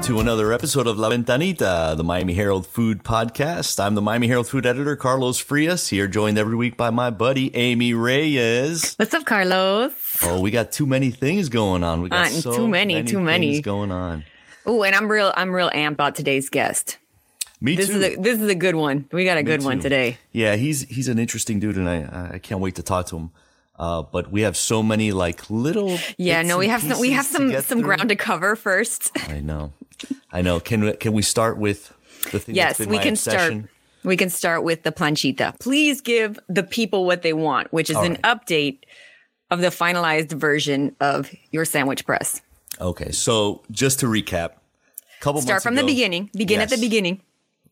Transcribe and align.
welcome 0.00 0.16
to 0.16 0.20
another 0.20 0.50
episode 0.52 0.86
of 0.86 0.98
La 0.98 1.10
Ventanita, 1.10 1.94
the 1.96 2.02
Miami 2.02 2.32
Herald 2.32 2.66
Food 2.66 3.04
Podcast. 3.04 3.78
I'm 3.78 3.94
the 3.94 4.00
Miami 4.00 4.28
Herald 4.28 4.48
Food 4.48 4.64
Editor, 4.64 4.96
Carlos 4.96 5.38
Frias, 5.38 5.88
here 5.88 6.08
joined 6.08 6.38
every 6.38 6.56
week 6.56 6.76
by 6.78 6.88
my 6.88 7.10
buddy, 7.10 7.54
Amy 7.54 7.92
Reyes. 7.92 8.94
What's 8.96 9.12
up, 9.12 9.26
Carlos? 9.26 9.92
Oh, 10.22 10.40
we 10.40 10.50
got 10.50 10.72
too 10.72 10.86
many 10.86 11.10
things 11.10 11.50
going 11.50 11.84
on. 11.84 12.00
We 12.00 12.08
got 12.08 12.28
Uh, 12.28 12.30
so 12.30 12.54
too 12.56 12.66
many, 12.68 13.02
too 13.04 13.20
many. 13.20 13.52
things 13.52 13.64
going 13.64 13.92
on. 13.92 14.24
Oh, 14.64 14.82
and 14.84 14.94
I'm 14.94 15.10
real. 15.10 15.32
I'm 15.36 15.50
real 15.52 15.68
amped 15.70 15.92
about 15.92 16.14
today's 16.14 16.48
guest. 16.48 16.96
Me 17.60 17.76
This 17.76 17.88
too. 17.88 18.00
is 18.00 18.04
a 18.04 18.16
this 18.16 18.40
is 18.40 18.48
a 18.48 18.54
good 18.54 18.76
one. 18.76 19.04
We 19.12 19.26
got 19.26 19.36
a 19.36 19.42
good 19.42 19.62
one 19.62 19.80
today. 19.80 20.16
yeah, 20.32 20.56
he's 20.56 20.82
he's 20.88 21.08
an 21.08 21.18
interesting 21.18 21.60
dude, 21.60 21.76
and 21.76 21.86
I 21.88 22.30
I 22.34 22.38
can't 22.38 22.60
wait 22.60 22.74
to 22.76 22.82
talk 22.82 23.04
to 23.08 23.16
him. 23.18 23.30
Uh, 23.80 24.02
but 24.02 24.30
we 24.30 24.42
have 24.42 24.58
so 24.58 24.82
many 24.82 25.10
like 25.10 25.48
little 25.48 25.98
Yeah, 26.18 26.42
no, 26.42 26.58
we 26.58 26.68
have 26.68 26.82
some. 26.82 27.00
We 27.00 27.12
have 27.12 27.24
some 27.24 27.50
some 27.62 27.62
through. 27.62 27.82
ground 27.82 28.08
to 28.10 28.16
cover 28.16 28.54
first. 28.54 29.10
I 29.30 29.40
know, 29.40 29.72
I 30.30 30.42
know. 30.42 30.60
Can 30.60 30.84
we- 30.84 30.92
can 30.96 31.12
we 31.14 31.22
start 31.22 31.56
with 31.56 31.90
the 32.30 32.38
thing? 32.38 32.54
yes, 32.54 32.76
that's 32.76 32.78
been 32.80 32.90
we 32.90 32.98
can 32.98 33.14
obsession? 33.14 33.60
start. 33.62 33.70
We 34.04 34.16
can 34.18 34.28
start 34.30 34.64
with 34.64 34.82
the 34.82 34.92
planchita. 34.92 35.58
Please 35.60 36.02
give 36.02 36.38
the 36.48 36.62
people 36.62 37.06
what 37.06 37.22
they 37.22 37.32
want, 37.32 37.72
which 37.72 37.88
is 37.88 37.96
All 37.96 38.04
an 38.04 38.16
update 38.18 38.80
of 39.50 39.60
the 39.62 39.68
finalized 39.68 40.32
version 40.32 40.94
of 41.00 41.30
your 41.50 41.64
sandwich 41.64 42.04
press. 42.04 42.40
Okay, 42.80 43.12
so 43.12 43.62
just 43.70 44.00
to 44.00 44.06
recap, 44.06 44.50
couple 45.20 45.40
Start 45.40 45.62
from 45.62 45.74
the 45.74 45.84
beginning. 45.84 46.28
Begin 46.34 46.60
at 46.60 46.68
the 46.68 46.76
beginning. 46.76 47.20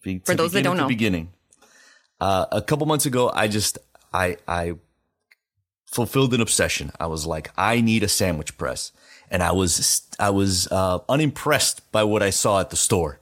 Be- 0.03 0.21
For 0.25 0.35
those 0.35 0.53
that 0.53 0.65
don't 0.65 0.77
at 0.77 0.77
the 0.77 0.83
know. 0.85 0.89
beginning. 0.89 1.33
Uh, 2.21 2.47
a 2.53 2.63
couple 2.63 2.87
months 2.87 3.05
ago, 3.07 3.31
I 3.33 3.49
just 3.49 3.77
I 4.13 4.37
I 4.49 4.73
fulfilled 5.91 6.35
an 6.35 6.41
obsession. 6.41 6.93
I 7.01 7.07
was 7.07 7.27
like, 7.27 7.51
I 7.57 7.81
need 7.81 8.03
a 8.03 8.09
sandwich 8.09 8.57
press, 8.59 8.93
and 9.31 9.43
I 9.43 9.53
was 9.53 10.03
I 10.19 10.31
was 10.31 10.69
uh, 10.71 10.99
unimpressed 11.09 11.91
by 11.93 12.05
what 12.05 12.23
I 12.23 12.31
saw 12.31 12.61
at 12.61 12.71
the 12.71 12.77
store. 12.77 13.19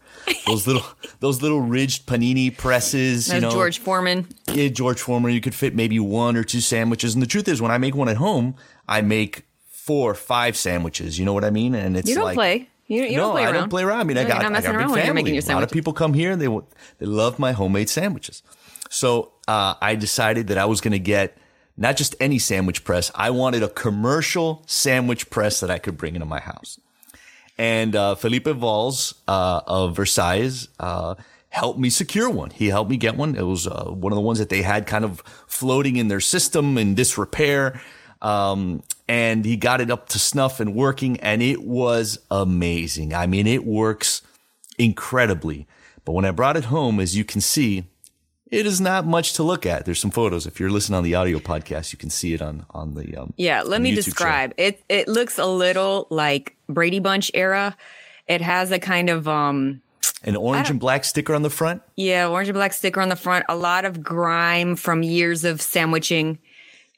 Those 0.46 0.66
little 0.66 0.84
those 1.20 1.42
little 1.42 1.60
ridged 1.60 2.06
panini 2.06 2.56
presses, 2.56 3.32
you 3.32 3.40
know, 3.40 3.50
George 3.50 3.78
Foreman. 3.78 4.26
yeah, 4.52 4.68
George 4.68 5.00
Foreman. 5.00 5.32
You 5.32 5.40
could 5.40 5.54
fit 5.54 5.74
maybe 5.74 5.98
one 6.00 6.36
or 6.36 6.44
two 6.44 6.60
sandwiches, 6.60 7.14
and 7.14 7.22
the 7.22 7.26
truth 7.28 7.48
is, 7.48 7.62
when 7.62 7.70
I 7.70 7.78
make 7.78 7.94
one 7.94 8.08
at 8.08 8.16
home, 8.16 8.56
I 8.88 9.00
make 9.00 9.44
four, 9.68 10.10
or 10.10 10.14
five 10.14 10.56
sandwiches. 10.56 11.18
You 11.18 11.24
know 11.24 11.32
what 11.32 11.44
I 11.44 11.50
mean? 11.50 11.74
And 11.74 11.96
it's 11.96 12.08
You 12.08 12.16
don't 12.16 12.24
like, 12.24 12.34
play. 12.34 12.68
You, 12.88 13.02
you 13.02 13.16
no, 13.16 13.22
don't 13.24 13.32
play 13.32 13.42
around. 13.42 13.46
I 13.46 13.50
around. 13.52 13.60
don't 13.62 13.70
play 13.70 13.82
around. 13.82 14.00
I 14.00 14.04
mean, 14.04 14.18
I 14.18 14.24
got, 14.24 14.44
I 14.44 14.60
got 14.60 14.74
a 14.74 14.78
big 14.78 14.88
family. 14.88 15.12
making 15.12 15.34
your 15.34 15.42
a 15.44 15.54
lot 15.54 15.62
of 15.62 15.70
people 15.70 15.92
come 15.92 16.14
here 16.14 16.30
and 16.32 16.40
they 16.40 16.48
they 16.98 17.06
love 17.06 17.38
my 17.38 17.52
homemade 17.52 17.88
sandwiches. 17.88 18.42
So 18.90 19.32
uh, 19.48 19.74
I 19.80 19.96
decided 19.96 20.48
that 20.48 20.58
I 20.58 20.64
was 20.66 20.80
going 20.80 20.92
to 20.92 20.98
get 21.00 21.36
not 21.76 21.96
just 21.96 22.14
any 22.20 22.38
sandwich 22.38 22.84
press. 22.84 23.10
I 23.14 23.30
wanted 23.30 23.62
a 23.62 23.68
commercial 23.68 24.62
sandwich 24.66 25.30
press 25.30 25.60
that 25.60 25.70
I 25.70 25.78
could 25.78 25.96
bring 25.96 26.14
into 26.14 26.26
my 26.26 26.40
house. 26.40 26.78
And 27.58 27.96
uh, 27.96 28.14
Felipe 28.14 28.46
Valls 28.46 29.14
uh, 29.26 29.60
of 29.66 29.96
Versailles 29.96 30.68
uh, 30.78 31.14
helped 31.50 31.78
me 31.78 31.88
secure 31.90 32.28
one. 32.28 32.50
He 32.50 32.68
helped 32.68 32.90
me 32.90 32.96
get 32.96 33.16
one. 33.16 33.34
It 33.34 33.46
was 33.46 33.66
uh, 33.66 33.84
one 33.84 34.12
of 34.12 34.16
the 34.16 34.22
ones 34.22 34.38
that 34.38 34.50
they 34.50 34.62
had 34.62 34.86
kind 34.86 35.04
of 35.04 35.20
floating 35.46 35.96
in 35.96 36.08
their 36.08 36.20
system 36.20 36.76
in 36.76 36.94
disrepair. 36.94 37.80
Um, 38.20 38.82
and 39.08 39.44
he 39.44 39.56
got 39.56 39.80
it 39.80 39.90
up 39.90 40.08
to 40.10 40.18
snuff 40.18 40.58
and 40.60 40.74
working, 40.74 41.20
and 41.20 41.42
it 41.42 41.62
was 41.62 42.18
amazing. 42.30 43.14
I 43.14 43.26
mean, 43.26 43.46
it 43.46 43.64
works 43.64 44.22
incredibly. 44.78 45.66
But 46.04 46.12
when 46.12 46.24
I 46.24 46.30
brought 46.30 46.56
it 46.56 46.64
home, 46.64 47.00
as 47.00 47.16
you 47.16 47.24
can 47.24 47.40
see, 47.40 47.84
it 48.50 48.66
is 48.66 48.80
not 48.80 49.06
much 49.06 49.32
to 49.34 49.42
look 49.42 49.66
at. 49.66 49.84
There's 49.84 50.00
some 50.00 50.10
photos. 50.10 50.46
If 50.46 50.60
you're 50.60 50.70
listening 50.70 50.96
on 50.96 51.04
the 51.04 51.14
audio 51.14 51.38
podcast, 51.38 51.92
you 51.92 51.98
can 51.98 52.10
see 52.10 52.34
it 52.34 52.42
on 52.42 52.66
on 52.70 52.94
the 52.94 53.16
um, 53.16 53.32
Yeah, 53.36 53.62
let 53.62 53.80
me 53.80 53.92
YouTube 53.92 54.04
describe. 54.04 54.54
It 54.56 54.82
it 54.88 55.08
looks 55.08 55.38
a 55.38 55.46
little 55.46 56.06
like 56.10 56.56
Brady 56.68 57.00
Bunch 57.00 57.30
era. 57.34 57.76
It 58.26 58.40
has 58.40 58.70
a 58.72 58.78
kind 58.78 59.10
of 59.10 59.26
um 59.28 59.82
an 60.24 60.36
orange 60.36 60.70
and 60.70 60.80
black 60.80 61.04
sticker 61.04 61.34
on 61.34 61.42
the 61.42 61.50
front. 61.50 61.82
yeah, 61.96 62.26
orange 62.28 62.48
and 62.48 62.54
black 62.54 62.72
sticker 62.72 63.00
on 63.00 63.08
the 63.08 63.16
front, 63.16 63.44
a 63.48 63.56
lot 63.56 63.84
of 63.84 64.02
grime 64.02 64.76
from 64.76 65.02
years 65.02 65.44
of 65.44 65.60
sandwiching 65.60 66.38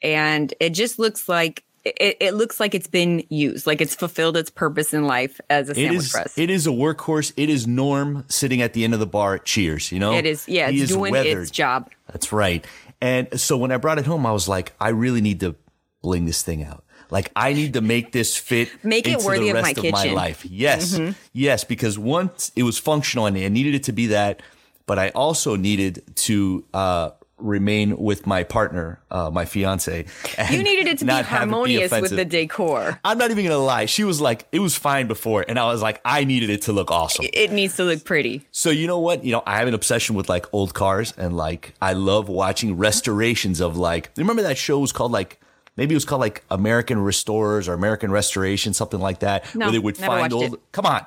and 0.01 0.53
it 0.59 0.69
just 0.69 0.99
looks 0.99 1.27
like 1.27 1.63
it, 1.85 2.17
it 2.19 2.33
looks 2.33 2.59
like 2.59 2.75
it's 2.75 2.87
been 2.87 3.23
used, 3.29 3.65
like 3.67 3.81
it's 3.81 3.95
fulfilled 3.95 4.37
its 4.37 4.49
purpose 4.49 4.93
in 4.93 5.05
life 5.05 5.39
as 5.49 5.69
a 5.69 5.75
sandwich 5.75 5.99
is 5.99 6.11
press. 6.11 6.37
it 6.37 6.49
is 6.49 6.67
a 6.67 6.71
workhorse. 6.71 7.31
It 7.37 7.49
is 7.49 7.67
Norm 7.67 8.25
sitting 8.27 8.61
at 8.61 8.73
the 8.73 8.83
end 8.83 8.93
of 8.93 8.99
the 8.99 9.07
bar 9.07 9.35
at 9.35 9.45
Cheers. 9.45 9.91
You 9.91 9.99
know, 9.99 10.13
it 10.13 10.25
is 10.25 10.47
yeah, 10.47 10.69
He 10.69 10.81
it's 10.81 10.91
is 10.91 10.97
doing 10.97 11.11
weathered. 11.11 11.43
its 11.43 11.51
job. 11.51 11.89
That's 12.11 12.31
right. 12.31 12.65
And 13.01 13.39
so 13.39 13.57
when 13.57 13.71
I 13.71 13.77
brought 13.77 13.97
it 13.97 14.05
home, 14.05 14.25
I 14.25 14.31
was 14.31 14.47
like, 14.47 14.73
I 14.79 14.89
really 14.89 15.21
need 15.21 15.39
to 15.39 15.55
bling 16.01 16.25
this 16.25 16.43
thing 16.43 16.63
out. 16.63 16.83
Like 17.11 17.31
I 17.35 17.53
need 17.53 17.73
to 17.73 17.81
make 17.81 18.11
this 18.11 18.37
fit. 18.37 18.69
Make 18.83 19.07
it 19.07 19.21
worthy 19.23 19.51
the 19.51 19.57
of 19.57 19.63
my 19.63 19.71
of 19.71 19.77
my. 19.77 20.05
Mm-hmm. 20.05 20.15
life. 20.15 20.45
Yes, 20.45 20.99
yes, 21.33 21.63
because 21.63 21.97
once 21.97 22.51
it 22.55 22.63
was 22.63 22.77
functional 22.77 23.25
and 23.25 23.37
I 23.37 23.47
needed 23.47 23.73
it 23.73 23.83
to 23.85 23.91
be 23.91 24.07
that, 24.07 24.41
but 24.85 24.99
I 24.99 25.09
also 25.09 25.55
needed 25.55 26.03
to 26.15 26.65
uh, 26.73 27.11
remain 27.39 27.97
with 27.97 28.25
my 28.27 28.43
partner, 28.43 28.99
uh, 29.11 29.29
my 29.29 29.45
fiance. 29.45 30.05
You 30.49 30.63
needed 30.63 30.87
it 30.87 30.99
to 30.99 31.05
be 31.05 31.11
harmonious 31.11 31.91
with 31.91 32.11
the 32.11 32.25
decor. 32.25 32.99
I'm 33.03 33.17
not 33.17 33.31
even 33.31 33.45
gonna 33.45 33.57
lie. 33.57 33.85
She 33.85 34.03
was 34.03 34.21
like, 34.21 34.47
it 34.51 34.59
was 34.59 34.75
fine 34.75 35.07
before, 35.07 35.45
and 35.47 35.59
I 35.59 35.65
was 35.65 35.81
like, 35.81 36.01
I 36.03 36.23
needed 36.23 36.49
it 36.49 36.63
to 36.63 36.73
look 36.73 36.91
awesome. 36.91 37.25
It 37.33 37.51
needs 37.51 37.75
to 37.77 37.83
look 37.83 38.03
pretty. 38.03 38.45
So 38.51 38.69
you 38.69 38.87
know 38.87 38.99
what? 38.99 39.23
You 39.23 39.31
know, 39.31 39.43
I 39.45 39.57
have 39.57 39.67
an 39.67 39.73
obsession 39.73 40.15
with 40.15 40.29
like 40.29 40.45
old 40.53 40.73
cars 40.73 41.13
and 41.17 41.35
like 41.35 41.73
I 41.81 41.93
love 41.93 42.29
watching 42.29 42.77
restorations 42.77 43.59
of 43.59 43.77
like 43.77 44.11
remember 44.17 44.41
that 44.43 44.57
show 44.57 44.79
was 44.79 44.91
called 44.91 45.11
like 45.11 45.39
maybe 45.77 45.93
it 45.93 45.97
was 45.97 46.05
called 46.05 46.21
like 46.21 46.43
American 46.51 46.99
Restorers 46.99 47.67
or 47.67 47.73
American 47.73 48.11
Restoration, 48.11 48.73
something 48.73 48.99
like 48.99 49.19
that. 49.19 49.53
No, 49.55 49.67
where 49.67 49.71
they 49.71 49.79
would 49.79 49.97
find 49.97 50.33
old 50.33 50.53
it. 50.55 50.59
come 50.71 50.85
on. 50.85 51.05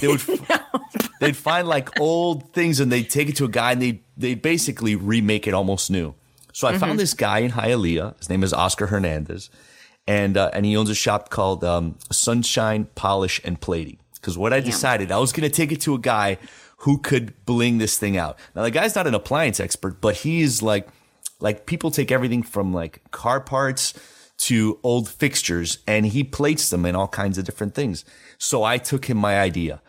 They 0.00 0.08
would 0.08 0.20
they'd 1.20 1.36
find 1.36 1.68
like 1.68 1.98
old 2.00 2.52
things 2.52 2.80
and 2.80 2.90
they'd 2.90 3.08
take 3.08 3.28
it 3.28 3.36
to 3.36 3.44
a 3.44 3.48
guy 3.48 3.72
and 3.72 3.82
they 3.82 4.00
they 4.16 4.34
basically 4.34 4.96
remake 4.96 5.46
it 5.46 5.54
almost 5.54 5.90
new. 5.90 6.14
So 6.52 6.68
I 6.68 6.72
Mm-hmm. 6.72 6.80
found 6.80 6.98
this 6.98 7.14
guy 7.14 7.40
in 7.40 7.50
Hialeah. 7.52 8.16
His 8.18 8.28
name 8.30 8.42
is 8.44 8.52
Oscar 8.52 8.86
Hernandez. 8.86 9.50
And 10.06 10.36
uh, 10.36 10.50
and 10.52 10.66
he 10.66 10.76
owns 10.76 10.90
a 10.90 10.94
shop 10.94 11.30
called 11.30 11.64
um, 11.64 11.96
Sunshine 12.12 12.86
Polish 12.94 13.40
and 13.44 13.60
Plating. 13.60 13.98
Because 14.14 14.38
what 14.38 14.52
I 14.52 14.60
decided, 14.60 15.10
I 15.12 15.18
was 15.18 15.32
going 15.32 15.48
to 15.48 15.54
take 15.54 15.70
it 15.72 15.80
to 15.82 15.94
a 15.94 15.98
guy 15.98 16.38
who 16.78 16.98
could 16.98 17.32
bling 17.46 17.78
this 17.78 17.98
thing 17.98 18.16
out. 18.16 18.38
Now 18.54 18.62
the 18.62 18.70
guy's 18.70 18.94
not 18.94 19.06
an 19.06 19.14
appliance 19.14 19.60
expert, 19.60 20.00
but 20.00 20.16
he's 20.16 20.62
like 20.62 20.88
like 21.40 21.66
people 21.66 21.90
take 21.90 22.10
everything 22.12 22.42
from 22.42 22.72
like 22.72 23.00
car 23.10 23.40
parts 23.40 23.92
to 24.36 24.78
old 24.82 25.08
fixtures 25.08 25.78
and 25.86 26.06
he 26.06 26.22
plates 26.24 26.68
them 26.70 26.84
in 26.86 26.94
all 26.94 27.08
kinds 27.08 27.38
of 27.38 27.44
different 27.44 27.74
things. 27.74 28.04
So 28.38 28.62
I 28.64 28.78
took 28.78 29.06
him 29.06 29.16
my 29.18 29.38
idea. 29.40 29.80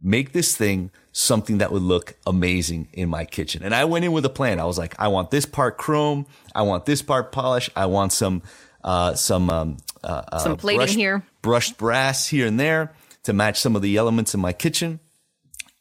Make 0.00 0.32
this 0.32 0.56
thing 0.56 0.90
something 1.12 1.58
that 1.58 1.70
would 1.70 1.82
look 1.82 2.14
amazing 2.26 2.88
in 2.92 3.08
my 3.08 3.24
kitchen. 3.24 3.62
And 3.62 3.74
I 3.74 3.84
went 3.84 4.04
in 4.04 4.12
with 4.12 4.24
a 4.24 4.30
plan. 4.30 4.58
I 4.58 4.64
was 4.64 4.78
like, 4.78 4.94
I 4.98 5.08
want 5.08 5.30
this 5.30 5.46
part 5.46 5.78
chrome. 5.78 6.26
I 6.54 6.62
want 6.62 6.86
this 6.86 7.02
part 7.02 7.30
polish. 7.32 7.70
I 7.76 7.86
want 7.86 8.12
some, 8.12 8.42
uh, 8.82 9.14
some, 9.14 9.48
um, 9.50 9.76
uh, 10.02 10.38
Some 10.38 10.56
plating 10.56 10.78
brushed- 10.80 10.96
here. 10.96 11.22
brushed 11.42 11.78
brass 11.78 12.26
here 12.26 12.46
and 12.46 12.58
there 12.58 12.92
to 13.22 13.32
match 13.32 13.60
some 13.60 13.76
of 13.76 13.82
the 13.82 13.96
elements 13.96 14.34
in 14.34 14.40
my 14.40 14.52
kitchen. 14.52 14.98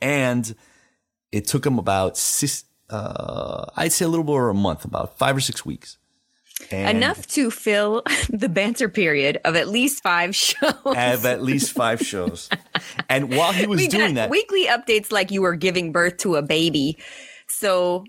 And 0.01 0.53
it 1.31 1.47
took 1.47 1.65
him 1.65 1.79
about 1.79 2.17
six, 2.17 2.63
uh, 2.89 3.65
I'd 3.75 3.91
say 3.93 4.05
a 4.05 4.07
little 4.07 4.29
over 4.29 4.49
a 4.49 4.53
month, 4.53 4.85
about 4.85 5.17
five 5.17 5.35
or 5.35 5.39
six 5.39 5.65
weeks. 5.65 5.97
And 6.73 6.97
Enough 6.97 7.27
to 7.27 7.51
fill 7.51 8.03
the 8.29 8.49
banter 8.49 8.89
period 8.89 9.39
of 9.45 9.55
at 9.55 9.67
least 9.67 10.03
five 10.03 10.35
shows. 10.35 10.73
Have 10.85 11.25
at 11.25 11.41
least 11.41 11.71
five 11.71 12.01
shows. 12.01 12.49
And 13.09 13.35
while 13.35 13.51
he 13.51 13.67
was 13.67 13.77
we 13.77 13.87
doing 13.87 14.15
that, 14.15 14.29
weekly 14.29 14.67
updates 14.67 15.11
like 15.11 15.31
you 15.31 15.41
were 15.41 15.55
giving 15.55 15.91
birth 15.91 16.17
to 16.17 16.35
a 16.35 16.41
baby. 16.41 16.97
So 17.47 18.05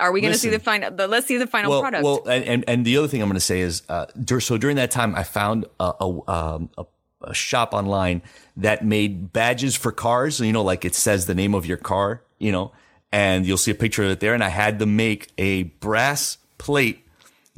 are 0.00 0.12
we 0.12 0.20
going 0.20 0.32
to 0.32 0.38
see 0.38 0.50
the 0.50 0.60
final 0.60 0.90
the, 0.90 1.08
let's 1.08 1.26
see 1.26 1.38
the 1.38 1.46
final 1.46 1.70
well, 1.70 1.80
product. 1.80 2.04
well, 2.04 2.22
and, 2.28 2.44
and 2.44 2.64
and 2.68 2.84
the 2.84 2.96
other 2.96 3.08
thing 3.08 3.20
I'm 3.20 3.28
going 3.28 3.34
to 3.34 3.40
say 3.40 3.60
is, 3.60 3.82
uh, 3.88 4.06
dur- 4.22 4.40
so 4.40 4.56
during 4.56 4.76
that 4.76 4.90
time, 4.90 5.14
I 5.16 5.24
found 5.24 5.66
a 5.80 5.92
a, 6.00 6.30
um, 6.30 6.70
a 6.78 6.86
a 7.22 7.34
shop 7.34 7.74
online 7.74 8.22
that 8.56 8.84
made 8.84 9.32
badges 9.32 9.74
for 9.74 9.90
cars. 9.90 10.38
You 10.38 10.52
know, 10.52 10.62
like 10.62 10.84
it 10.84 10.94
says 10.94 11.26
the 11.26 11.34
name 11.34 11.54
of 11.54 11.66
your 11.66 11.78
car. 11.78 12.22
You 12.38 12.52
know, 12.52 12.72
and 13.10 13.46
you'll 13.46 13.58
see 13.58 13.70
a 13.70 13.74
picture 13.74 14.04
of 14.04 14.10
it 14.10 14.20
there. 14.20 14.34
And 14.34 14.44
I 14.44 14.48
had 14.48 14.78
them 14.78 14.96
make 14.96 15.32
a 15.38 15.64
brass 15.64 16.38
plate 16.58 17.04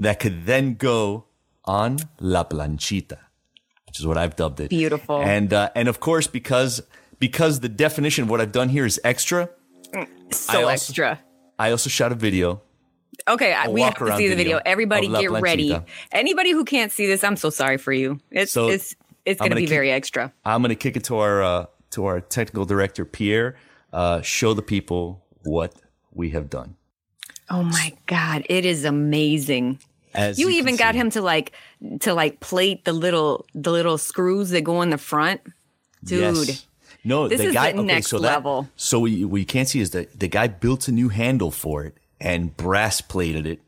that 0.01 0.19
could 0.19 0.47
then 0.47 0.75
go 0.75 1.27
on 1.65 1.99
la 2.19 2.43
planchita, 2.45 3.19
which 3.87 4.01
is 4.01 4.07
what 4.07 4.17
I've 4.19 4.35
dubbed 4.37 4.61
it. 4.61 4.71
Beautiful. 4.71 5.21
And 5.23 5.53
uh, 5.53 5.71
and 5.75 5.87
of 5.89 6.01
course, 6.01 6.27
because 6.27 6.83
because 7.19 7.61
the 7.61 7.69
definition 7.69 8.25
of 8.25 8.31
what 8.31 8.41
I've 8.41 8.53
done 8.53 8.69
here 8.71 8.87
is 8.87 8.99
extra, 9.05 9.49
so 10.33 10.53
I 10.53 10.63
also- 10.63 10.69
extra. 10.69 11.21
I 11.59 11.71
also 11.73 11.91
shot 11.91 12.11
a 12.11 12.15
video. 12.15 12.63
Okay, 13.29 13.53
I- 13.53 13.69
we 13.69 13.83
have 13.83 13.95
to 13.97 14.17
see 14.17 14.29
the 14.29 14.35
video 14.35 14.57
video. 14.57 14.61
Everybody 14.65 15.09
get 15.09 15.31
ready. 15.31 15.79
Anybody 16.11 16.53
who 16.53 16.65
can't 16.65 16.91
see 16.91 17.07
this, 17.07 17.23
I'm 17.23 17.37
so 17.37 17.51
sorry 17.51 17.77
for 17.77 17.93
you. 17.93 18.19
It's 18.31 18.53
So, 18.53 18.69
it's 18.69 18.97
it's 19.27 19.39
going 19.39 19.51
to 19.51 19.57
be 19.57 19.63
keep- 19.63 19.69
very 19.69 19.91
extra. 19.91 20.33
I'm 20.45 20.63
going 20.63 20.71
to 20.71 20.75
kick 20.75 20.97
it 20.97 21.05
to 21.05 21.19
our 21.19 21.43
uh, 21.43 21.67
to 21.91 22.07
our 22.07 22.21
technical 22.21 22.65
director 22.65 23.05
Pierre. 23.05 23.57
Uh, 23.93 24.23
show 24.23 24.55
the 24.55 24.63
people 24.63 25.23
what 25.43 25.75
we 26.15 26.31
have 26.31 26.49
done. 26.49 26.77
Oh 27.51 27.65
my 27.65 27.93
god, 28.07 28.47
it 28.49 28.65
is 28.65 28.85
amazing. 28.85 29.81
As 30.15 30.39
You, 30.39 30.47
can 30.47 30.55
even 30.57 30.77
got 30.77 30.95
him 30.95 31.11
to 31.11 31.23
like 31.23 31.53
to 32.01 32.15
like 32.15 32.41
plate 32.41 32.85
the 32.85 32.93
little 32.93 33.47
the 33.55 33.71
little 33.71 33.99
screws 33.99 34.51
that 34.51 34.63
go 34.63 34.83
in 34.83 34.91
the 34.91 34.99
front. 34.99 35.41
Dude. 36.05 36.21
Yes. 36.21 36.67
No, 37.03 37.29
This 37.29 37.41
the 37.41 37.47
is 37.47 37.55
guy. 37.55 37.73
the 37.73 37.79
okay, 37.79 37.87
next 37.87 38.09
so 38.09 38.19
that, 38.19 38.29
level. 38.35 38.69
So 38.77 39.01
what 39.01 39.11
you, 39.11 39.27
what 39.27 39.39
you 39.39 39.47
can't 39.47 39.69
see 39.69 39.81
is 39.81 39.91
that 39.93 40.19
the 40.21 40.29
guy 40.29 40.49
built 40.49 40.87
a 40.87 40.93
new 40.93 41.09
handle 41.09 41.51
for 41.51 41.85
it 41.85 41.97
and 42.21 42.55
brass 42.57 43.01
plated 43.01 43.47
it 43.47 43.61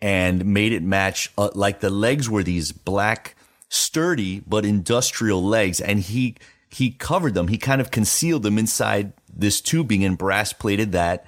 and 0.00 0.44
made 0.46 0.72
it 0.72 0.82
match. 0.82 1.30
Uh, 1.36 1.50
like 1.54 1.80
the 1.80 1.90
legs 1.90 2.30
were 2.30 2.42
these 2.42 2.72
black, 2.72 3.36
sturdy 3.68 4.40
but 4.46 4.64
industrial 4.64 5.42
legs, 5.44 5.80
and 5.80 6.00
he 6.00 6.36
he 6.70 6.90
covered 6.90 7.34
them. 7.34 7.48
He 7.48 7.58
kind 7.58 7.80
of 7.80 7.90
concealed 7.90 8.42
them 8.42 8.56
inside 8.56 9.12
this 9.34 9.60
tubing 9.60 10.04
and 10.04 10.16
brass 10.16 10.52
plated 10.52 10.92
that, 10.92 11.26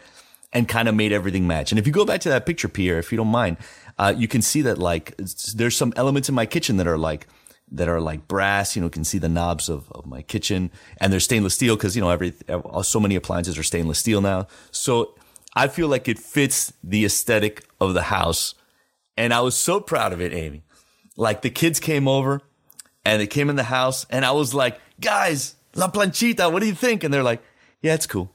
and 0.53 0.67
kind 0.69 0.89
of 0.89 0.95
made 0.95 1.13
everything 1.13 1.47
match. 1.47 1.73
And 1.73 1.79
if 1.79 1.87
you 1.87 1.93
go 1.93 2.05
back 2.07 2.21
to 2.23 2.29
that 2.31 2.47
picture, 2.47 2.69
Pierre, 2.69 2.99
if 2.99 3.13
you 3.13 3.17
don't 3.19 3.29
mind, 3.29 3.59
uh, 3.99 4.15
you 4.17 4.29
can 4.29 4.43
see 4.43 4.63
that 4.63 4.79
like 4.79 5.17
there's 5.17 5.77
some 5.77 5.93
elements 5.97 6.29
in 6.29 6.35
my 6.35 6.47
kitchen 6.47 6.77
that 6.79 6.87
are 6.87 6.99
like 6.99 7.27
that 7.73 7.89
are 7.89 8.01
like 8.01 8.27
brass. 8.29 8.75
You 8.75 8.83
know, 8.83 8.87
you 8.87 8.91
can 8.91 9.05
see 9.05 9.19
the 9.19 9.29
knobs 9.29 9.69
of, 9.69 9.91
of 9.93 10.07
my 10.07 10.23
kitchen, 10.23 10.71
and 10.99 11.13
they're 11.13 11.21
stainless 11.21 11.55
steel 11.55 11.77
because 11.77 11.95
you 11.95 12.03
know 12.03 12.11
every 12.11 12.35
so 12.83 13.01
many 13.01 13.15
appliances 13.15 13.59
are 13.59 13.63
stainless 13.63 13.99
steel 13.99 14.21
now. 14.21 14.47
So 14.71 15.15
I 15.55 15.69
feel 15.69 15.89
like 15.89 16.09
it 16.09 16.19
fits 16.19 16.73
the 16.83 17.05
aesthetic 17.05 17.65
of 17.81 17.95
the 17.95 18.03
house, 18.03 18.55
and 19.17 19.33
I 19.33 19.41
was 19.41 19.57
so 19.57 19.81
proud 19.81 20.13
of 20.13 20.21
it, 20.21 20.33
Amy. 20.33 20.65
Like 21.17 21.43
the 21.43 21.51
kids 21.51 21.79
came 21.79 22.09
over, 22.09 22.41
and 23.05 23.21
they 23.21 23.27
came 23.27 23.49
in 23.49 23.57
the 23.57 23.65
house, 23.65 24.07
and 24.11 24.25
I 24.25 24.33
was 24.33 24.55
like, 24.55 24.81
"Guys, 25.01 25.55
la 25.75 25.89
planchita, 25.89 26.53
what 26.53 26.61
do 26.61 26.67
you 26.67 26.75
think?" 26.75 27.05
And 27.05 27.15
they're 27.15 27.23
like, 27.23 27.43
"Yeah, 27.81 27.95
it's 27.95 28.07
cool." 28.07 28.33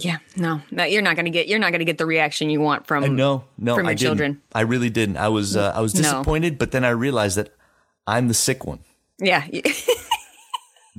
Yeah, 0.00 0.18
no, 0.36 0.62
no, 0.70 0.84
you're 0.84 1.02
not 1.02 1.16
gonna 1.16 1.30
get 1.30 1.48
you're 1.48 1.58
not 1.58 1.72
gonna 1.72 1.84
get 1.84 1.98
the 1.98 2.06
reaction 2.06 2.50
you 2.50 2.60
want 2.60 2.86
from 2.86 3.16
No, 3.16 3.44
no, 3.58 3.74
from 3.74 3.86
I 3.86 3.90
your 3.90 3.96
didn't. 3.96 4.00
children. 4.08 4.42
I 4.54 4.60
really 4.60 4.90
didn't. 4.90 5.16
I 5.16 5.28
was 5.28 5.56
uh, 5.56 5.72
I 5.74 5.80
was 5.80 5.92
No. 5.94 6.02
disappointed, 6.02 6.56
but 6.56 6.70
then 6.70 6.84
I 6.84 6.90
realized 6.90 7.36
that 7.36 7.52
I'm 8.06 8.28
the 8.28 8.34
sick 8.34 8.64
one. 8.64 8.78
Yeah, 9.18 9.44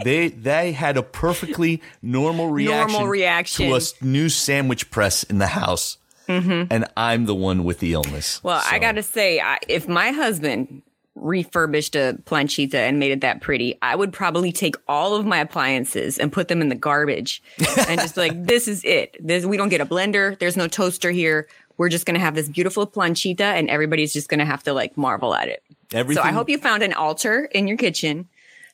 They 0.04 0.30
they 0.30 0.72
had 0.72 0.96
a 0.98 1.04
perfectly 1.04 1.81
normal 2.01 2.50
reaction, 2.50 2.92
Normal 2.94 3.07
reaction. 3.10 3.69
to 3.69 3.75
a 3.75 3.81
new 4.06 4.30
sandwich 4.30 4.90
press 4.92 5.24
in 5.24 5.40
the 5.40 5.48
house, 5.48 5.98
and 6.28 6.86
I'm 6.96 7.25
the 7.25 7.36
one 7.36 7.63
with 7.66 7.80
the 7.80 7.94
illness. 7.94 8.38
Mm-hmm. 8.38 8.48
Well, 8.48 8.62
I 8.66 8.80
gotta 8.80 9.04
say, 9.04 9.40
I, 9.42 9.57
if 9.68 9.88
my 9.90 10.12
husband 10.12 10.84
refurbished 11.19 11.95
a 11.95 12.18
planchita 12.25 12.75
and 12.75 13.00
made 13.00 13.12
it 13.12 13.21
that 13.21 13.42
pretty, 13.42 13.77
I 13.81 13.95
would 13.95 14.12
probably 14.13 14.51
take 14.51 14.75
all 14.88 15.16
of 15.16 15.25
my 15.25 15.39
appliances 15.39 16.18
and 16.18 16.31
put 16.31 16.48
them 16.48 16.62
in 16.62 16.69
the 16.69 16.75
garbage 16.75 17.42
and 17.88 18.00
just 18.00 18.16
be 18.16 18.21
like, 18.21 18.45
"This 18.48 18.68
is 18.68 18.83
it. 18.83 19.16
This 19.19 19.45
we 19.45 19.57
don't 19.57 19.69
get 19.69 19.81
a 19.81 19.86
blender. 19.86 20.38
There's 20.39 20.57
no 20.57 20.68
toaster 20.68 21.12
here. 21.12 21.48
We're 21.77 21.89
just 21.89 22.06
gonna 22.06 22.19
have 22.19 22.36
this 22.36 22.50
beautiful 22.50 22.86
planchita, 22.86 23.42
and 23.42 23.69
everybody's 23.69 24.13
just 24.13 24.30
gonna 24.30 24.45
have 24.45 24.63
to 24.63 24.74
like 24.74 24.98
marvel 24.98 25.36
at 25.36 25.48
it." 25.48 25.63
everything. 25.94 26.24
So 26.24 26.27
I 26.27 26.31
hope 26.31 26.50
you 26.50 26.57
found 26.57 26.83
an 26.83 26.94
altar 26.94 27.45
in 27.45 27.68
your 27.68 27.77
kitchen 27.77 28.27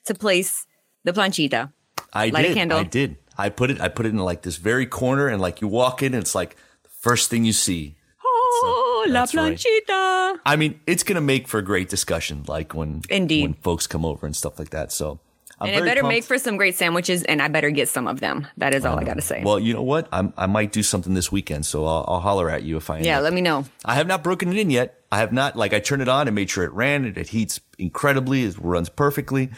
to 0.06 0.13
place 0.13 0.65
the 1.03 1.13
planchita. 1.13 1.71
I 2.13 2.30
light 2.30 2.45
a 2.45 2.48
did. 2.50 2.53
candle. 2.56 2.80
I 2.80 2.83
did. 2.83 3.18
I 3.38 3.50
put 3.50 3.69
it. 3.69 3.81
I 3.81 3.89
put 3.89 4.06
it 4.06 4.09
in 4.09 4.18
like 4.18 4.44
this 4.44 4.57
very 4.57 4.86
corner, 4.86 5.27
and 5.27 5.41
like 5.41 5.62
you 5.62 5.68
walk 5.68 6.01
in, 6.01 6.13
and 6.13 6.21
it's 6.21 6.36
like 6.36 6.56
the 6.83 6.89
first 7.00 7.30
thing 7.30 7.45
you 7.45 7.53
see. 7.53 7.95
Oh, 8.24 8.84
la 9.07 9.21
that's 9.21 9.35
right. 9.35 9.57
planchita. 9.57 10.39
I 10.45 10.55
mean, 10.55 10.79
it's 10.87 11.03
gonna 11.03 11.21
make 11.21 11.47
for 11.47 11.57
a 11.59 11.63
great 11.63 11.89
discussion, 11.89 12.43
like 12.47 12.73
when 12.73 13.01
Indeed. 13.09 13.41
when 13.43 13.53
folks 13.55 13.87
come 13.87 14.05
over 14.05 14.25
and 14.25 14.35
stuff 14.35 14.59
like 14.59 14.69
that. 14.71 14.91
So. 14.91 15.19
I'm 15.57 15.67
And 15.67 15.75
it 15.77 15.79
very 15.79 15.89
better 15.91 16.01
pumped. 16.01 16.13
make 16.15 16.23
for 16.25 16.37
some 16.37 16.57
great 16.57 16.75
sandwiches, 16.75 17.23
and 17.23 17.41
I 17.41 17.47
better 17.47 17.69
get 17.71 17.87
some 17.87 18.07
of 18.07 18.19
them. 18.19 18.45
That 18.57 18.73
is 18.73 18.83
all 18.83 18.99
I 18.99 19.05
gotta 19.05 19.21
say. 19.21 19.41
Well, 19.41 19.57
you 19.57 19.73
know 19.73 19.83
what? 19.83 20.09
I'm, 20.11 20.33
I 20.35 20.47
might 20.47 20.73
do 20.73 20.83
something 20.83 21.13
this 21.13 21.31
weekend, 21.31 21.65
so 21.65 21.85
I'll, 21.85 22.03
I'll 22.09 22.19
holler 22.19 22.49
at 22.49 22.63
you 22.63 22.75
if 22.75 22.89
I. 22.89 22.99
yeah, 22.99 23.19
up- 23.19 23.23
let 23.23 23.31
me 23.31 23.39
know. 23.39 23.63
I 23.85 23.95
have 23.95 24.05
not 24.05 24.21
broken 24.21 24.49
it 24.49 24.57
in 24.57 24.69
yet. 24.69 24.99
I 25.13 25.19
have 25.19 25.31
not. 25.31 25.55
Like 25.55 25.71
I 25.73 25.79
turned 25.79 26.01
it 26.01 26.09
on 26.09 26.27
and 26.27 26.35
made 26.35 26.49
sure 26.49 26.65
it 26.65 26.73
ran. 26.73 27.05
It, 27.05 27.17
it 27.17 27.29
heats 27.29 27.61
incredibly. 27.79 28.43
It 28.43 28.57
runs 28.59 28.89
perfectly. 28.89 29.49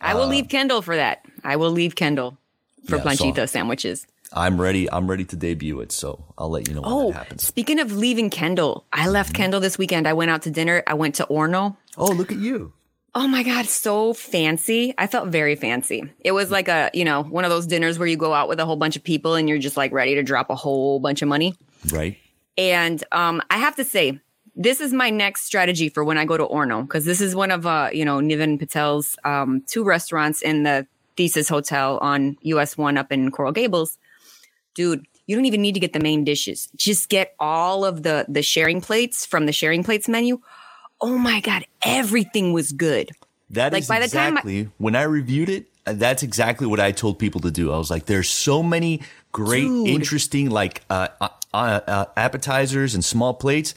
I 0.00 0.14
will 0.14 0.28
leave 0.28 0.48
Kendall 0.48 0.82
for 0.82 0.94
that. 0.94 1.24
I 1.42 1.56
will 1.56 1.72
leave 1.72 1.96
Kendall 1.96 2.38
for 2.86 2.94
Uh, 2.94 3.02
Yeah, 3.04 3.12
so- 3.14 3.24
planchita 3.24 3.48
sandwiches. 3.48 4.06
I'm 4.32 4.60
ready. 4.60 4.90
I'm 4.90 5.08
ready 5.08 5.24
to 5.26 5.36
debut 5.36 5.80
it. 5.80 5.92
So 5.92 6.24
I'll 6.38 6.50
let 6.50 6.68
you 6.68 6.74
know 6.74 6.82
when 6.82 6.92
Oh, 6.92 7.12
that 7.12 7.18
happens. 7.18 7.44
speaking 7.44 7.80
of 7.80 7.92
leaving 7.96 8.30
Kendall, 8.30 8.84
I 8.92 9.08
left 9.08 9.34
Kendall 9.34 9.60
this 9.60 9.76
weekend. 9.78 10.06
I 10.06 10.12
went 10.12 10.30
out 10.30 10.42
to 10.42 10.50
dinner. 10.50 10.82
I 10.86 10.94
went 10.94 11.16
to 11.16 11.26
Orno. 11.26 11.76
Oh, 11.96 12.12
look 12.12 12.30
at 12.30 12.38
you. 12.38 12.72
Oh 13.12 13.26
my 13.26 13.42
God, 13.42 13.66
so 13.66 14.14
fancy. 14.14 14.94
I 14.96 15.08
felt 15.08 15.28
very 15.30 15.56
fancy. 15.56 16.04
It 16.20 16.30
was 16.30 16.52
like 16.52 16.68
a, 16.68 16.90
you 16.94 17.04
know, 17.04 17.24
one 17.24 17.44
of 17.44 17.50
those 17.50 17.66
dinners 17.66 17.98
where 17.98 18.06
you 18.06 18.16
go 18.16 18.32
out 18.32 18.48
with 18.48 18.60
a 18.60 18.64
whole 18.64 18.76
bunch 18.76 18.94
of 18.94 19.02
people 19.02 19.34
and 19.34 19.48
you're 19.48 19.58
just 19.58 19.76
like 19.76 19.90
ready 19.90 20.14
to 20.14 20.22
drop 20.22 20.48
a 20.48 20.54
whole 20.54 21.00
bunch 21.00 21.20
of 21.20 21.28
money. 21.28 21.56
Right. 21.92 22.16
And 22.56 23.02
um, 23.10 23.42
I 23.50 23.58
have 23.58 23.74
to 23.76 23.84
say, 23.84 24.20
this 24.54 24.80
is 24.80 24.92
my 24.92 25.10
next 25.10 25.42
strategy 25.44 25.88
for 25.88 26.04
when 26.04 26.18
I 26.18 26.24
go 26.24 26.36
to 26.36 26.46
Orno 26.46 26.82
because 26.82 27.04
this 27.04 27.20
is 27.20 27.34
one 27.34 27.50
of 27.50 27.66
uh, 27.66 27.88
you 27.92 28.04
know 28.04 28.20
Niven 28.20 28.58
Patel's 28.58 29.16
um, 29.24 29.62
two 29.66 29.82
restaurants 29.82 30.40
in 30.42 30.62
the 30.64 30.86
Thesis 31.16 31.48
Hotel 31.48 31.98
on 31.98 32.36
US 32.42 32.76
One 32.78 32.96
up 32.96 33.10
in 33.10 33.30
Coral 33.32 33.52
Gables. 33.52 33.98
Dude, 34.74 35.06
you 35.26 35.36
don't 35.36 35.46
even 35.46 35.62
need 35.62 35.74
to 35.74 35.80
get 35.80 35.92
the 35.92 36.00
main 36.00 36.24
dishes. 36.24 36.68
Just 36.76 37.08
get 37.08 37.34
all 37.38 37.84
of 37.84 38.02
the 38.02 38.24
the 38.28 38.42
sharing 38.42 38.80
plates 38.80 39.26
from 39.26 39.46
the 39.46 39.52
sharing 39.52 39.82
plates 39.84 40.08
menu. 40.08 40.40
Oh 41.00 41.16
my 41.18 41.40
god, 41.40 41.64
everything 41.84 42.52
was 42.52 42.72
good. 42.72 43.10
That 43.50 43.72
Like, 43.72 43.82
is 43.82 43.88
by 43.88 43.98
the 44.00 44.08
time 44.08 44.34
I- 44.36 44.40
exactly 44.40 44.68
when 44.78 44.94
I 44.96 45.02
reviewed 45.02 45.48
it. 45.48 45.66
uh, 45.86 45.92
That's 45.94 46.22
exactly 46.22 46.66
what 46.66 46.78
I 46.78 46.92
told 46.92 47.18
people 47.18 47.40
to 47.40 47.50
do. 47.50 47.72
I 47.72 47.78
was 47.78 47.90
like, 47.90 48.06
"There's 48.06 48.28
so 48.30 48.62
many 48.62 49.00
great, 49.32 49.62
Dude. 49.64 49.88
interesting 49.88 50.50
like 50.50 50.82
uh, 50.90 51.08
uh, 51.20 51.28
uh, 51.54 52.04
appetizers 52.16 52.94
and 52.94 53.04
small 53.04 53.34
plates. 53.34 53.74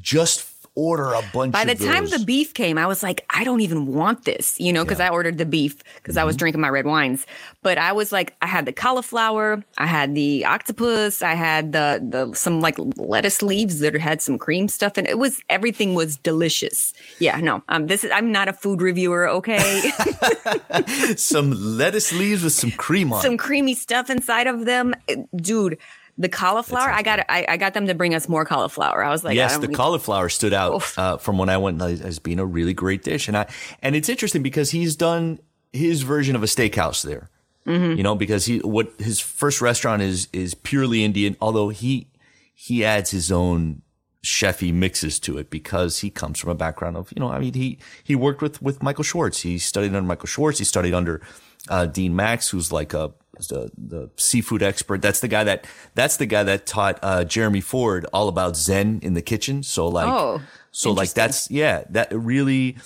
Just 0.00 0.42
order 0.76 1.14
a 1.14 1.22
bunch." 1.32 1.48
Of 1.48 1.52
By 1.52 1.64
the 1.64 1.74
time 1.74 2.06
the 2.08 2.20
beef 2.24 2.54
came, 2.54 2.78
I 2.78 2.86
was 2.86 3.02
like, 3.02 3.24
I 3.30 3.42
don't 3.42 3.60
even 3.62 3.86
want 3.92 4.24
this, 4.24 4.60
you 4.60 4.72
know, 4.72 4.84
because 4.84 5.00
I 5.00 5.08
ordered 5.08 5.38
the 5.38 5.46
beef 5.46 5.82
because 5.96 6.16
I 6.16 6.20
Mm-hmm. 6.20 6.26
was 6.26 6.36
drinking 6.36 6.60
my 6.60 6.68
red 6.68 6.86
wines. 6.86 7.26
But 7.62 7.78
I 7.78 7.90
was 7.92 8.12
like, 8.12 8.34
I 8.40 8.46
had 8.46 8.64
the 8.66 8.72
cauliflower, 8.72 9.64
I 9.78 9.86
had 9.86 10.14
the 10.14 10.44
octopus, 10.44 11.22
I 11.22 11.34
had 11.34 11.72
the 11.72 12.00
the 12.08 12.34
some 12.36 12.60
like 12.60 12.76
lettuce 12.96 13.42
leaves 13.42 13.80
that 13.80 13.94
had 13.96 14.22
some 14.22 14.38
cream 14.38 14.68
stuff, 14.68 14.96
and 14.96 15.06
it 15.08 15.18
was 15.18 15.40
everything 15.48 15.94
was 15.94 16.16
delicious. 16.16 16.92
Yeah, 17.18 17.40
no, 17.40 17.62
um, 17.68 17.86
this 17.88 18.04
is 18.04 18.10
I'm 18.12 18.30
not 18.30 18.46
a 18.48 18.52
food 18.52 18.80
reviewer, 18.82 19.28
okay? 19.28 19.90
some 21.16 21.52
lettuce 21.52 22.12
leaves 22.12 22.42
with 22.44 22.52
some 22.52 22.70
cream 22.72 23.12
on. 23.12 23.22
some 23.22 23.36
creamy 23.36 23.74
stuff 23.74 24.10
inside 24.10 24.46
of 24.46 24.64
them, 24.64 24.94
dude. 25.34 25.78
The 26.18 26.28
cauliflower, 26.30 26.90
I 26.90 27.02
got 27.02 27.20
I, 27.28 27.44
I 27.46 27.56
got 27.58 27.74
them 27.74 27.88
to 27.88 27.94
bring 27.94 28.14
us 28.14 28.28
more 28.28 28.44
cauliflower. 28.46 29.04
I 29.04 29.10
was 29.10 29.22
like, 29.22 29.36
yes, 29.36 29.58
the 29.58 29.68
cauliflower 29.68 30.30
stood 30.30 30.54
out 30.54 30.98
uh, 30.98 31.18
from 31.18 31.36
when 31.36 31.50
I 31.50 31.58
went 31.58 31.80
as 31.82 32.00
as 32.00 32.18
being 32.18 32.38
a 32.38 32.46
really 32.46 32.72
great 32.72 33.02
dish, 33.02 33.28
and 33.28 33.36
I 33.36 33.46
and 33.82 33.94
it's 33.94 34.08
interesting 34.08 34.42
because 34.42 34.70
he's 34.70 34.96
done 34.96 35.38
his 35.72 36.02
version 36.02 36.34
of 36.34 36.42
a 36.42 36.46
steakhouse 36.46 37.02
there. 37.02 37.28
Mm-hmm. 37.66 37.98
You 37.98 38.02
know, 38.02 38.14
because 38.14 38.46
he 38.46 38.60
what 38.60 38.92
his 38.98 39.20
first 39.20 39.60
restaurant 39.60 40.00
is 40.00 40.28
is 40.32 40.54
purely 40.54 41.04
Indian, 41.04 41.36
although 41.40 41.68
he 41.68 42.08
he 42.54 42.84
adds 42.84 43.10
his 43.10 43.30
own 43.30 43.82
chefy 44.24 44.72
mixes 44.72 45.20
to 45.20 45.38
it 45.38 45.50
because 45.50 46.00
he 46.00 46.10
comes 46.10 46.38
from 46.38 46.50
a 46.50 46.54
background 46.54 46.96
of 46.96 47.12
you 47.14 47.20
know 47.20 47.28
I 47.28 47.38
mean 47.38 47.54
he 47.54 47.78
he 48.02 48.16
worked 48.16 48.42
with 48.42 48.62
with 48.62 48.82
Michael 48.82 49.04
Schwartz. 49.04 49.40
He 49.40 49.58
studied 49.58 49.88
under 49.88 50.02
Michael 50.02 50.26
Schwartz. 50.26 50.58
He 50.58 50.64
studied 50.64 50.94
under 50.94 51.20
uh, 51.68 51.86
Dean 51.86 52.14
Max, 52.14 52.48
who's 52.48 52.72
like 52.72 52.94
a 52.94 53.12
the, 53.38 53.70
the 53.76 54.10
seafood 54.16 54.62
expert. 54.62 55.02
That's 55.02 55.20
the 55.20 55.28
guy 55.28 55.44
that 55.44 55.64
that's 55.94 56.16
the 56.16 56.26
guy 56.26 56.42
that 56.44 56.66
taught 56.66 56.98
uh, 57.02 57.24
Jeremy 57.24 57.60
Ford 57.60 58.06
all 58.12 58.28
about 58.28 58.56
Zen 58.56 59.00
in 59.02 59.14
the 59.14 59.22
kitchen. 59.22 59.62
So 59.62 59.88
like 59.88 60.08
Oh, 60.08 60.42
so 60.70 60.92
like 60.92 61.12
that's 61.12 61.50
yeah 61.50 61.84
that 61.90 62.08
really 62.12 62.76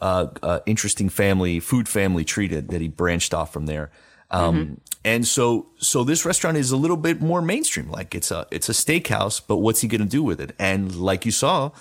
uh, 0.00 0.28
uh, 0.42 0.60
interesting 0.66 1.08
family 1.08 1.60
food 1.60 1.88
family 1.88 2.24
treated 2.24 2.68
that, 2.68 2.72
that 2.72 2.80
he 2.80 2.88
branched 2.88 3.34
off 3.34 3.52
from 3.52 3.66
there. 3.66 3.90
Um, 4.30 4.54
Mm-hmm. 4.56 4.74
And 5.04 5.26
so 5.26 5.66
so 5.78 6.04
this 6.04 6.24
restaurant 6.24 6.56
is 6.56 6.70
a 6.70 6.76
little 6.76 6.96
bit 6.96 7.20
more 7.20 7.42
mainstream. 7.42 7.90
Like 7.90 8.14
it's 8.14 8.30
a 8.30 8.46
it's 8.50 8.68
a 8.68 8.72
steakhouse, 8.72 9.40
but 9.44 9.56
what's 9.56 9.80
he 9.80 9.88
going 9.88 10.00
to 10.00 10.06
do 10.06 10.22
with 10.22 10.40
it? 10.40 10.54
And 10.58 10.94
like 10.94 11.26
you 11.26 11.32
saw, 11.32 11.72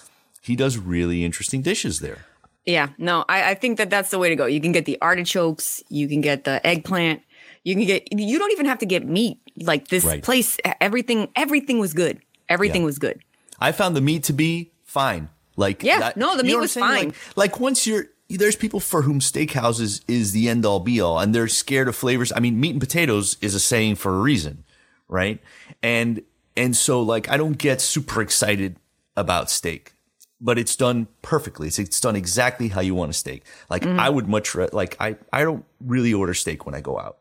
he 0.41 0.55
does 0.55 0.77
really 0.77 1.23
interesting 1.23 1.61
dishes 1.61 1.99
there. 1.99 2.25
Yeah, 2.65 2.89
no, 2.97 3.25
I, 3.27 3.51
I 3.51 3.53
think 3.55 3.77
that 3.77 3.89
that's 3.89 4.11
the 4.11 4.19
way 4.19 4.29
to 4.29 4.35
go. 4.35 4.45
You 4.45 4.61
can 4.61 4.71
get 4.71 4.85
the 4.85 4.97
artichokes, 5.01 5.83
you 5.89 6.07
can 6.07 6.21
get 6.21 6.43
the 6.43 6.65
eggplant, 6.65 7.21
you 7.63 7.75
can 7.75 7.85
get. 7.85 8.07
You 8.17 8.39
don't 8.39 8.51
even 8.51 8.65
have 8.65 8.79
to 8.79 8.85
get 8.85 9.07
meat. 9.07 9.39
Like 9.57 9.87
this 9.89 10.03
Right. 10.05 10.23
place, 10.23 10.57
everything, 10.79 11.29
everything 11.35 11.79
was 11.79 11.93
good. 11.93 12.19
Everything 12.49 12.81
Yeah. 12.81 12.85
was 12.87 12.99
good. 12.99 13.21
I 13.59 13.71
found 13.71 13.95
the 13.95 14.01
meat 14.01 14.23
to 14.25 14.33
be 14.33 14.71
fine. 14.83 15.29
Like 15.57 15.83
Yeah, 15.83 16.11
no, 16.15 16.35
the 16.37 16.43
meat 16.43 16.55
was 16.57 16.73
fine. 16.73 17.07
Like, 17.09 17.15
like 17.35 17.59
once 17.59 17.85
you're 17.85 18.05
there's 18.29 18.55
people 18.55 18.79
for 18.79 19.01
whom 19.01 19.19
steakhouses 19.19 20.01
is 20.07 20.31
the 20.31 20.47
end 20.47 20.65
all 20.65 20.79
be 20.79 21.01
all, 21.01 21.19
and 21.19 21.35
they're 21.35 21.49
scared 21.49 21.87
of 21.89 21.95
flavors. 21.95 22.31
I 22.33 22.39
mean, 22.39 22.59
meat 22.59 22.71
and 22.71 22.79
potatoes 22.79 23.35
is 23.41 23.53
a 23.53 23.59
saying 23.59 23.95
for 23.95 24.15
a 24.15 24.19
reason, 24.19 24.63
right? 25.09 25.39
And 25.83 26.21
and 26.55 26.75
so 26.75 27.01
like 27.01 27.29
I 27.29 27.37
don't 27.37 27.57
get 27.57 27.81
super 27.81 28.21
excited 28.21 28.77
about 29.17 29.49
steak, 29.51 29.93
but 30.39 30.57
it's 30.57 30.75
done 30.77 31.07
perfectly. 31.21 31.67
It's 31.67 31.77
it's 31.77 31.99
done 31.99 32.15
exactly 32.15 32.69
how 32.69 32.79
you 32.81 32.95
want 32.95 33.11
a 33.11 33.13
steak. 33.13 33.43
Like 33.69 33.83
Mm-hmm. 33.83 33.99
I 33.99 34.09
would 34.09 34.27
much 34.29 34.55
ra- 34.55 34.67
like 34.71 34.95
I 34.99 35.17
I 35.33 35.43
don't 35.43 35.65
really 35.85 36.13
order 36.13 36.33
steak 36.33 36.65
when 36.65 36.73
I 36.73 36.79
go 36.81 36.97
out. 36.97 37.17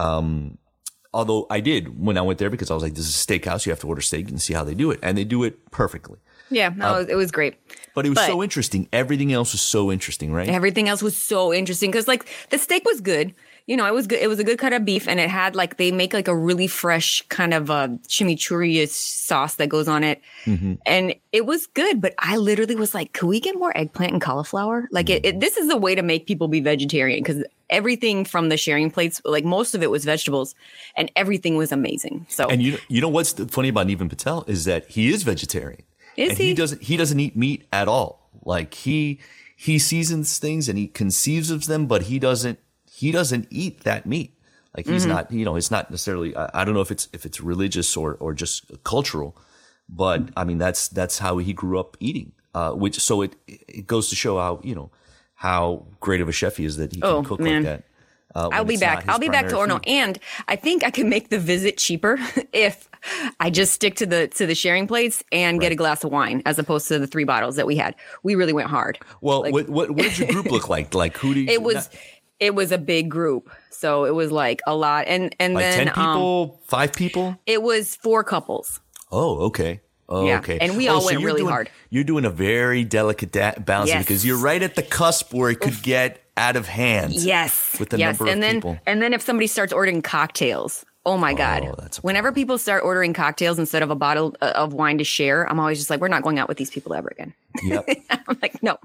Um, 0.00 0.58
although 1.12 1.46
I 1.50 1.60
did 1.60 2.04
when 2.04 2.16
I 2.16 2.22
went 2.22 2.38
there 2.38 2.50
because 2.50 2.70
I 2.70 2.74
was 2.74 2.82
like, 2.82 2.94
this 2.94 3.06
is 3.06 3.14
a 3.14 3.26
steakhouse. 3.26 3.66
You 3.66 3.70
have 3.72 3.80
to 3.80 3.86
order 3.88 4.00
steak 4.00 4.28
and 4.28 4.40
see 4.40 4.54
how 4.54 4.64
they 4.64 4.74
do 4.74 4.90
it, 4.90 5.00
and 5.02 5.16
they 5.18 5.24
do 5.24 5.44
it 5.44 5.70
perfectly. 5.70 6.18
Yeah, 6.52 6.70
no, 6.74 7.06
it 7.08 7.14
was 7.14 7.30
great. 7.30 7.54
But 7.94 8.06
it 8.06 8.08
was 8.08 8.16
But- 8.16 8.26
so 8.26 8.42
interesting. 8.42 8.88
Everything 8.92 9.32
else 9.32 9.52
was 9.52 9.60
so 9.62 9.92
interesting, 9.92 10.32
right? 10.32 10.48
Everything 10.48 10.88
else 10.88 11.02
was 11.02 11.16
so 11.16 11.52
interesting 11.54 11.90
because, 11.90 12.08
like, 12.08 12.26
the 12.50 12.58
steak 12.58 12.84
was 12.84 13.00
good. 13.00 13.34
You 13.66 13.76
know, 13.76 13.86
it 13.86 13.94
was 13.94 14.06
good. 14.06 14.18
It 14.20 14.28
was 14.28 14.38
a 14.38 14.44
good 14.44 14.58
cut 14.58 14.72
of 14.72 14.84
beef, 14.84 15.06
and 15.08 15.20
it 15.20 15.30
had 15.30 15.54
like 15.54 15.76
they 15.76 15.92
make 15.92 16.12
like 16.12 16.28
a 16.28 16.36
really 16.36 16.66
fresh 16.66 17.22
kind 17.28 17.54
of 17.54 17.70
uh, 17.70 17.88
chimichurri 18.08 18.86
sauce 18.88 19.54
that 19.56 19.68
goes 19.68 19.88
on 19.88 20.02
it, 20.04 20.20
Mm-hmm. 20.44 20.74
and 20.86 21.14
it 21.32 21.46
was 21.46 21.66
good. 21.68 22.00
But 22.00 22.14
I 22.18 22.36
literally 22.36 22.74
was 22.74 22.94
like, 22.94 23.12
"Could 23.12 23.28
we 23.28 23.40
get 23.40 23.56
more 23.56 23.76
eggplant 23.76 24.12
and 24.12 24.20
cauliflower?" 24.22 24.88
Like, 24.90 25.08
it, 25.10 25.24
it, 25.24 25.40
this 25.40 25.56
is 25.56 25.68
the 25.68 25.76
way 25.76 25.94
to 25.94 26.02
make 26.02 26.26
people 26.26 26.48
be 26.48 26.60
vegetarian 26.60 27.22
because 27.22 27.44
everything 27.68 28.24
from 28.24 28.48
the 28.48 28.56
sharing 28.56 28.90
plates, 28.90 29.20
like 29.24 29.44
most 29.44 29.74
of 29.74 29.82
it 29.82 29.90
was 29.90 30.04
vegetables, 30.04 30.54
and 30.96 31.10
everything 31.14 31.56
was 31.56 31.70
amazing. 31.72 32.26
So 32.28 32.48
And 32.48 32.62
you 32.62 32.78
you 32.88 33.00
know 33.00 33.08
what's 33.08 33.32
funny 33.32 33.68
about 33.68 33.86
Niven 33.86 34.08
Patel 34.08 34.44
is 34.48 34.64
that 34.64 34.86
he 34.88 35.12
is 35.12 35.22
vegetarian. 35.22 35.82
Is 36.16 36.30
and 36.30 36.38
he? 36.38 36.54
doesn't 36.54 36.82
he 36.82 36.96
doesn't 36.96 37.20
eat 37.20 37.36
meat 37.36 37.66
at 37.72 37.86
all. 37.88 38.28
Like 38.44 38.74
he 38.74 39.20
he 39.56 39.78
seasons 39.78 40.38
things 40.38 40.68
and 40.68 40.76
he 40.78 40.88
conceives 40.88 41.50
of 41.50 41.66
them, 41.66 41.86
but 41.86 42.02
he 42.04 42.18
doesn't 42.18 42.58
he 43.00 43.10
doesn't 43.12 43.46
eat 43.50 43.84
that 43.84 44.06
meat. 44.06 44.30
Like 44.76 44.86
he's 44.86 45.02
Mm-hmm. 45.02 45.12
not 45.14 45.32
you 45.32 45.44
know 45.44 45.56
it's 45.56 45.70
not 45.76 45.90
necessarily 45.90 46.30
I, 46.36 46.50
I 46.60 46.64
don't 46.64 46.74
know 46.74 46.80
if 46.88 46.90
it's 46.90 47.08
if 47.12 47.24
it's 47.26 47.40
religious 47.40 47.96
or 47.96 48.14
or 48.20 48.34
just 48.34 48.70
cultural, 48.84 49.36
but 49.88 50.20
I 50.36 50.44
mean 50.44 50.58
that's 50.58 50.88
that's 50.88 51.18
how 51.18 51.38
he 51.38 51.52
grew 51.52 51.78
up 51.80 51.96
eating. 52.00 52.32
Uh, 52.54 52.72
which 52.72 52.98
so 53.00 53.22
it 53.22 53.32
it 53.46 53.86
goes 53.86 54.08
to 54.10 54.16
show 54.16 54.38
how 54.38 54.60
you 54.62 54.74
know 54.74 54.90
how 55.34 55.86
great 56.00 56.20
of 56.20 56.28
a 56.28 56.32
chef 56.32 56.56
he 56.56 56.64
is 56.64 56.76
that 56.76 56.92
he 56.92 57.00
can 57.00 57.10
Oh, 57.10 57.22
cook 57.22 57.40
man. 57.40 57.62
like 57.64 57.72
that. 57.72 57.84
Uh, 58.32 58.48
I'll 58.52 58.64
be 58.64 58.76
back. 58.76 59.08
I'll 59.08 59.18
be 59.18 59.28
back 59.28 59.48
to 59.48 59.56
Orno, 59.56 59.72
food. 59.78 59.88
and 59.88 60.16
I 60.46 60.54
think 60.54 60.84
I 60.84 60.90
can 60.90 61.08
make 61.08 61.30
the 61.30 61.38
visit 61.40 61.76
cheaper 61.78 62.16
if 62.52 62.88
I 63.40 63.50
just 63.50 63.72
stick 63.72 63.96
to 63.96 64.06
the 64.06 64.28
to 64.38 64.46
the 64.46 64.54
sharing 64.54 64.86
plates 64.86 65.24
and 65.32 65.60
get 65.60 65.72
a 65.72 65.74
glass 65.74 66.04
of 66.04 66.12
wine 66.12 66.42
as 66.46 66.56
opposed 66.58 66.86
to 66.88 67.00
the 67.00 67.08
three 67.08 67.24
bottles 67.24 67.56
that 67.56 67.66
we 67.66 67.74
had. 67.74 67.96
We 68.22 68.36
really 68.36 68.52
went 68.52 68.68
hard. 68.68 69.00
Well, 69.20 69.40
Like- 69.42 69.52
what, 69.52 69.68
what 69.68 69.90
what 69.90 70.02
did 70.04 70.18
your 70.20 70.28
group 70.28 70.46
look 70.52 70.68
like? 70.76 70.94
Like 70.94 71.16
who 71.16 71.34
do 71.34 71.40
you? 71.40 71.48
It 71.48 71.62
was 71.62 71.90
it 72.40 72.54
was 72.54 72.72
a 72.72 72.78
big 72.78 73.08
group, 73.10 73.50
so 73.70 74.04
it 74.04 74.14
was 74.14 74.32
like 74.32 74.60
a 74.66 74.74
lot, 74.74 75.04
and 75.06 75.34
and 75.38 75.54
like 75.54 75.62
then 75.62 75.86
ten 75.88 75.98
um, 75.98 76.52
five 76.66 76.92
people. 76.92 77.38
it 77.46 77.62
was 77.62 77.94
four 77.96 78.24
couples. 78.24 78.80
Oh, 79.12 79.38
okay. 79.46 79.80
Oh, 80.08 80.26
Yeah, 80.26 80.38
okay. 80.38 80.58
and 80.60 80.76
we 80.76 80.88
Oh, 80.88 80.94
all 80.94 81.00
so 81.02 81.06
went 81.14 81.24
really 81.24 81.40
doing- 81.42 81.52
hard. 81.52 81.70
You're 81.88 82.02
doing 82.04 82.24
a 82.24 82.30
very 82.30 82.82
delicate 82.82 83.30
da- 83.30 83.54
balance 83.60 83.90
Yes. 83.90 84.02
because 84.04 84.26
you're 84.26 84.38
right 84.38 84.60
at 84.60 84.74
the 84.74 84.82
cusp 84.82 85.32
where 85.32 85.50
it 85.50 85.60
could 85.60 85.80
get 85.82 86.20
out 86.36 86.56
of 86.56 86.66
hand. 86.66 87.12
Yes. 87.12 87.76
With 87.78 87.90
the 87.90 87.98
yes. 87.98 88.18
number 88.18 88.32
of 88.32 88.40
then, 88.40 88.54
people. 88.56 88.78
And 88.86 89.00
then 89.00 89.12
if 89.14 89.22
somebody 89.22 89.46
starts 89.46 89.72
ordering 89.72 90.02
cocktails, 90.02 90.84
oh 91.06 91.16
my 91.16 91.32
God. 91.32 91.74
that's 91.78 92.02
Whenever 92.02 92.32
people 92.32 92.58
start 92.58 92.82
ordering 92.82 93.12
cocktails 93.12 93.56
instead 93.60 93.82
of 93.84 93.90
a 93.90 93.94
bottle 93.94 94.34
uh, 94.40 94.52
of 94.56 94.72
wine 94.72 94.98
to 94.98 95.04
share, 95.04 95.48
I'm 95.48 95.60
always 95.60 95.78
just 95.78 95.90
like, 95.90 96.00
we're 96.00 96.08
not 96.08 96.22
going 96.24 96.40
out 96.40 96.48
with 96.48 96.58
these 96.58 96.70
people 96.70 96.92
ever 96.94 97.08
again. 97.08 97.32
Yep. 97.62 97.88
I'm 98.10 98.38
like, 98.42 98.60
no. 98.64 98.78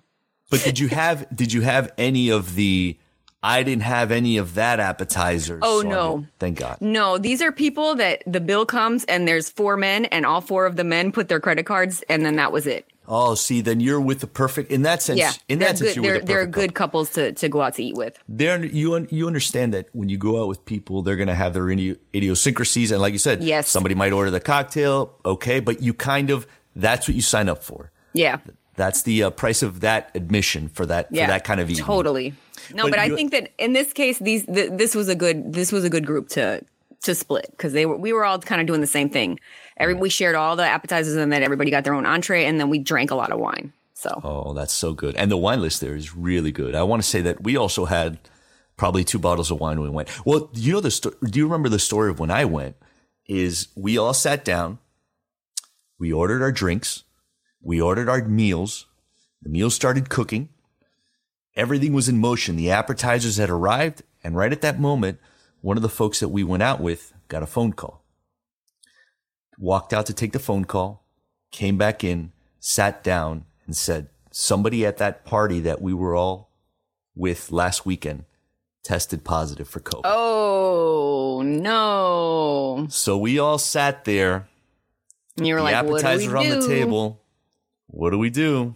but 0.52 0.64
did 0.64 0.78
you 0.78 0.90
have 0.90 1.26
did 1.36 1.52
you 1.54 1.62
have 1.62 1.92
any 1.98 2.30
of 2.30 2.54
the? 2.56 2.98
I 3.46 3.64
didn't 3.64 3.84
have 3.84 4.12
any 4.12 4.38
of 4.38 4.56
that 4.56 4.80
appetizers. 4.80 5.60
Oh, 5.64 5.80
on 5.82 5.90
no. 5.90 6.18
it. 6.20 6.26
Thank 6.40 6.60
God. 6.60 6.78
No, 6.82 7.18
these 7.18 7.42
are 7.42 7.52
people 7.52 7.96
that 7.96 8.24
the 8.26 8.40
bill 8.42 8.66
comes 8.66 9.04
and 9.06 9.28
there's 9.28 9.50
four 9.50 9.78
men 9.78 10.06
and 10.06 10.26
all 10.26 10.42
four 10.42 10.66
of 10.66 10.76
the 10.76 10.84
men 10.84 11.12
put 11.12 11.28
their 11.30 11.40
credit 11.40 11.66
cards 11.66 12.04
and 12.10 12.26
then 12.26 12.38
that 12.38 12.52
was 12.52 12.66
it. 12.66 12.86
Oh, 13.08 13.36
see, 13.36 13.62
then 13.62 13.80
you're 13.82 14.02
with 14.02 14.22
the 14.22 14.26
perfect. 14.28 14.72
In 14.72 14.82
that 14.82 15.00
sense, 15.04 15.20
Yeah. 15.20 15.32
in 15.48 15.60
that 15.60 15.78
sense, 15.78 15.94
good. 15.94 15.96
you're 15.98 16.04
They're, 16.04 16.14
with 16.16 16.22
the 16.24 16.28
they're 16.34 16.46
good 16.48 16.74
couples 16.74 17.12
to, 17.12 17.34
to 17.34 17.48
go 17.50 17.62
out 17.62 17.76
to 17.76 17.84
eat 17.84 17.96
with. 17.96 18.18
They're, 18.28 18.66
you 18.66 19.06
you 19.12 19.28
understand 19.28 19.76
that 19.76 19.90
when 19.94 20.10
you 20.10 20.18
go 20.18 20.42
out 20.42 20.48
with 20.48 20.66
people, 20.66 21.04
they're 21.04 21.16
going 21.16 21.28
to 21.28 21.36
have 21.36 21.54
their 21.54 21.66
idi- 21.66 22.00
idiosyncrasies, 22.16 22.92
and 22.92 23.00
like 23.00 23.14
you 23.14 23.20
said, 23.20 23.44
Yes. 23.44 23.70
somebody 23.70 23.94
might 23.94 24.12
order 24.12 24.32
the 24.32 24.40
cocktail, 24.40 25.20
okay, 25.24 25.60
but 25.60 25.84
you 25.84 25.94
kind 25.94 26.32
of 26.32 26.48
that's 26.76 27.08
what 27.08 27.14
you 27.16 27.22
sign 27.22 27.48
up 27.48 27.64
for. 27.64 27.92
Yeah. 28.14 28.40
That's 28.76 29.04
the 29.04 29.24
uh, 29.24 29.30
price 29.30 29.62
of 29.62 29.82
that 29.82 30.10
admission 30.16 30.68
for 30.70 30.86
that 30.88 31.08
Yeah. 31.12 31.26
for 31.26 31.32
that 31.34 31.44
kind 31.44 31.62
of 31.62 31.70
eating. 31.70 31.86
Totally. 31.86 32.34
No, 32.74 32.84
But 32.84 32.92
but, 32.92 33.00
I 33.00 33.06
you- 33.06 33.16
think 33.16 33.32
that 33.32 33.52
in 33.58 33.74
this 33.74 33.94
case, 33.94 34.20
these 34.20 34.46
th- 34.46 34.72
this 34.74 34.96
was 34.96 35.08
a 35.10 35.16
good 35.16 35.54
this 35.54 35.72
was 35.72 35.84
a 35.84 35.90
good 35.90 36.06
group 36.06 36.30
to 36.30 36.62
to 37.04 37.14
split 37.16 37.48
because 37.52 37.74
they 37.74 37.86
were 37.86 37.98
we 37.98 38.14
were 38.14 38.26
all 38.26 38.40
kind 38.40 38.62
of 38.62 38.68
doing 38.68 38.82
the 38.82 38.88
same 38.88 39.10
thing. 39.10 39.40
Every 39.78 39.94
we 39.94 40.10
shared 40.10 40.36
all 40.36 40.56
the 40.56 40.64
appetizers 40.66 41.16
and 41.16 41.32
then 41.32 41.44
everybody 41.44 41.70
got 41.72 41.84
their 41.84 41.94
own 41.94 42.06
entree 42.06 42.46
and 42.46 42.60
then 42.60 42.70
we 42.70 42.80
drank 42.80 43.12
a 43.12 43.16
lot 43.16 43.32
of 43.32 43.40
wine. 43.40 43.74
So 43.94 44.10
Oh, 44.24 44.54
that's 44.54 44.74
so 44.74 44.94
good, 44.94 45.16
and 45.16 45.32
the 45.32 45.38
wine 45.38 45.62
list 45.62 45.82
there 45.82 45.96
is 45.96 46.16
really 46.16 46.52
good. 46.52 46.76
I 46.76 46.84
want 46.84 47.02
to 47.02 47.08
say 47.08 47.22
that 47.22 47.44
we 47.44 47.56
also 47.58 47.86
had 47.86 48.18
probably 48.78 49.04
two 49.06 49.20
bottles 49.20 49.52
of 49.52 49.60
wine 49.60 49.80
when 49.80 49.90
we 49.90 49.96
went. 49.96 50.10
Well, 50.26 50.50
you 50.54 50.74
know 50.74 50.82
the 50.82 50.92
sto- 50.92 51.14
do 51.24 51.40
you 51.40 51.46
remember 51.46 51.70
the 51.70 51.80
story 51.80 52.10
of 52.12 52.20
when 52.20 52.30
I 52.32 52.44
went? 52.46 52.76
Is 53.28 53.70
we 53.76 53.98
all 53.98 54.14
sat 54.14 54.44
down, 54.46 54.80
we 55.98 56.12
ordered 56.12 56.42
our 56.42 56.52
drinks, 56.52 57.04
we 57.62 57.80
ordered 57.82 58.10
our 58.10 58.24
meals, 58.26 58.86
the 59.42 59.50
meals 59.50 59.74
started 59.76 60.10
cooking, 60.10 60.50
everything 61.56 61.94
was 61.94 62.10
in 62.10 62.20
motion. 62.20 62.56
The 62.56 62.72
appetizers 62.72 63.38
had 63.38 63.50
arrived, 63.50 64.04
and 64.24 64.36
right 64.36 64.52
at 64.52 64.62
that 64.62 64.80
moment, 64.80 65.20
one 65.62 65.78
of 65.78 65.84
the 65.84 65.90
folks 65.90 66.20
that 66.20 66.30
we 66.30 66.44
went 66.44 66.64
out 66.64 66.80
with 66.80 67.14
got 67.28 67.44
a 67.44 67.48
phone 67.48 67.74
call. 67.74 68.04
Walked 69.58 69.94
out 69.94 70.06
to 70.08 70.14
take 70.14 70.34
the 70.34 70.40
phone 70.40 70.66
call, 70.66 71.06
came 71.52 71.78
back 71.78 72.04
in, 72.04 72.34
sat 72.60 73.04
down, 73.04 73.46
and 73.66 73.76
said, 73.76 74.10
Somebody 74.32 74.86
at 74.86 74.98
that 74.98 75.24
party 75.24 75.62
that 75.62 75.82
we 75.82 75.94
were 75.94 76.14
all 76.14 76.52
with 77.16 77.52
last 77.52 77.86
weekend 77.86 78.26
tested 78.84 79.24
positive 79.24 79.68
for 79.68 79.80
COVID. 79.80 80.02
Oh 80.06 81.42
no. 81.44 82.86
So 82.90 83.18
we 83.18 83.40
all 83.40 83.58
sat 83.58 84.06
there, 84.06 84.48
And 85.38 85.48
you 85.48 85.56
were 85.56 85.62
the 85.62 85.64
like, 85.64 85.76
what 85.76 85.86
do 85.86 85.92
we 85.94 86.00
appetizers 86.00 86.34
on 86.34 86.50
the 86.50 86.68
table. 86.68 87.22
What 87.88 88.12
do 88.12 88.20
we 88.20 88.30
do? 88.30 88.76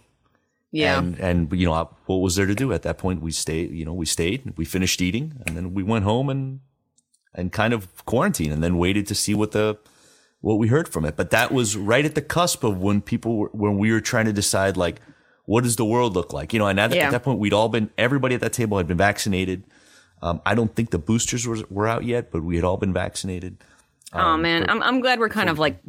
Yeah. 0.72 0.98
And 0.98 1.18
and 1.18 1.52
you 1.52 1.66
know 1.66 1.90
what 2.06 2.16
was 2.16 2.36
there 2.36 2.46
to 2.46 2.54
do 2.54 2.72
at 2.72 2.82
that 2.82 2.98
point? 2.98 3.22
We 3.22 3.32
stayed. 3.32 3.72
You 3.72 3.84
know, 3.84 3.92
we 3.94 4.06
stayed. 4.06 4.52
We 4.56 4.64
finished 4.64 5.00
eating, 5.02 5.34
and 5.46 5.56
then 5.56 5.74
we 5.74 5.82
went 5.82 6.04
home 6.04 6.28
and 6.30 6.60
and 7.34 7.52
kind 7.52 7.72
of 7.72 8.04
quarantined, 8.06 8.52
and 8.52 8.62
then 8.62 8.78
waited 8.78 9.06
to 9.08 9.14
see 9.14 9.34
what 9.34 9.52
the 9.52 9.78
what 10.40 10.58
we 10.58 10.68
heard 10.68 10.88
from 10.88 11.04
it. 11.04 11.16
But 11.16 11.30
that 11.30 11.52
was 11.52 11.76
right 11.76 12.04
at 12.04 12.14
the 12.14 12.22
cusp 12.22 12.64
of 12.64 12.78
when 12.78 13.00
people 13.02 13.36
were, 13.36 13.48
when 13.52 13.78
we 13.78 13.92
were 13.92 14.00
trying 14.00 14.26
to 14.26 14.32
decide 14.32 14.76
like 14.76 15.00
what 15.44 15.64
does 15.64 15.74
the 15.76 15.84
world 15.84 16.14
look 16.14 16.32
like? 16.32 16.52
You 16.52 16.60
know, 16.60 16.66
and 16.68 16.78
at, 16.78 16.94
Yeah. 16.94 17.06
at 17.06 17.10
that 17.10 17.24
point 17.24 17.40
we'd 17.40 17.52
all 17.52 17.68
been 17.68 17.90
everybody 17.98 18.36
at 18.36 18.40
that 18.40 18.52
table 18.52 18.78
had 18.78 18.86
been 18.86 18.96
vaccinated. 18.96 19.64
Um, 20.22 20.40
I 20.46 20.54
don't 20.54 20.74
think 20.76 20.90
the 20.90 20.98
boosters 20.98 21.46
were, 21.46 21.58
were 21.70 21.88
out 21.88 22.04
yet, 22.04 22.30
but 22.30 22.44
we 22.44 22.54
had 22.54 22.64
all 22.64 22.76
been 22.76 22.92
vaccinated. 22.92 23.58
oh 24.12 24.36
man, 24.36 24.66
I'm 24.70 24.82
I'm 24.82 25.00
glad 25.00 25.18
we're 25.18 25.28
kind 25.28 25.48
of 25.50 25.58
like 25.58 25.80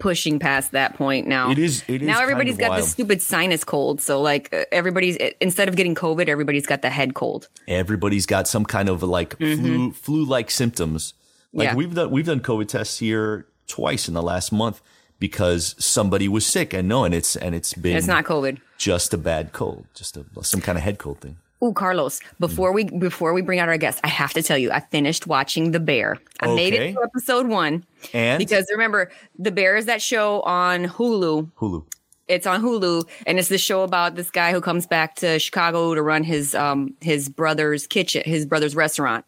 pushing 0.00 0.38
past 0.40 0.72
that 0.72 0.94
point 0.94 1.28
now. 1.28 1.50
It 1.52 1.58
is- 1.58 1.84
it 1.86 2.02
is 2.02 2.06
now 2.06 2.14
kind 2.14 2.22
everybody's 2.22 2.54
of 2.54 2.60
got 2.60 2.70
wild. 2.70 2.82
the 2.82 2.88
stupid 2.88 3.22
sinus 3.22 3.62
cold. 3.62 4.00
So 4.00 4.20
like 4.20 4.52
uh, 4.52 4.64
everybody's 4.72 5.16
instead 5.40 5.68
of 5.68 5.76
getting 5.76 5.94
COVID, 5.94 6.26
everybody's 6.28 6.66
got 6.66 6.82
the 6.82 6.90
head 6.90 7.14
cold. 7.14 7.48
everybody's 7.68 8.26
got 8.26 8.48
some 8.48 8.64
kind 8.64 8.88
of 8.88 9.02
like 9.02 9.36
flu 9.38 9.92
flu 9.92 10.24
like 10.24 10.50
symptoms. 10.50 11.14
Like 11.52 11.68
Mm-hmm. 11.70 11.72
Yeah. 11.72 11.74
we've 11.76 11.94
done 11.94 12.10
we've 12.10 12.26
done 12.26 12.40
COVID 12.40 12.68
tests 12.68 12.98
here 12.98 13.46
twice 13.66 14.08
in 14.08 14.14
the 14.14 14.22
last 14.22 14.50
month 14.52 14.80
because 15.18 15.74
somebody 15.78 16.26
was 16.28 16.46
sick 16.46 16.72
and 16.72 16.88
no, 16.88 17.04
and 17.04 17.14
it's 17.14 17.36
and 17.36 17.54
it's 17.54 17.74
been 17.74 17.96
It's 17.96 18.06
not 18.06 18.24
COVID. 18.24 18.58
just 18.78 19.12
a 19.14 19.18
bad 19.18 19.52
cold, 19.52 19.84
just 19.94 20.16
a 20.16 20.24
some 20.42 20.60
kind 20.60 20.78
of 20.78 20.82
head 20.84 20.98
cold 20.98 21.20
thing. 21.20 21.36
Ooh, 21.62 21.72
Carlos, 21.74 22.20
before 22.38 22.72
we 22.72 22.84
before 22.84 23.34
we 23.34 23.42
bring 23.42 23.58
out 23.58 23.68
our 23.68 23.76
guest, 23.76 24.00
I 24.02 24.08
have 24.08 24.32
to 24.32 24.42
tell 24.42 24.56
you, 24.56 24.70
I 24.72 24.80
finished 24.80 25.26
watching 25.26 25.72
The 25.72 25.80
Bear. 25.80 26.16
I 26.40 26.54
made 26.54 26.72
it 26.72 26.94
to 26.94 27.02
episode 27.02 27.48
one. 27.48 27.84
And 28.14 28.38
Because 28.38 28.66
remember, 28.72 29.10
The 29.38 29.50
Bear 29.50 29.76
is 29.76 29.86
that 29.86 30.00
show 30.00 30.40
on 30.42 30.86
Hulu. 30.86 31.50
Hulu. 31.58 31.84
It's 32.28 32.46
on 32.46 32.62
Hulu, 32.62 33.08
and 33.26 33.38
it's 33.40 33.48
the 33.48 33.58
show 33.58 33.82
about 33.82 34.14
this 34.14 34.30
guy 34.30 34.52
who 34.52 34.60
comes 34.60 34.86
back 34.86 35.16
to 35.16 35.40
Chicago 35.40 35.94
to 35.94 36.02
run 36.02 36.22
his 36.22 36.54
um 36.54 36.94
his 37.00 37.28
brother's 37.28 37.86
kitchen, 37.86 38.22
his 38.24 38.46
brother's 38.46 38.74
restaurant. 38.74 39.24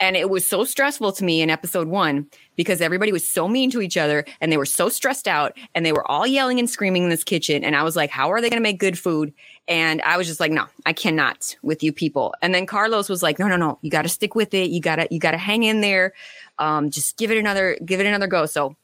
And 0.00 0.16
it 0.16 0.28
was 0.28 0.48
so 0.48 0.64
stressful 0.64 1.12
to 1.12 1.24
me 1.24 1.40
in 1.40 1.50
episode 1.50 1.88
one 1.88 2.26
because 2.56 2.80
everybody 2.80 3.12
was 3.12 3.26
so 3.26 3.48
mean 3.48 3.70
to 3.70 3.80
each 3.80 3.96
other 3.96 4.24
and 4.40 4.52
they 4.52 4.56
were 4.56 4.66
so 4.66 4.88
stressed 4.88 5.26
out 5.26 5.56
and 5.74 5.84
they 5.84 5.92
were 5.92 6.08
all 6.10 6.26
yelling 6.26 6.58
and 6.58 6.68
screaming 6.68 7.04
in 7.04 7.08
this 7.08 7.24
kitchen. 7.24 7.64
And 7.64 7.74
I 7.74 7.82
was 7.82 7.96
like, 7.96 8.10
how 8.10 8.30
are 8.30 8.40
they 8.40 8.50
going 8.50 8.60
to 8.60 8.62
make 8.62 8.78
good 8.78 8.98
food? 8.98 9.32
And 9.68 10.00
I 10.02 10.16
was 10.16 10.26
just 10.26 10.38
like, 10.38 10.52
no, 10.52 10.66
I 10.84 10.92
cannot 10.92 11.56
with 11.62 11.82
you 11.82 11.92
people. 11.92 12.34
And 12.40 12.54
then 12.54 12.66
Carlos 12.66 13.08
was 13.08 13.22
like, 13.22 13.38
no, 13.38 13.48
no, 13.48 13.56
no, 13.56 13.78
you 13.82 13.90
got 13.90 14.02
to 14.02 14.08
stick 14.08 14.34
with 14.34 14.54
it. 14.54 14.70
You 14.70 14.80
got 14.80 14.96
to, 14.96 15.08
you 15.10 15.18
got 15.18 15.32
to 15.32 15.38
hang 15.38 15.64
in 15.64 15.80
there. 15.80 16.12
Um, 16.58 16.90
just 16.90 17.16
give 17.16 17.30
it 17.30 17.38
another, 17.38 17.76
give 17.84 17.98
it 17.98 18.06
another 18.06 18.28
go. 18.28 18.46
So 18.46 18.76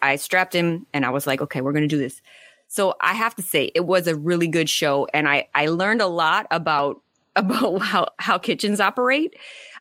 I 0.00 0.16
strapped 0.16 0.54
him 0.54 0.86
and 0.92 1.04
I 1.04 1.10
was 1.10 1.26
like, 1.26 1.40
okay, 1.40 1.60
we're 1.60 1.72
going 1.72 1.88
to 1.88 1.88
do 1.88 1.98
this. 1.98 2.20
So 2.68 2.94
I 3.00 3.14
have 3.14 3.34
to 3.36 3.42
say 3.42 3.70
it 3.74 3.86
was 3.86 4.06
a 4.06 4.16
really 4.16 4.48
good 4.48 4.68
show 4.68 5.06
and 5.14 5.28
I 5.28 5.48
I 5.54 5.66
learned 5.66 6.00
a 6.00 6.06
lot 6.06 6.46
about 6.50 7.00
about 7.36 7.78
how 7.82 8.08
how 8.18 8.38
kitchens 8.38 8.80
operate. 8.80 9.36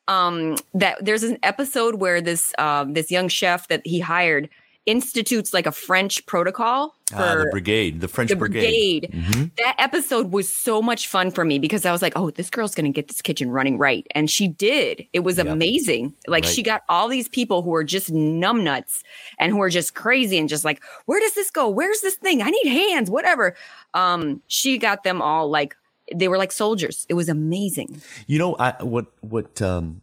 Um 0.07 0.55
that 0.73 1.03
there's 1.03 1.23
an 1.23 1.37
episode 1.43 1.95
where 1.95 2.21
this 2.21 2.53
um 2.57 2.93
this 2.93 3.09
young 3.09 3.27
chef 3.29 3.67
that 3.69 3.81
he 3.85 3.99
hired 3.99 4.49
institutes 4.85 5.53
like 5.53 5.65
a 5.65 5.71
French 5.71 6.25
protocol 6.25 6.93
for 7.09 7.15
Ah, 7.15 7.35
the 7.35 7.47
brigade, 7.51 8.01
the 8.01 8.07
French 8.07 8.29
the 8.29 8.35
brigade. 8.35 9.09
brigade. 9.11 9.51
That 9.57 9.75
episode 9.79 10.31
was 10.31 10.49
so 10.51 10.81
much 10.81 11.07
fun 11.07 11.31
for 11.31 11.45
me 11.45 11.57
because 11.59 11.85
I 11.85 11.91
was 11.91 12.01
like, 12.01 12.13
oh, 12.15 12.31
this 12.31 12.49
girl's 12.49 12.75
going 12.75 12.85
to 12.85 12.91
get 12.91 13.07
this 13.07 13.21
kitchen 13.21 13.49
running 13.49 13.77
right. 13.77 14.05
And 14.11 14.29
she 14.29 14.47
did. 14.47 15.05
It 15.13 15.19
was 15.21 15.37
Yep. 15.37 15.47
amazing. 15.47 16.13
Like 16.27 16.43
Right. 16.43 16.53
she 16.53 16.63
got 16.63 16.81
all 16.89 17.07
these 17.07 17.29
people 17.29 17.61
who 17.61 17.73
are 17.75 17.83
just 17.83 18.11
numbnuts 18.11 19.03
and 19.39 19.51
who 19.53 19.61
are 19.61 19.69
just 19.69 19.95
crazy 19.95 20.37
and 20.37 20.49
just 20.49 20.65
like, 20.65 20.83
where 21.05 21.19
does 21.19 21.33
this 21.33 21.49
go? 21.49 21.69
Where's 21.69 22.01
this 22.01 22.15
thing? 22.15 22.41
I 22.41 22.49
need 22.49 22.67
hands, 22.69 23.09
whatever. 23.09 23.55
Um, 23.93 24.41
she 24.47 24.77
got 24.77 25.03
them 25.03 25.21
all 25.21 25.49
like, 25.49 25.75
they 26.13 26.27
were 26.27 26.37
like 26.37 26.51
soldiers. 26.51 27.05
It 27.07 27.13
was 27.13 27.29
amazing. 27.29 28.01
You 28.27 28.37
know, 28.39 28.55
I 28.59 28.71
what 28.83 29.05
what 29.21 29.61
um 29.61 30.01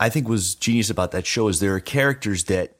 I 0.00 0.08
think 0.08 0.26
was 0.28 0.54
genius 0.54 0.88
about 0.88 1.10
that 1.12 1.26
show 1.26 1.48
is 1.48 1.60
there 1.60 1.74
are 1.74 1.80
characters 1.80 2.44
that 2.44 2.76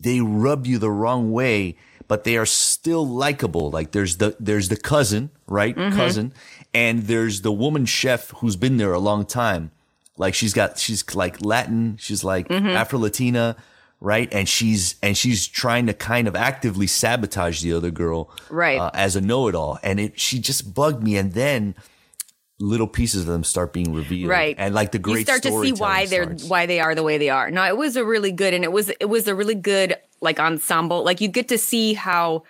they 0.00 0.20
rub 0.20 0.66
you 0.66 0.78
the 0.78 0.90
wrong 0.90 1.32
way, 1.32 1.76
but 2.08 2.24
they 2.24 2.36
are 2.36 2.46
still 2.46 3.06
likable. 3.06 3.70
Like 3.70 3.90
there's 3.92 4.18
the 4.18 4.36
there's 4.38 4.68
the 4.68 4.76
cousin, 4.76 5.30
right? 5.46 5.74
Cousin, 5.76 6.32
and 6.72 7.02
there's 7.04 7.42
the 7.42 7.52
woman 7.52 7.84
chef 7.86 8.30
who's 8.38 8.56
been 8.56 8.76
there 8.76 8.92
a 8.92 8.98
long 8.98 9.24
time. 9.26 9.70
Like 10.16 10.34
she's 10.34 10.52
got 10.54 10.78
she's 10.78 11.14
like 11.14 11.44
Latin, 11.44 11.96
she's 11.98 12.22
like 12.22 12.50
Afro 12.50 12.98
Latina, 13.00 13.56
right? 14.00 14.28
And 14.32 14.48
she's 14.48 14.94
and 15.02 15.16
she's 15.16 15.46
trying 15.48 15.86
to 15.86 15.92
kind 15.94 16.28
of 16.28 16.36
actively 16.36 16.86
sabotage 16.86 17.62
the 17.62 17.72
other 17.72 17.90
girl, 17.90 18.30
Right. 18.48 18.78
uh, 18.78 18.90
as 18.94 19.16
a 19.16 19.20
know-it-all. 19.20 19.78
And 19.82 19.98
it 19.98 20.20
she 20.20 20.38
just 20.38 20.72
bugged 20.72 21.02
me. 21.02 21.16
And 21.16 21.32
then 21.32 21.74
little 22.64 22.86
pieces 22.86 23.22
of 23.22 23.26
them 23.26 23.44
start 23.44 23.72
being 23.72 23.92
revealed, 23.92 24.30
right. 24.30 24.54
And 24.58 24.74
like 24.74 24.92
the 24.92 24.98
great 24.98 25.18
you 25.18 25.24
start 25.24 25.42
to 25.42 25.62
see 25.62 25.72
why 25.72 26.06
they're 26.06 26.30
why 26.48 26.66
they 26.66 26.80
are 26.80 26.94
the 26.94 27.02
way 27.02 27.18
they 27.18 27.30
are. 27.30 27.50
No 27.50 27.64
it 27.64 27.76
was 27.76 27.96
a 27.96 28.04
really 28.04 28.32
good 28.32 28.54
and 28.54 28.64
it 28.64 28.72
was 28.72 28.90
it 29.00 29.08
was 29.08 29.28
a 29.28 29.34
really 29.34 29.54
good 29.54 29.96
like 30.20 30.40
ensemble. 30.40 31.04
Like 31.04 31.20
you 31.20 31.28
get 31.28 31.48
to 31.48 31.58
see 31.58 31.94
how 31.94 32.44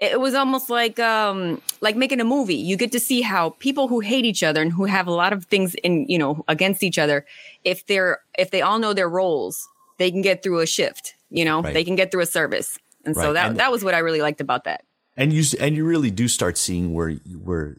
it 0.00 0.18
was 0.20 0.34
almost 0.34 0.68
like 0.68 0.98
um 0.98 1.62
like 1.80 1.96
making 1.96 2.20
a 2.20 2.24
movie. 2.24 2.56
You 2.56 2.76
get 2.76 2.92
to 2.92 3.00
see 3.00 3.22
how 3.22 3.50
people 3.58 3.88
who 3.88 4.00
hate 4.00 4.24
each 4.24 4.42
other 4.42 4.60
and 4.60 4.72
who 4.72 4.84
have 4.84 5.06
a 5.06 5.12
lot 5.12 5.32
of 5.32 5.44
things 5.46 5.74
in 5.76 6.06
you 6.08 6.18
know 6.18 6.44
against 6.48 6.82
each 6.82 6.98
other 6.98 7.24
if 7.64 7.86
they're 7.86 8.20
if 8.36 8.50
they 8.50 8.62
all 8.62 8.78
know 8.78 8.92
their 8.92 9.08
roles 9.08 9.68
they 9.98 10.10
can 10.10 10.22
get 10.22 10.42
through 10.42 10.60
a 10.60 10.66
shift 10.66 11.14
you 11.32 11.44
know? 11.44 11.62
Right. 11.62 11.74
they 11.74 11.82
can 11.82 11.96
get 11.96 12.12
through 12.12 12.22
a 12.22 12.26
service. 12.26 12.78
And 13.04 13.16
so 13.16 13.32
that 13.32 13.50
And- 13.50 13.58
that 13.58 13.72
was 13.72 13.82
what 13.82 13.94
i 13.94 13.98
really 13.98 14.20
liked 14.20 14.40
about 14.40 14.64
that. 14.64 14.84
And 15.16 15.32
you 15.32 15.44
and 15.60 15.76
you 15.76 15.84
really 15.84 16.10
do 16.10 16.28
start 16.28 16.56
seeing 16.56 16.94
where 16.94 17.12
where 17.44 17.76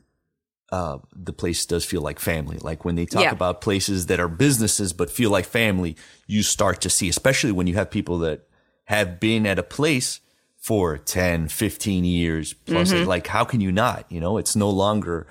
uh, 0.74 0.98
the 1.16 1.34
place 1.34 1.66
does 1.68 1.86
feel 1.86 2.02
like 2.02 2.20
family. 2.20 2.58
Like 2.70 2.84
when 2.86 2.96
they 2.96 3.06
talk 3.06 3.22
Yeah. 3.24 3.32
about 3.40 3.62
places 3.62 4.08
that 4.08 4.20
are 4.20 4.28
businesses 4.28 4.92
but 5.00 5.10
feel 5.12 5.30
like 5.30 5.46
family, 5.46 5.96
you 6.26 6.42
start 6.42 6.82
to 6.82 6.90
see, 6.90 7.08
especially 7.10 7.52
when 7.52 7.68
you 7.68 7.76
have 7.76 7.90
people 7.92 8.18
that 8.26 8.48
have 8.86 9.20
been 9.20 9.46
at 9.46 9.60
a 9.60 9.64
place 9.64 10.20
for 10.58 10.98
10, 10.98 11.48
15 11.50 12.06
years 12.06 12.54
plus. 12.54 12.92
Mm-hmm. 12.92 13.08
Like, 13.08 13.28
how 13.28 13.44
can 13.46 13.62
you 13.62 13.72
not? 13.72 14.06
You 14.10 14.20
know, 14.20 14.38
it's 14.38 14.56
no 14.56 14.70
longer 14.70 15.28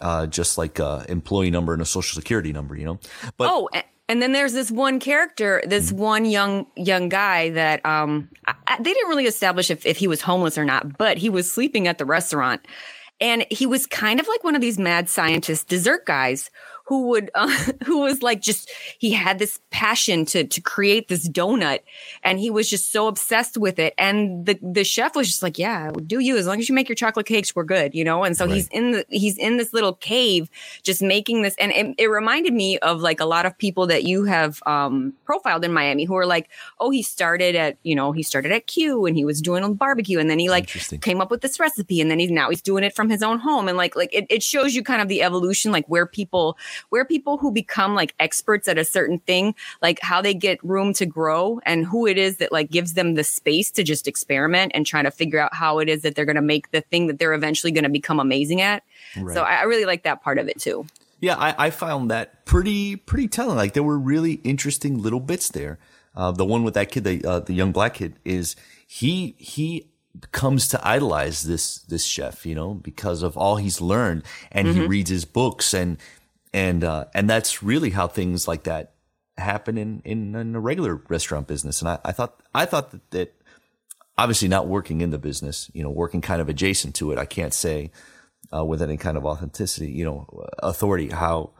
uh, 0.00 0.26
just 0.26 0.56
like 0.58 0.78
a 0.78 1.04
employee 1.08 1.50
number 1.50 1.72
and 1.72 1.82
a 1.82 1.86
social 1.86 2.14
security 2.20 2.52
number, 2.52 2.76
you 2.76 2.84
know? 2.84 2.98
But 3.38 3.48
oh 3.50 3.68
and 4.08 4.22
then 4.22 4.30
there's 4.32 4.52
this 4.52 4.70
one 4.70 5.00
character 5.00 5.62
this 5.66 5.90
one 5.90 6.24
young 6.26 6.66
young 6.76 7.08
guy 7.08 7.50
that 7.50 7.84
um 7.84 8.28
I- 8.46 8.76
they 8.78 8.92
didn't 8.94 9.08
really 9.08 9.26
establish 9.26 9.68
if, 9.70 9.84
if 9.84 9.96
he 9.96 10.06
was 10.06 10.20
homeless 10.20 10.56
or 10.56 10.64
not 10.64 10.96
but 10.96 11.18
he 11.18 11.28
was 11.28 11.50
sleeping 11.50 11.88
at 11.88 11.98
the 11.98 12.04
restaurant 12.04 12.60
and 13.20 13.46
he 13.50 13.66
was 13.66 13.86
kind 13.86 14.20
of 14.20 14.28
like 14.28 14.44
one 14.44 14.54
of 14.54 14.60
these 14.60 14.78
mad 14.78 15.08
scientist 15.08 15.68
dessert 15.68 16.06
guys 16.06 16.50
who 16.86 17.08
would 17.08 17.30
uh, 17.34 17.48
who 17.84 17.98
was 17.98 18.22
like 18.22 18.40
just 18.40 18.70
he 18.98 19.12
had 19.12 19.38
this 19.38 19.58
passion 19.70 20.24
to 20.24 20.44
to 20.44 20.60
create 20.60 21.08
this 21.08 21.28
donut 21.28 21.80
and 22.22 22.38
he 22.38 22.50
was 22.50 22.70
just 22.70 22.92
so 22.92 23.08
obsessed 23.08 23.56
with 23.56 23.78
it 23.78 23.94
and 23.98 24.46
the 24.46 24.58
the 24.62 24.84
chef 24.84 25.14
was 25.14 25.26
just 25.26 25.42
like 25.42 25.58
yeah 25.58 25.90
do 26.06 26.18
you. 26.20 26.36
As 26.36 26.46
long 26.46 26.58
as 26.58 26.68
you 26.68 26.74
make 26.74 26.88
your 26.88 26.96
chocolate 26.96 27.26
cakes 27.26 27.54
we're 27.54 27.64
good 27.64 27.94
you 27.94 28.04
know? 28.04 28.24
And 28.24 28.36
so 28.36 28.46
he's 28.46 28.68
in 28.68 28.92
the 28.92 29.06
he's 29.08 29.36
in 29.36 29.56
this 29.56 29.72
little 29.72 29.94
cave 29.94 30.48
just 30.82 31.02
making 31.02 31.42
this 31.42 31.54
and 31.58 31.72
it, 31.72 31.94
it 31.98 32.06
reminded 32.06 32.52
me 32.52 32.78
of 32.78 33.00
like 33.00 33.20
a 33.20 33.26
lot 33.26 33.46
of 33.46 33.56
people 33.58 33.86
that 33.88 34.04
you 34.04 34.24
have 34.24 34.62
um 34.66 35.12
profiled 35.24 35.64
in 35.64 35.72
Miami 35.72 36.04
who 36.04 36.16
are 36.16 36.26
like 36.26 36.48
oh 36.80 36.90
he 36.90 37.02
started 37.02 37.56
at 37.56 37.78
you 37.82 37.94
know 37.94 38.12
he 38.12 38.22
started 38.22 38.52
at 38.52 38.66
Q 38.66 39.06
and 39.06 39.16
he 39.16 39.24
was 39.24 39.40
doing 39.40 39.64
a 39.64 39.68
barbecue 39.68 40.18
and 40.18 40.30
then 40.30 40.38
he 40.38 40.48
like 40.48 40.68
came 41.00 41.20
up 41.20 41.30
with 41.30 41.40
this 41.40 41.58
recipe 41.58 42.00
and 42.00 42.10
then 42.10 42.18
he's 42.18 42.30
now 42.30 42.50
he's 42.50 42.62
doing 42.62 42.84
it 42.84 42.94
from 42.94 43.10
his 43.10 43.22
own 43.22 43.38
home 43.38 43.68
and 43.68 43.76
like 43.76 43.96
like 43.96 44.12
it, 44.14 44.26
it 44.30 44.42
shows 44.42 44.74
you 44.74 44.82
kind 44.82 45.02
of 45.02 45.08
the 45.08 45.22
evolution 45.22 45.72
like 45.72 45.86
where 45.86 46.06
people 46.06 46.56
where 46.88 47.04
people 47.04 47.38
who 47.38 47.50
become 47.50 47.94
like 47.94 48.14
experts 48.20 48.68
at 48.68 48.78
a 48.78 48.84
certain 48.84 49.18
thing 49.20 49.54
like 49.82 49.98
how 50.00 50.20
they 50.20 50.34
get 50.34 50.62
room 50.64 50.92
to 50.92 51.06
grow 51.06 51.60
and 51.64 51.86
who 51.86 52.06
it 52.06 52.18
is 52.18 52.36
that 52.38 52.52
like 52.52 52.70
gives 52.70 52.94
them 52.94 53.14
the 53.14 53.24
space 53.24 53.70
to 53.70 53.82
just 53.82 54.08
experiment 54.08 54.72
and 54.74 54.86
try 54.86 55.02
to 55.02 55.10
figure 55.10 55.38
out 55.38 55.54
how 55.54 55.78
it 55.78 55.88
is 55.88 56.02
that 56.02 56.14
they're 56.14 56.24
going 56.24 56.36
to 56.36 56.42
make 56.42 56.70
the 56.70 56.80
thing 56.80 57.06
that 57.06 57.18
they're 57.18 57.34
eventually 57.34 57.72
going 57.72 57.84
to 57.84 57.90
become 57.90 58.20
amazing 58.20 58.60
at 58.60 58.82
so 59.32 59.42
I, 59.42 59.56
I 59.56 59.62
really 59.62 59.84
like 59.84 60.02
that 60.02 60.22
part 60.22 60.38
of 60.38 60.48
it 60.48 60.60
too 60.60 60.86
Yeah, 61.20 61.36
I, 61.36 61.66
I 61.66 61.70
found 61.70 62.10
that 62.10 62.44
pretty 62.44 62.96
pretty 62.96 63.28
telling. 63.28 63.56
Like 63.56 63.72
there 63.72 63.82
were 63.82 63.98
really 63.98 64.34
interesting 64.44 65.02
little 65.02 65.20
bits 65.20 65.48
there. 65.48 65.78
Uh, 66.14 66.30
the 66.30 66.44
one 66.44 66.62
with 66.62 66.74
that 66.74 66.90
kid, 66.90 67.04
the 67.04 67.24
uh, 67.24 67.40
the 67.40 67.54
young 67.54 67.72
black 67.72 67.94
kid, 67.94 68.18
is 68.24 68.56
he 68.86 69.34
he 69.38 69.88
comes 70.32 70.68
to 70.68 70.86
idolize 70.86 71.42
this 71.42 71.78
this 71.80 72.04
chef, 72.04 72.46
you 72.46 72.54
know, 72.54 72.74
because 72.74 73.22
of 73.22 73.36
all 73.36 73.56
he's 73.56 73.80
learned, 73.80 74.24
and 74.52 74.68
he 74.68 74.86
reads 74.86 75.10
his 75.10 75.24
books, 75.24 75.74
and 75.74 75.98
and 76.56 76.82
uh, 76.82 77.04
and 77.14 77.28
that's 77.28 77.62
really 77.62 77.90
how 77.90 78.08
things 78.08 78.48
like 78.48 78.62
that 78.64 78.94
happen 79.36 79.76
in 79.76 80.00
in, 80.04 80.34
in 80.34 80.54
a 80.56 80.60
regular 80.60 80.94
restaurant 81.08 81.46
business. 81.46 81.82
And 81.82 81.88
I, 81.90 81.98
I 82.04 82.12
thought 82.12 82.42
I 82.54 82.64
thought 82.64 82.90
that, 82.92 83.10
that 83.10 83.34
obviously 84.16 84.48
not 84.48 84.66
working 84.66 85.02
in 85.02 85.10
the 85.10 85.18
business, 85.18 85.70
you 85.74 85.82
know, 85.82 85.90
working 85.90 86.22
kind 86.22 86.40
of 86.40 86.48
adjacent 86.48 86.94
to 86.96 87.12
it, 87.12 87.18
I 87.18 87.26
can't 87.26 87.52
say 87.52 87.90
uh, 88.54 88.64
with 88.64 88.80
any 88.80 88.96
kind 88.96 89.18
of 89.18 89.26
authenticity, 89.26 89.92
you 89.92 90.04
know, 90.06 90.46
authority 90.60 91.08
how 91.10 91.50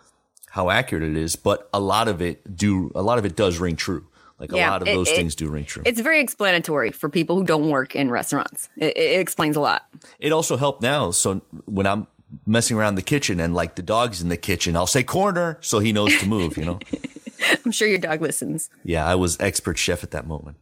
how 0.48 0.70
accurate 0.70 1.02
it 1.04 1.16
is, 1.16 1.36
but 1.36 1.68
a 1.74 1.80
lot 1.80 2.08
of 2.08 2.22
it 2.22 2.56
do 2.56 2.90
a 2.94 3.02
lot 3.02 3.18
of 3.18 3.26
it 3.26 3.36
does 3.36 3.58
ring 3.58 3.76
true. 3.76 4.06
Like 4.38 4.52
a 4.52 4.56
lot 4.56 4.80
of 4.82 4.88
it- 4.88 4.94
those 4.94 5.08
it- 5.10 5.16
things 5.16 5.34
do 5.34 5.48
ring 5.50 5.64
true. 5.64 5.82
it's 5.86 6.00
very 6.00 6.20
explanatory 6.20 6.90
for 6.92 7.08
people 7.10 7.36
who 7.36 7.44
don't 7.44 7.70
work 7.70 7.94
in 7.96 8.10
restaurants 8.10 8.68
it, 8.76 8.94
it 8.96 9.20
explains 9.20 9.56
a 9.56 9.60
lot 9.60 9.82
It 10.18 10.30
also 10.30 10.56
helped 10.58 10.82
now. 10.82 11.10
So 11.10 11.40
when 11.64 11.86
I'm 11.86 12.06
messing 12.44 12.76
around 12.76 12.96
the 12.96 13.02
kitchen 13.02 13.40
and 13.40 13.54
like 13.54 13.76
the 13.76 13.82
dog's 13.82 14.20
in 14.22 14.28
the 14.28 14.36
kitchen, 14.36 14.76
I'll 14.76 14.86
say 14.86 15.02
corner 15.02 15.58
so 15.60 15.78
he 15.78 15.92
knows 15.92 16.16
to 16.18 16.26
move, 16.26 16.56
you 16.56 16.64
know? 16.64 16.78
i'm 17.64 17.70
sure 17.70 17.86
your 17.86 17.98
dog 17.98 18.20
listens 18.22 18.70
yeah, 18.82 19.06
I 19.06 19.14
was 19.14 19.38
expert 19.40 19.78
chef 19.78 20.02
at 20.02 20.10
that 20.12 20.26
moment. 20.26 20.56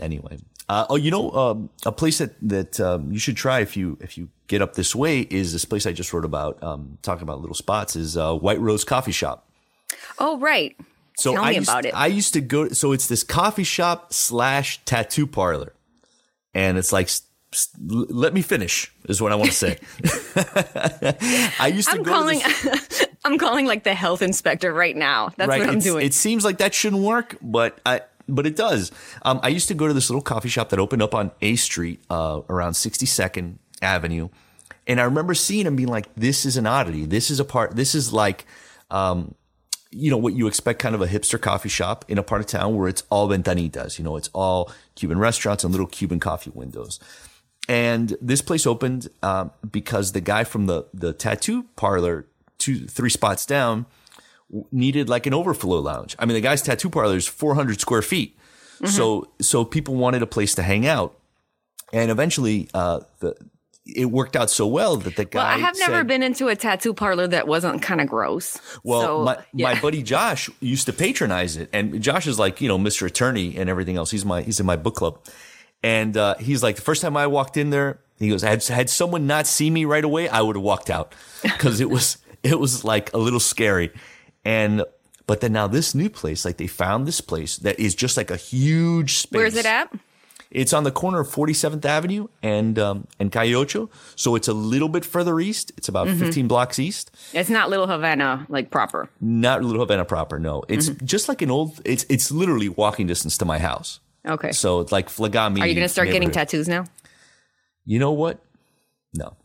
Anyway. 0.00 0.38
Uh, 0.68 0.86
oh, 0.88 0.96
you 0.96 1.10
know, 1.10 1.30
um, 1.32 1.68
a 1.84 1.92
place 1.92 2.18
that, 2.18 2.34
that 2.40 2.80
um, 2.80 3.12
you 3.12 3.18
should 3.18 3.36
try 3.36 3.60
if 3.60 3.76
you 3.76 3.98
if 4.00 4.16
you 4.16 4.30
get 4.46 4.62
up 4.62 4.74
this 4.74 4.94
way 4.94 5.20
is 5.20 5.52
this 5.52 5.64
place 5.66 5.84
I 5.86 5.92
just 5.92 6.10
wrote 6.12 6.24
about, 6.24 6.62
um, 6.62 6.96
talking 7.02 7.22
about 7.22 7.40
little 7.40 7.54
spots, 7.54 7.96
is 7.96 8.16
uh, 8.16 8.34
White 8.34 8.60
Rose 8.60 8.82
Coffee 8.82 9.12
Shop. 9.12 9.46
oh 10.18 10.38
right 10.38 10.74
So 11.18 11.34
Tell 11.34 11.44
I 11.44 11.50
me 11.50 11.56
used, 11.56 11.68
about 11.68 11.84
it. 11.84 11.94
I 11.94 12.06
used 12.06 12.32
to 12.32 12.40
go. 12.40 12.68
So 12.70 12.92
it's 12.92 13.06
this 13.08 13.22
coffee 13.22 13.62
shop 13.64 14.14
slash 14.14 14.82
tattoo 14.86 15.26
parlor, 15.26 15.74
and 16.54 16.78
it's 16.78 16.92
like, 16.92 17.06
s- 17.06 17.22
s- 17.22 17.22
l- 17.22 17.33
let 17.80 18.32
me 18.34 18.42
finish 18.42 18.92
is 19.08 19.20
what 19.20 19.32
I 19.32 19.34
want 19.36 19.50
to 19.50 19.56
say. 19.56 19.78
I 21.58 21.72
used 21.74 21.88
to 21.88 21.96
i'm 21.96 22.02
go 22.02 22.10
calling 22.12 22.40
to 22.40 22.46
this, 22.70 23.06
i'm 23.24 23.38
calling 23.38 23.66
like 23.66 23.84
the 23.84 23.94
health 23.94 24.22
inspector 24.22 24.72
right 24.72 24.96
now 24.96 25.30
that's 25.36 25.48
right. 25.48 25.60
what 25.60 25.68
i'm 25.68 25.76
it's- 25.78 25.84
doing 25.84 26.04
It 26.06 26.14
seems 26.14 26.44
like 26.44 26.58
that 26.58 26.74
shouldn't 26.74 27.02
work, 27.02 27.36
but 27.42 27.78
I 27.86 28.02
but 28.26 28.46
it 28.46 28.56
does. 28.56 28.90
Um, 29.22 29.38
I 29.42 29.48
used 29.48 29.68
to 29.68 29.74
go 29.74 29.86
to 29.86 29.92
this 29.92 30.08
little 30.08 30.22
coffee 30.22 30.48
shop 30.48 30.70
that 30.70 30.78
opened 30.78 31.02
up 31.02 31.14
on 31.14 31.30
A 31.42 31.56
Street, 31.56 32.02
uh, 32.08 32.40
around 32.48 32.72
62nd 32.72 33.58
Avenue, 33.82 34.30
and 34.86 34.98
I 34.98 35.04
remember 35.04 35.34
seeing 35.34 35.66
and 35.66 35.76
being 35.76 35.90
like, 35.90 36.08
"This 36.14 36.46
is 36.46 36.56
an 36.56 36.66
oddity. 36.66 37.04
This 37.04 37.30
is 37.30 37.38
a 37.40 37.44
part. 37.44 37.76
This 37.76 37.94
is 37.94 38.12
like." 38.12 38.46
Um, 38.90 39.34
you 39.96 40.10
know 40.10 40.16
what 40.16 40.34
you 40.34 40.48
expect 40.48 40.80
kind 40.80 40.94
of 40.96 41.02
a 41.02 41.06
hipster 41.06 41.40
coffee 41.40 41.68
shop 41.68 42.04
in 42.08 42.18
a 42.18 42.22
part 42.24 42.40
of 42.40 42.48
town 42.48 42.76
where 42.76 42.88
it's 42.88 43.04
all 43.10 43.28
ventanitas 43.28 43.96
you 43.96 44.04
know 44.04 44.16
it's 44.16 44.28
all 44.34 44.72
cuban 44.96 45.18
restaurants 45.20 45.62
and 45.62 45.72
little 45.72 45.86
cuban 45.86 46.18
coffee 46.18 46.50
windows 46.52 46.98
and 47.68 48.16
this 48.20 48.42
place 48.42 48.66
opened 48.66 49.08
um, 49.22 49.50
because 49.70 50.12
the 50.12 50.20
guy 50.20 50.44
from 50.44 50.66
the 50.66 50.86
the 50.92 51.12
tattoo 51.12 51.64
parlor 51.76 52.26
two 52.58 52.86
three 52.86 53.10
spots 53.10 53.46
down 53.46 53.86
needed 54.70 55.08
like 55.08 55.26
an 55.26 55.34
overflow 55.34 55.78
lounge 55.80 56.14
i 56.18 56.24
mean 56.26 56.34
the 56.34 56.40
guy's 56.40 56.62
tattoo 56.62 56.90
parlor 56.90 57.16
is 57.16 57.26
400 57.26 57.80
square 57.80 58.02
feet 58.02 58.36
so 58.84 59.28
so 59.40 59.64
people 59.64 59.94
wanted 59.94 60.22
a 60.22 60.26
place 60.26 60.54
to 60.54 60.62
hang 60.62 60.86
out 60.86 61.18
and 61.92 62.10
eventually 62.10 62.68
uh 62.74 63.00
the 63.20 63.34
it 63.86 64.06
worked 64.06 64.34
out 64.36 64.48
so 64.50 64.66
well 64.66 64.96
that 64.96 65.16
the 65.16 65.24
guy 65.26 65.38
well, 65.38 65.46
I 65.46 65.58
have 65.58 65.76
never 65.78 65.96
said- 65.98 66.06
been 66.06 66.22
into 66.22 66.48
a 66.48 66.56
tattoo 66.56 66.94
parlor 66.94 67.26
that 67.28 67.46
wasn't 67.46 67.82
kind 67.82 68.00
of 68.00 68.06
gross. 68.08 68.58
well, 68.82 69.02
So, 69.02 69.24
my, 69.24 69.38
yeah. 69.52 69.74
my 69.74 69.80
buddy 69.80 70.02
Josh 70.02 70.48
used 70.60 70.86
to 70.86 70.92
patronize 70.94 71.58
it, 71.58 71.68
and 71.70 72.00
Josh 72.02 72.26
is 72.26 72.38
like 72.38 72.62
you 72.62 72.68
know 72.68 72.78
Mr. 72.78 73.06
Attorney 73.06 73.56
and 73.58 73.68
everything 73.68 73.96
else. 73.98 74.10
He's 74.10 74.24
my 74.24 74.40
he's 74.40 74.58
in 74.58 74.64
my 74.64 74.76
book 74.76 74.94
club, 74.96 75.18
and 75.84 76.16
uh, 76.16 76.34
he's 76.40 76.62
like 76.64 76.74
the 76.76 76.82
first 76.82 77.00
time 77.02 77.16
I 77.16 77.26
walked 77.28 77.56
in 77.56 77.70
there, 77.70 77.98
he 78.18 78.28
goes, 78.28 78.42
had 78.42 78.64
had 78.64 78.90
someone 78.90 79.26
not 79.28 79.46
seen 79.46 79.72
me 79.72 79.84
right 79.84 80.04
away, 80.04 80.28
I 80.28 80.40
would 80.40 80.56
have 80.56 80.62
walked 80.64 80.90
out 80.90 81.14
because 81.42 81.80
it 81.80 81.90
was 81.90 82.18
it 82.42 82.58
was 82.58 82.82
like 82.84 83.12
a 83.14 83.18
little 83.18 83.40
scary, 83.40 83.92
and 84.44 84.82
but 85.26 85.40
then 85.40 85.52
now 85.52 85.66
this 85.68 85.94
new 85.94 86.10
place, 86.10 86.44
like 86.44 86.56
they 86.56 86.66
found 86.66 87.06
this 87.06 87.20
place 87.20 87.56
that 87.58 87.78
is 87.78 87.94
just 87.94 88.16
like 88.16 88.30
a 88.30 88.36
huge 88.36 89.14
space. 89.18 89.38
Where's 89.38 89.56
it 89.56 89.66
at? 89.66 89.92
It's 90.50 90.72
on 90.72 90.84
the 90.84 90.92
corner 90.92 91.18
of 91.18 91.26
47th 91.28 91.84
Avenue 91.84 92.28
and 92.40 92.78
um, 92.78 93.06
and 93.18 93.32
Calle 93.32 93.54
Ocho, 93.56 93.90
so 94.14 94.36
it's 94.36 94.46
a 94.46 94.52
little 94.52 94.88
bit 94.88 95.04
further 95.04 95.40
east. 95.40 95.72
It's 95.76 95.88
about 95.88 96.06
Mm-hmm. 96.06 96.18
15 96.26 96.46
blocks 96.48 96.78
east. 96.78 97.10
It's 97.32 97.50
not 97.50 97.70
Little 97.70 97.88
Havana 97.88 98.46
like 98.48 98.70
proper. 98.70 99.08
Not 99.20 99.64
Little 99.64 99.80
Havana 99.82 100.04
proper, 100.04 100.38
no. 100.38 100.62
It's 100.68 100.90
Mm-hmm. 100.90 101.06
just 101.06 101.28
like 101.28 101.42
an 101.42 101.50
old. 101.50 101.80
It's 101.84 102.06
it's 102.08 102.30
literally 102.30 102.68
walking 102.68 103.06
distance 103.08 103.36
to 103.38 103.44
my 103.44 103.58
house. 103.58 103.98
Okay. 104.26 104.52
So 104.52 104.80
it's 104.80 104.92
like 104.92 105.08
Flagami. 105.08 105.60
Are 105.60 105.66
you 105.66 105.74
going 105.74 105.84
to 105.84 105.88
start 105.88 106.08
getting 106.10 106.30
tattoos 106.30 106.68
now? 106.68 106.84
You 107.84 107.98
know 107.98 108.12
what? 108.12 108.40
No. 109.12 109.36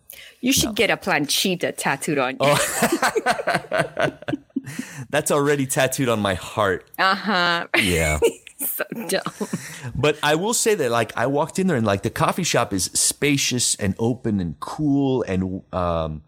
You 0.42 0.54
should 0.54 0.76
get 0.76 0.89
a 0.89 0.98
planchita 0.98 1.76
tattooed 1.78 2.18
on 2.18 2.32
you. 2.32 2.38
Oh. 2.42 4.10
That's 5.10 5.32
already 5.32 5.65
tattooed 5.65 6.10
on 6.10 6.20
my 6.20 6.36
heart. 6.36 6.89
Uh 6.98 7.15
huh. 7.15 7.68
Yeah. 7.78 8.20
so 8.58 8.84
dumb. 9.08 9.24
But 9.96 10.18
I 10.24 10.36
will 10.36 10.54
say 10.54 10.76
that 10.76 10.92
like 10.92 11.12
I 11.18 11.28
walked 11.28 11.60
in 11.60 11.68
there 11.68 11.78
and 11.78 11.86
like 11.86 12.04
the 12.04 12.10
coffee 12.10 12.44
shop 12.44 12.74
is 12.74 12.86
spacious 12.86 13.76
and 13.76 13.96
open 14.00 14.39
and 14.39 14.60
cool 14.60 15.24
and 15.24 15.62
um 15.74 16.22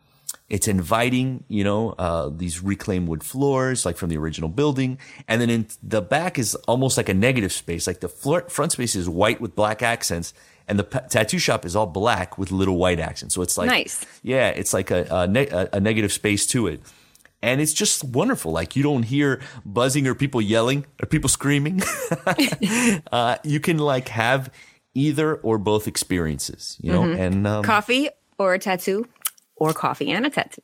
it's 0.52 0.68
inviting, 0.68 1.46
you 1.48 1.64
know, 1.64 1.92
uh, 1.98 2.30
these 2.30 2.62
reclaimed 2.62 3.08
wood 3.08 3.24
floors, 3.24 3.86
like 3.86 3.96
from 3.96 4.10
the 4.10 4.18
original 4.18 4.50
building. 4.50 4.98
And 5.30 5.40
then 5.40 5.50
in 5.50 5.68
the 5.82 6.02
back 6.02 6.38
is 6.38 6.56
almost 6.68 6.98
like 6.98 7.08
a 7.08 7.14
negative 7.14 7.54
space. 7.54 7.88
Like 7.88 8.02
the 8.02 8.10
floor, 8.10 8.42
front 8.50 8.74
space 8.74 8.94
is 8.94 9.08
white 9.08 9.40
with 9.40 9.56
black 9.56 9.82
accents 9.82 10.34
and 10.68 10.78
the 10.78 10.84
pa- 10.84 11.00
tattoo 11.10 11.40
shop 11.40 11.64
is 11.64 11.74
all 11.74 11.88
black 11.88 12.38
with 12.38 12.52
little 12.52 12.76
white 12.76 13.00
accents. 13.00 13.34
So 13.34 13.42
it's 13.42 13.58
like, 13.58 13.68
Nice. 13.68 14.06
yeah, 14.24 14.50
it's 14.50 14.74
like 14.74 14.92
a, 14.92 15.08
a, 15.10 15.26
ne- 15.26 15.48
a, 15.48 15.70
a 15.72 15.80
negative 15.80 16.12
space 16.12 16.46
to 16.48 16.68
it. 16.68 16.82
And 17.42 17.62
it's 17.62 17.72
just 17.74 18.04
wonderful. 18.04 18.52
Like 18.52 18.76
you 18.76 18.84
don't 18.84 19.04
hear 19.04 19.40
buzzing 19.66 20.06
or 20.06 20.16
people 20.16 20.42
yelling 20.42 20.86
or 21.02 21.06
people 21.06 21.30
screaming. 21.30 21.82
uh, 23.14 23.38
you 23.46 23.62
can 23.62 23.78
like 23.78 24.10
have 24.10 24.52
either 24.96 25.36
or 25.36 25.58
both 25.58 25.88
experiences, 25.88 26.78
you 26.82 26.92
know, 26.92 27.04
and, 27.04 27.48
um, 27.48 27.64
Coffee 27.64 28.10
or 28.38 28.54
a 28.54 28.60
tattoo, 28.60 29.08
or 29.62 29.74
coffee 29.74 30.10
and 30.10 30.26
a 30.26 30.30
tattoo. 30.32 30.62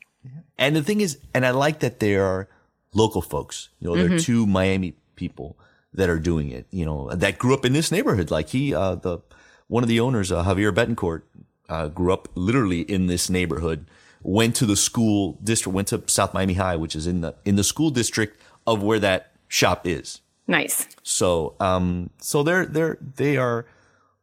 And 0.57 0.75
the 0.75 0.81
thing 0.81 1.01
is, 1.01 1.19
and 1.35 1.45
I 1.45 1.51
like 1.51 1.79
that 1.81 1.99
they 1.99 2.15
are 2.15 2.49
local 2.93 3.21
folks. 3.21 3.69
You 3.79 3.87
know, 3.89 3.93
Mm-hmm. 3.95 4.09
they're 4.09 4.19
two 4.19 4.47
Miami 4.47 4.95
people 5.15 5.55
that 5.93 6.09
are 6.09 6.17
doing 6.19 6.49
it. 6.49 6.65
You 6.71 6.85
know, 6.85 7.09
that 7.13 7.37
grew 7.37 7.53
up 7.53 7.63
in 7.63 7.73
this 7.73 7.91
neighborhood. 7.91 8.31
Like 8.31 8.49
he, 8.49 8.73
uh, 8.73 8.95
the 8.95 9.19
one 9.67 9.83
of 9.83 9.89
the 9.89 9.99
owners, 9.99 10.31
uh, 10.31 10.43
Javier 10.43 10.71
Betancourt, 10.73 11.21
uh, 11.69 11.87
grew 11.89 12.11
up 12.11 12.27
literally 12.33 12.81
in 12.81 13.05
this 13.05 13.29
neighborhood. 13.29 13.85
Went 14.23 14.55
to 14.55 14.65
the 14.65 14.75
school 14.75 15.37
district. 15.43 15.75
Went 15.75 15.87
to 15.89 16.01
South 16.07 16.33
Miami 16.33 16.55
High, 16.55 16.75
which 16.75 16.95
is 16.95 17.05
in 17.05 17.21
the 17.21 17.35
in 17.45 17.55
the 17.55 17.63
school 17.63 17.91
district 17.91 18.41
of 18.65 18.81
where 18.81 18.99
that 18.99 19.31
shop 19.47 19.85
is. 19.85 20.21
Nice. 20.47 20.87
So, 21.03 21.55
um, 21.59 22.09
so 22.19 22.41
they're 22.41 22.65
they're 22.65 22.97
they 23.15 23.37
are 23.37 23.67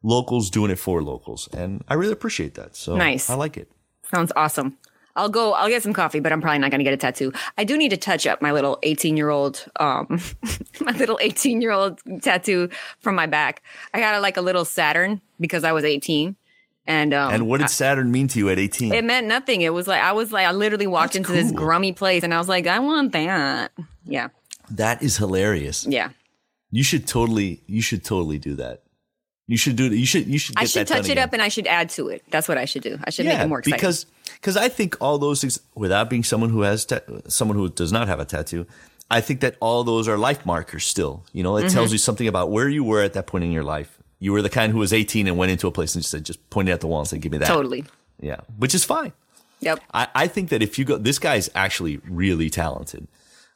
locals 0.03 0.49
doing 0.49 0.69
it 0.71 0.79
for 0.79 1.01
locals, 1.01 1.47
and 1.53 1.81
I 1.87 1.93
really 1.93 2.11
appreciate 2.13 2.55
that. 2.55 2.75
So 2.75 2.97
Nice. 2.97 3.29
I 3.29 3.35
like 3.35 3.55
it. 3.57 3.71
Sounds 4.13 4.31
awesome. 4.35 4.77
I'll 5.17 5.29
go. 5.29 5.53
I'll 5.53 5.69
get 5.69 5.81
some 5.81 5.93
coffee, 5.93 6.19
but 6.19 6.33
I'm 6.33 6.41
probably 6.41 6.59
not 6.59 6.71
going 6.71 6.79
to 6.79 6.83
get 6.83 6.93
a 6.93 6.97
tattoo. 6.97 7.31
I 7.57 7.63
do 7.63 7.77
need 7.77 7.89
to 7.89 7.97
touch 7.97 8.27
up 8.27 8.41
my 8.41 8.51
little 8.51 8.77
18 8.83 9.15
year 9.15 9.29
old, 9.29 9.65
um, 9.79 10.19
my 10.81 10.91
little 10.91 11.17
18 11.21 11.61
year 11.61 11.71
old 11.71 11.99
tattoo 12.21 12.69
from 12.99 13.15
my 13.15 13.25
back. 13.25 13.61
I 13.93 13.99
got 14.01 14.15
a, 14.15 14.19
like 14.19 14.35
a 14.35 14.41
little 14.41 14.65
Saturn 14.65 15.21
because 15.39 15.63
I 15.63 15.71
was 15.71 15.85
18, 15.85 16.35
and 16.85 17.13
um, 17.13 17.33
And 17.33 17.47
what 17.47 17.61
did 17.61 17.69
Saturn 17.69 18.11
mean 18.11 18.27
to 18.27 18.39
you 18.39 18.49
at 18.49 18.59
eighteen? 18.59 18.93
it 18.93 19.05
meant 19.05 19.25
nothing. 19.25 19.61
It 19.61 19.73
was 19.73 19.87
like 19.87 20.01
I 20.01 20.11
was 20.11 20.33
like 20.33 20.45
I 20.45 20.51
literally 20.51 20.85
walked 20.87 21.13
That's 21.13 21.29
into 21.29 21.31
this 21.31 21.49
cool. 21.51 21.59
grummy 21.59 21.93
place, 21.93 22.23
and 22.23 22.33
I 22.33 22.37
was 22.37 22.49
like, 22.49 22.67
I 22.67 22.79
want 22.79 23.13
that. 23.13 23.71
Yeah, 24.03 24.27
that 24.71 25.01
is 25.01 25.15
hilarious. 25.17 25.85
yeah. 25.87 26.09
You 26.71 26.83
should 26.83 27.07
totally, 27.07 27.63
you 27.67 27.81
should 27.81 28.03
totally 28.03 28.37
do 28.37 28.55
that. 28.55 28.83
You 29.47 29.57
should 29.57 29.75
do 29.75 29.85
it. 29.85 29.91
You 29.93 30.05
should, 30.07 30.25
you 30.27 30.39
should. 30.39 30.55
Get 30.55 30.61
I 30.63 30.65
should 30.65 30.87
touch 30.87 31.07
it 31.09 31.17
up, 31.19 31.31
and 31.33 31.41
I 31.41 31.49
should 31.49 31.67
add 31.67 31.89
to 31.91 32.09
it. 32.09 32.23
That's 32.31 32.47
what 32.47 32.57
I 32.57 32.65
should 32.65 32.81
do. 32.81 32.97
I 33.03 33.11
should 33.11 33.27
make 33.27 33.37
it 33.39 33.47
more 33.47 33.59
exciting. 33.59 33.77
because 33.77 34.05
because 34.41 34.57
I 34.57 34.69
think 34.69 34.97
all 34.99 35.17
those 35.19 35.39
things, 35.41 35.59
without 35.75 36.09
being 36.09 36.23
someone 36.23 36.49
who 36.49 36.61
has 36.61 36.85
ta- 36.85 37.01
someone 37.27 37.55
who 37.57 37.69
does 37.69 37.91
not 37.91 38.07
have 38.07 38.19
a 38.19 38.25
tattoo, 38.25 38.65
I 39.11 39.21
think 39.21 39.41
that 39.41 39.55
all 39.59 39.83
those 39.83 40.07
are 40.07 40.17
life 40.17 40.45
markers. 40.47 40.83
Still, 40.85 41.23
you 41.31 41.43
know, 41.43 41.57
it 41.57 41.65
Mm-hmm. 41.65 41.73
tells 41.75 41.91
you 41.91 41.99
something 41.99 42.27
about 42.27 42.49
where 42.49 42.67
you 42.67 42.83
were 42.83 43.03
at 43.03 43.13
that 43.13 43.27
point 43.27 43.43
in 43.43 43.51
your 43.51 43.63
life. 43.63 43.99
You 44.17 44.31
were 44.31 44.41
the 44.41 44.49
kind 44.49 44.71
who 44.71 44.79
was 44.79 44.91
18 44.93 45.27
and 45.27 45.37
went 45.37 45.51
into 45.51 45.67
a 45.67 45.71
place 45.71 45.93
and 45.93 46.01
just 46.01 46.09
said, 46.11 46.23
just 46.25 46.49
pointed 46.49 46.71
at 46.71 46.81
the 46.81 46.87
wall 46.87 46.99
and 47.01 47.07
said, 47.07 47.21
"Give 47.21 47.31
me 47.31 47.37
that." 47.37 47.47
totally. 47.47 47.85
Yeah, 48.19 48.37
which 48.57 48.73
is 48.73 48.83
fine. 48.83 49.13
Yep. 49.59 49.79
I, 49.93 50.07
I 50.15 50.27
think 50.27 50.49
that 50.49 50.63
if 50.63 50.79
you 50.79 50.85
go, 50.85 50.97
this 50.97 51.19
guy's 51.19 51.49
actually 51.53 51.97
really 52.09 52.49
talented, 52.49 53.07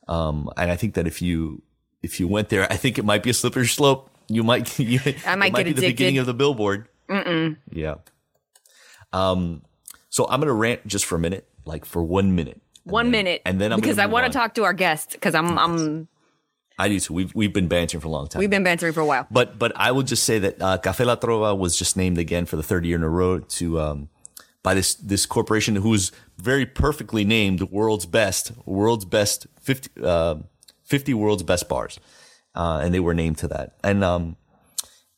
um, 0.08 0.50
and 0.58 0.70
I 0.72 0.76
think 0.76 0.94
that 0.94 1.08
if 1.08 1.22
you 1.22 1.64
if 2.04 2.20
you 2.20 2.28
went 2.28 2.50
there, 2.50 2.72
I 2.72 2.76
think 2.78 2.98
it 3.00 3.06
might 3.06 3.24
be 3.24 3.30
a 3.32 3.34
slippery 3.34 3.68
slope. 3.68 4.09
You 4.30 4.44
might, 4.44 4.80
you, 4.80 5.00
I 5.26 5.36
might 5.36 5.52
might 5.54 5.56
get 5.56 5.66
be 5.66 5.74
the 5.74 5.88
beginning 5.88 6.18
of 6.20 6.26
the 6.26 6.34
billboard. 6.34 6.88
Mm-mm. 7.10 7.58
Yeah. 7.72 7.96
Um, 9.12 9.64
so 10.10 10.28
I'm 10.28 10.40
gonna 10.40 10.54
rant 10.54 10.86
just 10.88 11.06
for 11.06 11.16
a 11.16 11.20
minute, 11.20 11.48
like 11.66 11.86
for 11.86 12.04
one 12.04 12.36
minute. 12.36 12.62
One 12.84 13.06
then- 13.06 13.12
minute, 13.12 13.42
and 13.46 13.60
then 13.60 13.72
I'm 13.74 13.80
because 13.80 13.98
gonna 13.98 14.08
I 14.08 14.12
want 14.12 14.32
to 14.32 14.38
talk 14.38 14.54
to 14.56 14.64
our 14.64 14.74
guest 14.74 15.12
because 15.14 15.36
I'm 15.36 15.58
I'm 15.58 16.08
I 16.78 16.88
do 16.88 17.00
too. 17.00 17.14
We've 17.14 17.34
we've 17.36 17.54
been 17.54 17.68
bantering 17.68 18.02
for 18.02 18.08
a 18.08 18.12
long 18.12 18.28
time. 18.28 18.40
we've 18.40 18.50
been 18.50 18.64
bantering 18.64 18.94
for 18.94 19.02
a 19.02 19.06
while. 19.06 19.28
But 19.30 19.60
but 19.60 19.74
I 19.76 19.92
will 19.92 20.04
just 20.04 20.24
say 20.24 20.40
that 20.40 20.62
uh, 20.62 20.78
Café 20.78 21.06
La 21.06 21.16
Trova 21.16 21.58
was 21.58 21.78
just 21.78 21.98
named 21.98 22.18
again 22.18 22.46
for 22.46 22.56
the 22.56 22.64
third 22.64 22.86
year 22.86 22.96
in 22.96 23.04
a 23.04 23.10
row 23.10 23.40
to 23.40 23.80
um, 23.80 24.10
by 24.64 24.74
this 24.74 24.96
this 24.96 25.26
corporation 25.26 25.76
who's 25.76 26.12
very 26.38 26.66
perfectly 26.66 27.26
named 27.26 27.62
world's 27.64 28.06
best 28.06 28.52
world's 28.66 29.06
best 29.06 29.48
50, 29.62 29.90
uh, 30.04 30.36
50 30.86 31.14
world's 31.16 31.44
best 31.44 31.68
bars, 31.68 32.00
uh, 32.60 32.82
and 32.84 32.94
they 32.94 33.00
were 33.00 33.14
named 33.14 33.38
to 33.38 33.48
that. 33.48 33.76
And 33.84 34.04
um 34.04 34.36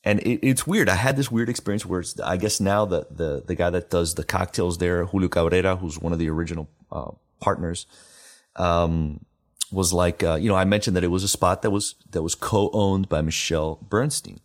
and 0.04 0.20
it, 0.22 0.40
it's 0.48 0.66
weird. 0.66 0.90
I 0.90 0.96
had 0.96 1.16
this 1.18 1.32
weird 1.32 1.50
experience 1.50 1.86
where 1.86 2.04
I 2.24 2.38
guess 2.38 2.60
now 2.60 2.86
the, 2.86 3.08
the 3.10 3.44
the 3.46 3.56
guy 3.56 3.70
that 3.72 3.90
does 3.90 4.16
the 4.16 4.24
cocktails 4.24 4.78
there, 4.78 5.06
Julio 5.06 5.28
Cabrera, 5.28 5.76
who's 5.76 6.00
one 6.00 6.14
of 6.14 6.20
the 6.20 6.30
original 6.30 6.70
uh, 6.92 7.12
partners, 7.40 7.88
um, 8.56 9.26
was 9.72 9.94
like, 9.94 10.24
uh, 10.24 10.36
you 10.36 10.50
know, 10.50 10.56
I 10.56 10.66
mentioned 10.66 10.96
that 10.98 11.04
it 11.04 11.10
was 11.10 11.24
a 11.24 11.28
spot 11.28 11.62
that 11.64 11.72
was 11.72 11.96
that 12.12 12.22
was 12.22 12.36
co-owned 12.36 13.10
by 13.10 13.22
Michelle 13.22 13.80
Bernstein, 13.90 14.40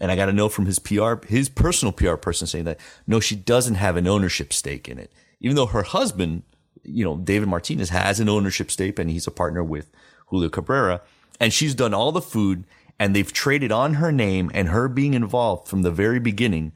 and 0.00 0.10
I 0.10 0.16
got 0.16 0.28
a 0.28 0.32
note 0.32 0.50
from 0.50 0.66
his 0.66 0.78
PR, 0.78 1.14
his 1.26 1.48
personal 1.48 1.92
PR 1.92 2.16
person 2.16 2.46
saying 2.46 2.64
that 2.64 2.80
no, 3.06 3.20
she 3.20 3.36
doesn't 3.36 3.76
have 3.76 3.96
an 3.96 4.06
ownership 4.06 4.52
stake 4.52 4.88
in 4.88 4.98
it, 4.98 5.12
even 5.40 5.56
though 5.56 5.66
her 5.66 5.82
husband, 5.82 6.42
you 6.84 7.04
know, 7.04 7.16
David 7.16 7.48
Martinez 7.48 7.90
has 7.90 8.20
an 8.20 8.28
ownership 8.28 8.70
stake 8.70 8.98
and 8.98 9.10
he's 9.10 9.26
a 9.26 9.32
partner 9.32 9.62
with 9.64 9.90
Julio 10.26 10.48
Cabrera, 10.48 11.02
and 11.40 11.52
she's 11.52 11.74
done 11.74 11.94
all 11.94 12.12
the 12.12 12.20
food, 12.20 12.64
and 12.98 13.16
they've 13.16 13.32
traded 13.32 13.72
on 13.72 13.94
her 13.94 14.12
name 14.12 14.50
and 14.54 14.68
her 14.68 14.86
being 14.88 15.14
involved 15.14 15.66
from 15.68 15.82
the 15.82 15.90
very 15.90 16.20
beginning. 16.20 16.72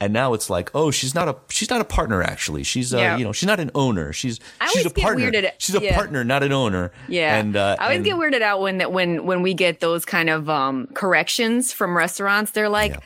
And 0.00 0.12
now 0.12 0.32
it's 0.32 0.48
like, 0.48 0.70
oh, 0.76 0.92
she's 0.92 1.12
not 1.12 1.26
a 1.28 1.36
she's 1.48 1.70
not 1.70 1.80
a 1.80 1.84
partner 1.84 2.22
actually. 2.22 2.62
She's 2.62 2.94
uh, 2.94 2.98
Yeah. 2.98 3.16
you 3.16 3.24
know 3.24 3.32
she's 3.32 3.48
not 3.48 3.58
an 3.58 3.72
owner. 3.74 4.12
She's 4.12 4.38
I 4.60 4.68
she's 4.68 4.86
a 4.86 4.90
partner. 4.90 5.30
weirded- 5.30 5.50
she's 5.58 5.74
a 5.74 5.80
yeah. 5.82 5.94
partner, 5.96 6.22
not 6.22 6.44
an 6.44 6.52
owner. 6.52 6.92
Yeah, 7.08 7.36
and 7.36 7.56
uh, 7.56 7.74
I 7.80 7.82
always 7.84 7.96
and- 7.96 8.04
get 8.04 8.14
weirded 8.14 8.40
out 8.42 8.60
when 8.60 8.78
that 8.78 8.92
when 8.92 9.26
when 9.26 9.42
we 9.42 9.54
get 9.54 9.80
those 9.80 10.04
kind 10.04 10.30
of 10.30 10.48
um, 10.48 10.86
corrections 10.94 11.72
from 11.72 11.96
restaurants. 11.96 12.52
They're 12.52 12.68
like, 12.68 12.92
Yeah. 12.92 13.00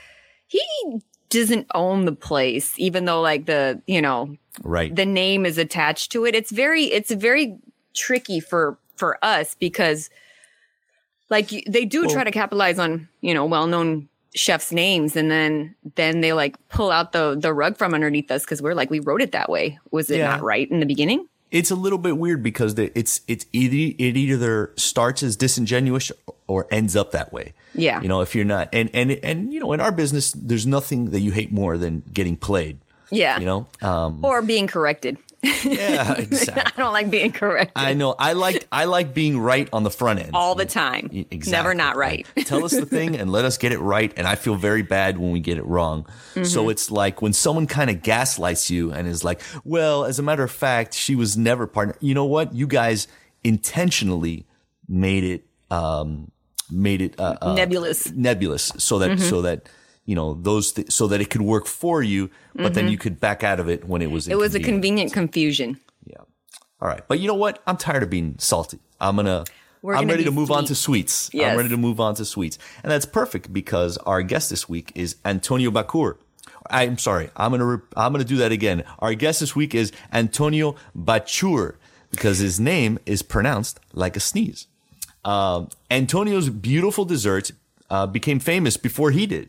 he 0.49 1.01
doesn't 1.31 1.67
own 1.75 2.05
the 2.05 2.13
place, 2.13 2.75
even 2.77 3.07
though 3.07 3.23
like 3.23 3.47
the 3.47 3.81
you 3.87 4.03
know 4.03 4.37
right. 4.63 4.95
the 4.95 5.07
name 5.07 5.47
is 5.47 5.57
attached 5.57 6.13
to 6.13 6.27
it. 6.27 6.35
It's 6.35 6.51
very 6.53 6.85
it's 6.85 7.11
very 7.11 7.57
tricky 7.95 8.39
for 8.39 8.77
for 8.97 9.17
us 9.25 9.57
because 9.59 10.11
like 11.33 11.49
they 11.67 11.85
do 11.85 12.07
try 12.07 12.23
to 12.23 12.31
capitalize 12.31 12.79
on 12.79 13.09
you 13.23 13.35
know 13.35 13.45
well 13.47 13.67
known 13.67 14.09
chefs 14.35 14.71
names 14.73 15.17
and 15.17 15.31
then 15.31 15.75
then 15.97 16.21
they 16.21 16.33
like 16.33 16.55
pull 16.69 16.91
out 16.91 17.13
the 17.13 17.37
the 17.39 17.53
rug 17.53 17.77
from 17.77 17.93
underneath 17.95 18.31
us 18.31 18.45
because 18.45 18.63
we're 18.63 18.75
like 18.75 18.89
we 18.91 19.01
wrote 19.01 19.21
it 19.21 19.33
that 19.33 19.49
way 19.51 19.79
was 19.91 20.09
it 20.11 20.19
Yeah. 20.19 20.29
not 20.31 20.43
right 20.43 20.71
in 20.71 20.79
the 20.81 20.87
beginning 20.87 21.27
it's 21.51 21.71
a 21.71 21.75
little 21.75 21.99
bit 21.99 22.17
weird 22.17 22.43
because 22.43 22.77
the, 22.77 22.91
it's 22.99 23.21
it's 23.29 23.45
either 23.53 23.95
it 23.99 24.17
either 24.17 24.73
starts 24.77 25.23
as 25.23 25.37
disingenuous 25.37 26.11
or 26.47 26.67
ends 26.71 26.97
up 26.97 27.13
that 27.13 27.31
way. 27.31 27.53
Yeah. 27.75 28.01
You 28.01 28.09
know, 28.09 28.23
if 28.23 28.35
you're 28.35 28.47
not 28.47 28.71
and 28.73 28.89
and 28.95 29.11
and 29.23 29.53
you 29.53 29.61
know, 29.61 29.75
in 29.75 29.81
our 29.81 29.93
business, 29.93 30.33
there's 30.33 30.67
nothing 30.67 31.11
that 31.11 31.21
you 31.21 31.31
hate 31.31 31.53
more 31.53 31.77
than 31.77 32.05
getting 32.11 32.37
played. 32.39 32.79
yeah 33.11 33.39
You 33.39 33.45
know, 33.45 33.67
um, 33.83 34.25
or 34.25 34.41
being 34.41 34.67
corrected 34.67 35.19
yeah, 35.43 36.13
exactly. 36.19 36.63
I 36.65 36.81
don't 36.81 36.93
like 36.93 37.11
being 37.11 37.33
correct. 37.33 37.73
I 37.75 37.95
know. 37.95 38.15
I 38.19 38.33
like 38.35 38.67
I 38.71 38.85
like 38.85 39.13
being 39.13 39.39
right 39.39 39.69
on 39.73 39.83
the 39.83 39.91
front 39.91 40.21
end. 40.21 40.31
all 40.35 40.55
the 40.55 40.65
time. 40.67 41.11
Y- 41.13 41.27
Never 41.49 41.75
not 41.75 41.97
right. 41.97 42.27
Tell 42.45 42.65
us 42.65 42.73
the 42.73 42.87
thing 42.87 43.17
and 43.17 43.31
let 43.33 43.45
us 43.45 43.59
get 43.59 43.73
it 43.73 43.79
right. 43.81 44.13
And 44.17 44.27
I 44.27 44.37
feel 44.37 44.55
very 44.55 44.83
bad 44.83 45.19
when 45.19 45.33
we 45.33 45.41
get 45.41 45.59
it 45.59 45.67
wrong. 45.67 46.05
Mm-hmm. 46.35 46.45
So 46.45 46.69
it's 46.69 46.91
like 46.91 47.21
when 47.23 47.33
someone 47.33 47.67
kind 47.67 47.91
of 47.91 48.03
gaslights 48.03 48.71
you 48.71 48.93
and 48.93 49.09
is 49.09 49.25
like, 49.25 49.41
well, 49.65 50.05
as 50.05 50.19
a 50.19 50.23
matter 50.23 50.45
of 50.45 50.51
fact, 50.53 50.95
she 50.95 51.17
was 51.17 51.37
never 51.37 51.67
partner. 51.67 51.97
You 52.01 52.15
know 52.15 52.27
what? 52.27 52.55
You 52.55 52.67
guys 52.67 53.09
intentionally 53.43 54.47
made 54.89 55.25
it, 55.25 55.45
um, 55.71 56.31
made 56.71 57.01
it, 57.03 57.19
uh, 57.19 57.37
uh, 57.43 57.55
Nebulous. 57.55 58.11
nebulous 58.13 58.73
so 58.79 58.99
that, 59.01 59.13
Mm-hmm. 59.13 59.29
so 59.29 59.43
that, 59.43 59.69
you 60.05 60.15
know, 60.15 60.35
those, 60.35 60.73
th- 60.73 60.91
so 60.91 61.07
that 61.09 61.21
it 61.21 61.31
could 61.31 61.43
work 61.43 61.67
for 61.67 62.03
you, 62.03 62.31
but 62.55 62.75
then 62.75 62.89
you 62.89 62.99
could 62.99 63.21
back 63.21 63.43
out 63.45 63.61
of 63.61 63.69
it 63.69 63.85
when 63.85 64.03
it 64.03 64.11
was, 64.11 64.25
Mm-hmm. 64.25 64.33
It 64.33 64.39
was 64.39 64.55
a 64.55 64.61
convenient 64.61 65.13
confusion. 65.13 65.79
Yeah. 66.07 66.17
All 66.81 66.89
right. 66.89 67.03
But 67.07 67.21
you 67.21 67.29
know 67.29 67.35
what? 67.35 67.63
I'm 67.67 67.77
tired 67.77 68.03
of 68.03 68.11
being 68.11 68.37
salty. 68.39 68.79
I'm 69.01 69.17
going 69.17 69.27
to 69.27 69.45
We're 69.83 69.95
I'm 69.95 70.03
gonna 70.03 70.13
ready 70.15 70.25
to 70.25 70.31
move 70.33 70.51
on 70.51 70.65
to 70.67 70.75
sweets. 70.75 71.31
Yes. 71.33 71.51
I'm 71.51 71.57
ready 71.57 71.69
to 71.69 71.77
move 71.77 72.01
on 72.01 72.15
to 72.17 72.25
sweets. 72.25 72.59
And 72.83 72.91
that's 72.91 73.05
perfect 73.07 73.53
because 73.53 73.97
our 73.99 74.23
guest 74.23 74.51
this 74.51 74.69
week 74.69 74.91
is 74.95 75.17
Antonio 75.25 75.71
Bacur. 75.71 76.17
I'm 76.71 76.99
sorry. 76.99 77.31
I'm 77.37 77.51
going 77.51 77.61
to 77.61 77.67
re- 77.67 77.83
I'm 77.97 78.15
to 78.15 78.25
do 78.25 78.37
that 78.39 78.53
again. 78.53 78.85
Our 79.01 79.15
guest 79.15 79.41
this 79.41 79.55
week 79.55 79.75
is 79.75 79.93
Antonio 80.13 80.77
Bachour 80.97 81.75
because 82.11 82.39
his 82.39 82.61
name 82.61 82.99
is 83.07 83.23
pronounced 83.23 83.81
like 83.93 84.17
a 84.17 84.21
sneeze. 84.21 84.67
Um, 85.25 85.69
Antonio's 85.91 86.49
beautiful 86.49 87.05
desserts 87.05 87.53
uh, 87.91 88.07
became 88.07 88.39
famous 88.41 88.77
before 88.77 89.11
he 89.11 89.27
did. 89.27 89.49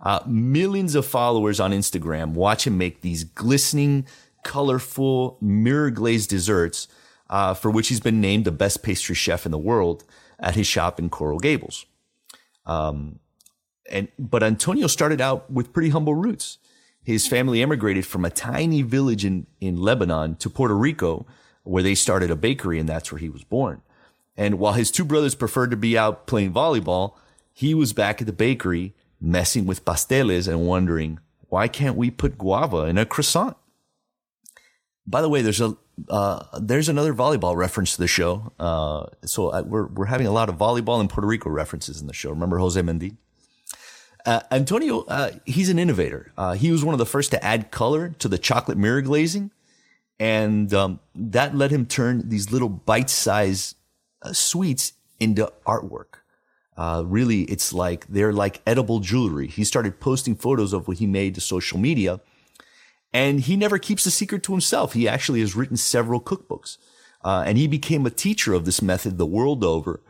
Uh, 0.00 0.20
millions 0.26 0.94
of 0.94 1.04
followers 1.04 1.58
on 1.58 1.72
Instagram 1.72 2.32
watch 2.32 2.66
him 2.66 2.78
make 2.78 3.00
these 3.00 3.24
glistening, 3.24 4.06
colorful, 4.44 5.36
mirror 5.40 5.90
glazed 5.90 6.30
desserts 6.30 6.86
uh, 7.30 7.54
for 7.54 7.70
which 7.70 7.88
he's 7.88 8.00
been 8.00 8.20
named 8.20 8.44
the 8.44 8.52
best 8.52 8.82
pastry 8.82 9.14
chef 9.14 9.44
in 9.44 9.52
the 9.52 9.58
world 9.58 10.04
at 10.38 10.54
his 10.54 10.66
shop 10.66 10.98
in 10.98 11.10
Coral 11.10 11.38
Gables. 11.38 11.86
Um, 12.64 13.18
and 13.90 14.08
but 14.18 14.42
Antonio 14.42 14.86
started 14.86 15.20
out 15.20 15.50
with 15.50 15.72
pretty 15.72 15.90
humble 15.90 16.14
roots. 16.14 16.58
His 17.02 17.26
family 17.26 17.62
emigrated 17.62 18.06
from 18.06 18.24
a 18.24 18.30
tiny 18.30 18.82
village 18.82 19.24
in, 19.24 19.46
in 19.60 19.80
Lebanon 19.80 20.36
to 20.36 20.50
Puerto 20.50 20.76
Rico, 20.76 21.26
where 21.62 21.82
they 21.82 21.94
started 21.94 22.30
a 22.30 22.36
bakery, 22.36 22.78
and 22.78 22.88
that's 22.88 23.10
where 23.10 23.18
he 23.18 23.30
was 23.30 23.44
born. 23.44 23.80
And 24.36 24.58
while 24.58 24.74
his 24.74 24.90
two 24.90 25.04
brothers 25.04 25.34
preferred 25.34 25.70
to 25.70 25.76
be 25.76 25.96
out 25.96 26.26
playing 26.26 26.52
volleyball, 26.52 27.14
he 27.52 27.74
was 27.74 27.92
back 27.92 28.20
at 28.20 28.26
the 28.26 28.32
bakery 28.32 28.94
messing 29.20 29.66
with 29.66 29.84
pasteles 29.84 30.48
and 30.48 30.66
wondering, 30.66 31.20
why 31.48 31.68
can't 31.68 31.96
we 31.96 32.10
put 32.10 32.38
guava 32.38 32.84
in 32.86 32.98
a 32.98 33.06
croissant? 33.06 33.56
By 35.06 35.22
the 35.22 35.28
way, 35.28 35.42
there's 35.42 35.60
a 35.60 35.76
uh, 36.08 36.44
there's 36.60 36.88
another 36.88 37.12
volleyball 37.12 37.56
reference 37.56 37.94
to 37.94 38.00
the 38.00 38.06
show. 38.06 38.52
Uh, 38.58 39.06
so 39.24 39.50
I, 39.50 39.62
we're 39.62 39.86
we're 39.86 40.06
having 40.06 40.26
a 40.26 40.30
lot 40.30 40.48
of 40.48 40.56
volleyball 40.56 41.00
and 41.00 41.10
Puerto 41.10 41.26
Rico 41.26 41.50
references 41.50 42.00
in 42.00 42.06
the 42.06 42.12
show. 42.12 42.30
Remember 42.30 42.58
Jose 42.58 42.80
Mendy? 42.80 43.16
Uh, 44.26 44.40
Antonio, 44.50 45.04
uh, 45.04 45.30
he's 45.46 45.70
an 45.70 45.78
innovator. 45.78 46.32
Uh, 46.36 46.52
he 46.52 46.70
was 46.70 46.84
one 46.84 46.94
of 46.94 46.98
the 46.98 47.06
first 47.06 47.30
to 47.30 47.42
add 47.42 47.70
color 47.70 48.10
to 48.10 48.28
the 48.28 48.36
chocolate 48.36 48.76
mirror 48.76 49.00
glazing, 49.00 49.50
and 50.20 50.74
um, 50.74 51.00
that 51.14 51.54
let 51.54 51.70
him 51.70 51.86
turn 51.86 52.28
these 52.28 52.52
little 52.52 52.68
bite-sized 52.68 53.76
uh, 54.20 54.32
sweets 54.32 54.92
into 55.18 55.50
artwork. 55.66 56.20
Really, 57.06 57.42
it's 57.42 57.72
like 57.72 58.06
they're 58.08 58.32
like 58.32 58.62
edible 58.66 59.00
jewelry. 59.00 59.48
He 59.48 59.64
started 59.64 60.00
posting 60.00 60.36
photos 60.36 60.72
of 60.72 60.88
what 60.88 60.98
he 60.98 61.06
made 61.06 61.34
to 61.34 61.40
social 61.40 61.78
media 61.78 62.20
and 63.12 63.40
he 63.40 63.56
never 63.56 63.78
keeps 63.78 64.06
a 64.06 64.10
secret 64.10 64.42
to 64.44 64.52
himself. 64.52 64.92
He 64.92 65.08
actually 65.08 65.40
has 65.40 65.56
written 65.56 65.76
several 65.76 66.20
cookbooks. 66.20 66.78
Uh, 67.24 67.42
and 67.46 67.58
he 67.58 67.66
became 67.66 68.06
a 68.06 68.10
teacher 68.10 68.54
of 68.54 68.64
this 68.64 68.80
method 68.80 69.18
the 69.18 69.26
world 69.26 69.64
over. 69.64 70.00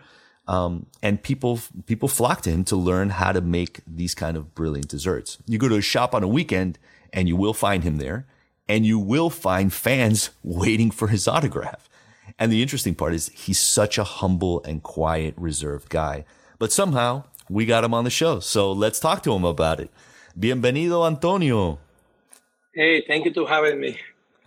Um, 0.46 0.86
and 1.02 1.22
people 1.22 1.60
people 1.86 2.08
flock 2.08 2.42
to 2.42 2.50
him 2.50 2.64
to 2.64 2.76
learn 2.76 3.10
how 3.10 3.32
to 3.32 3.40
make 3.40 3.80
these 3.86 4.14
kind 4.14 4.36
of 4.36 4.54
brilliant 4.54 4.88
desserts. 4.88 5.38
You 5.46 5.58
go 5.58 5.68
to 5.68 5.76
a 5.76 5.82
shop 5.82 6.14
on 6.14 6.22
a 6.22 6.28
weekend, 6.28 6.78
and 7.12 7.28
you 7.28 7.36
will 7.36 7.54
find 7.54 7.84
him 7.84 7.96
there, 7.96 8.26
and 8.66 8.84
you 8.84 8.98
will 8.98 9.30
find 9.30 9.72
fans 9.72 10.30
waiting 10.42 10.90
for 10.90 11.08
his 11.08 11.28
autograph. 11.28 11.88
And 12.38 12.52
the 12.52 12.62
interesting 12.62 12.94
part 12.94 13.14
is 13.14 13.28
he's 13.28 13.58
such 13.58 13.98
a 13.98 14.04
humble 14.04 14.62
and 14.64 14.82
quiet, 14.82 15.34
reserved 15.36 15.90
guy. 15.90 16.24
But 16.58 16.72
somehow 16.72 17.24
we 17.48 17.66
got 17.66 17.84
him 17.84 17.94
on 17.94 18.04
the 18.04 18.10
show, 18.10 18.40
so 18.40 18.72
let's 18.72 18.98
talk 18.98 19.22
to 19.22 19.32
him 19.32 19.44
about 19.44 19.80
it. 19.80 19.90
Bienvenido, 20.38 21.06
Antonio. 21.06 21.78
Hey, 22.74 23.04
thank 23.06 23.24
you 23.24 23.32
for 23.32 23.48
having 23.48 23.80
me. 23.80 23.98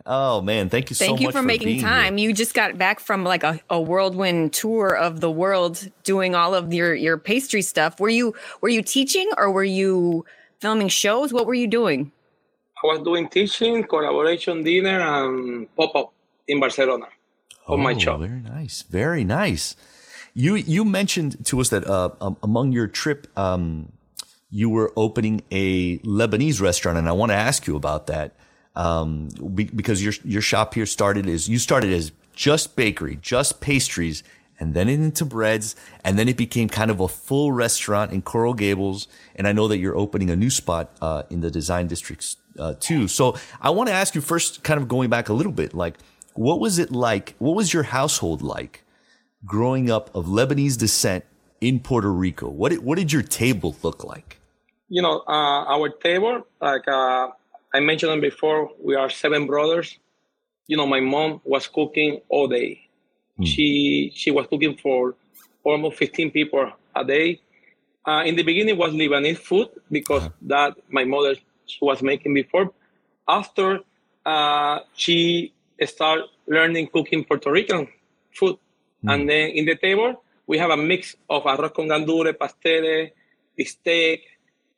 Oh 0.06 0.41
man, 0.41 0.69
thank 0.69 0.89
you 0.89 0.95
so 0.95 1.06
thank 1.06 1.15
much. 1.15 1.21
you 1.21 1.28
for, 1.28 1.39
for 1.39 1.43
making 1.43 1.80
time. 1.80 2.17
Here. 2.17 2.30
You 2.30 2.34
just 2.34 2.54
got 2.54 2.78
back 2.78 3.00
from 3.00 3.24
like 3.24 3.43
a, 3.43 3.60
a 3.69 3.80
whirlwind 3.80 4.52
tour 4.52 4.95
of 4.95 5.21
the 5.21 5.30
world 5.30 5.89
doing 6.04 6.34
all 6.34 6.56
of 6.56 6.74
your 6.74 6.93
your 6.95 7.17
pastry 7.17 7.62
stuff. 7.62 8.00
Were 8.00 8.10
you 8.10 8.34
were 8.62 8.69
you 8.69 8.82
teaching 8.82 9.30
or 9.38 9.52
were 9.52 9.63
you 9.63 10.26
filming 10.60 10.88
shows? 10.88 11.32
What 11.32 11.45
were 11.45 11.54
you 11.54 11.67
doing? 11.67 12.12
I 12.84 12.88
was 12.88 13.00
doing 13.04 13.30
teaching, 13.30 13.84
collaboration 13.84 14.63
dinner 14.63 15.02
and 15.02 15.74
pop-up 15.76 16.13
in 16.47 16.60
Barcelona 16.60 17.06
on 17.67 17.80
oh, 17.80 17.84
my 17.84 17.95
shop. 17.95 18.21
Very 18.21 18.39
nice. 18.39 18.82
Very 18.82 19.24
nice. 19.24 19.76
You 20.34 20.56
you 20.56 20.86
mentioned 20.86 21.46
to 21.46 21.60
us 21.60 21.70
that 21.70 21.88
uh, 21.88 22.10
um, 22.22 22.38
among 22.41 22.72
your 22.72 22.88
trip 22.88 23.28
um, 23.38 23.91
you 24.50 24.70
were 24.70 24.91
opening 24.96 25.41
a 25.52 25.98
Lebanese 26.00 26.62
restaurant, 26.62 26.98
and 26.98 27.08
I 27.08 27.12
want 27.12 27.32
to 27.32 27.36
ask 27.36 27.67
you 27.67 27.76
about 27.76 28.08
that 28.08 28.36
um, 28.76 29.30
be, 29.54 29.65
because 29.65 30.04
your 30.04 30.13
your 30.24 30.41
shop 30.41 30.74
here 30.74 30.86
started 30.86 31.28
as 31.28 31.50
you 31.50 31.60
started 31.60 31.91
as 31.91 32.12
just 32.34 32.76
bakery, 32.76 33.20
just 33.22 33.60
pastries, 33.60 34.24
and 34.60 34.74
then 34.74 34.88
into 34.88 35.26
breads, 35.26 35.76
and 36.04 36.17
then 36.17 36.30
it 36.30 36.38
became 36.38 36.70
kind 36.70 36.91
of 36.91 37.00
a 37.00 37.08
full 37.08 37.52
restaurant 37.52 38.12
in 38.13 38.22
Coral 38.22 38.54
Gables. 38.54 39.08
And 39.36 39.48
I 39.48 39.52
know 39.52 39.67
that 39.67 39.80
you're 39.80 39.98
opening 39.98 40.30
a 40.30 40.36
new 40.36 40.50
spot 40.50 40.91
uh, 41.02 41.24
in 41.30 41.41
the 41.41 41.52
design 41.52 41.88
districts 41.88 42.38
uh, 42.58 42.76
too. 42.80 43.08
So 43.08 43.36
I 43.62 43.72
want 43.72 43.89
to 43.89 43.94
ask 43.94 44.15
you 44.15 44.22
first, 44.22 44.63
kind 44.63 44.80
of 44.80 44.88
going 44.88 45.10
back 45.10 45.28
a 45.30 45.34
little 45.34 45.52
bit, 45.52 45.74
like 45.74 45.98
what 46.34 46.60
was 46.62 46.80
it 46.80 46.91
like? 46.91 47.36
What 47.39 47.56
was 47.56 47.74
your 47.74 47.84
household 47.84 48.41
like 48.41 48.84
growing 49.46 49.90
up 49.90 50.14
of 50.16 50.26
Lebanese 50.26 50.78
descent 50.78 51.26
in 51.60 51.80
Puerto 51.80 52.12
Rico? 52.12 52.50
What 52.50 52.70
did, 52.70 52.84
what 52.84 52.98
did 52.98 53.12
your 53.12 53.24
table 53.24 53.76
look 53.84 54.04
like? 54.04 54.42
you 54.92 55.02
know, 55.02 55.24
uh, 55.26 55.64
our 55.74 55.88
table, 55.88 56.46
like 56.62 56.86
uh, 56.86 57.30
I 57.74 57.80
mentioned 57.80 58.22
before, 58.22 58.70
we 58.84 58.94
are 58.96 59.10
seven 59.10 59.48
brothers. 59.48 59.98
You 60.68 60.76
know, 60.76 60.86
my 60.86 61.00
mom 61.00 61.40
was 61.46 61.66
cooking 61.68 62.20
all 62.28 62.50
day. 62.50 62.90
Mm. 63.40 63.48
She 63.48 64.12
she 64.14 64.32
was 64.32 64.48
cooking 64.48 64.76
for 64.76 65.16
almost 65.64 65.96
15 65.98 66.32
people 66.32 66.70
a 66.94 67.06
day. 67.06 67.40
Uh, 68.06 68.24
in 68.26 68.36
the 68.36 68.44
beginning, 68.44 68.78
was 68.78 68.92
Lebanese 68.92 69.38
food 69.38 69.70
because 69.90 70.24
uh-huh. 70.24 70.52
that 70.54 70.76
my 70.90 71.06
mother 71.06 71.36
was 71.82 72.02
making 72.02 72.34
before. 72.34 72.74
After 73.30 73.80
uh, 74.26 74.80
she 74.94 75.54
started 75.86 76.26
learning 76.48 76.88
cooking 76.88 77.24
Puerto 77.24 77.50
Rican 77.50 77.88
food, 78.36 78.58
mm. 79.04 79.14
and 79.14 79.30
then 79.30 79.50
in 79.50 79.66
the 79.66 79.76
table 79.76 80.24
we 80.48 80.58
have 80.58 80.72
a 80.72 80.78
mix 80.78 81.16
of 81.30 81.44
arroz 81.44 81.74
con 81.74 81.88
gandules, 81.88 82.34
pasteles, 82.34 83.12
steak, 83.66 84.22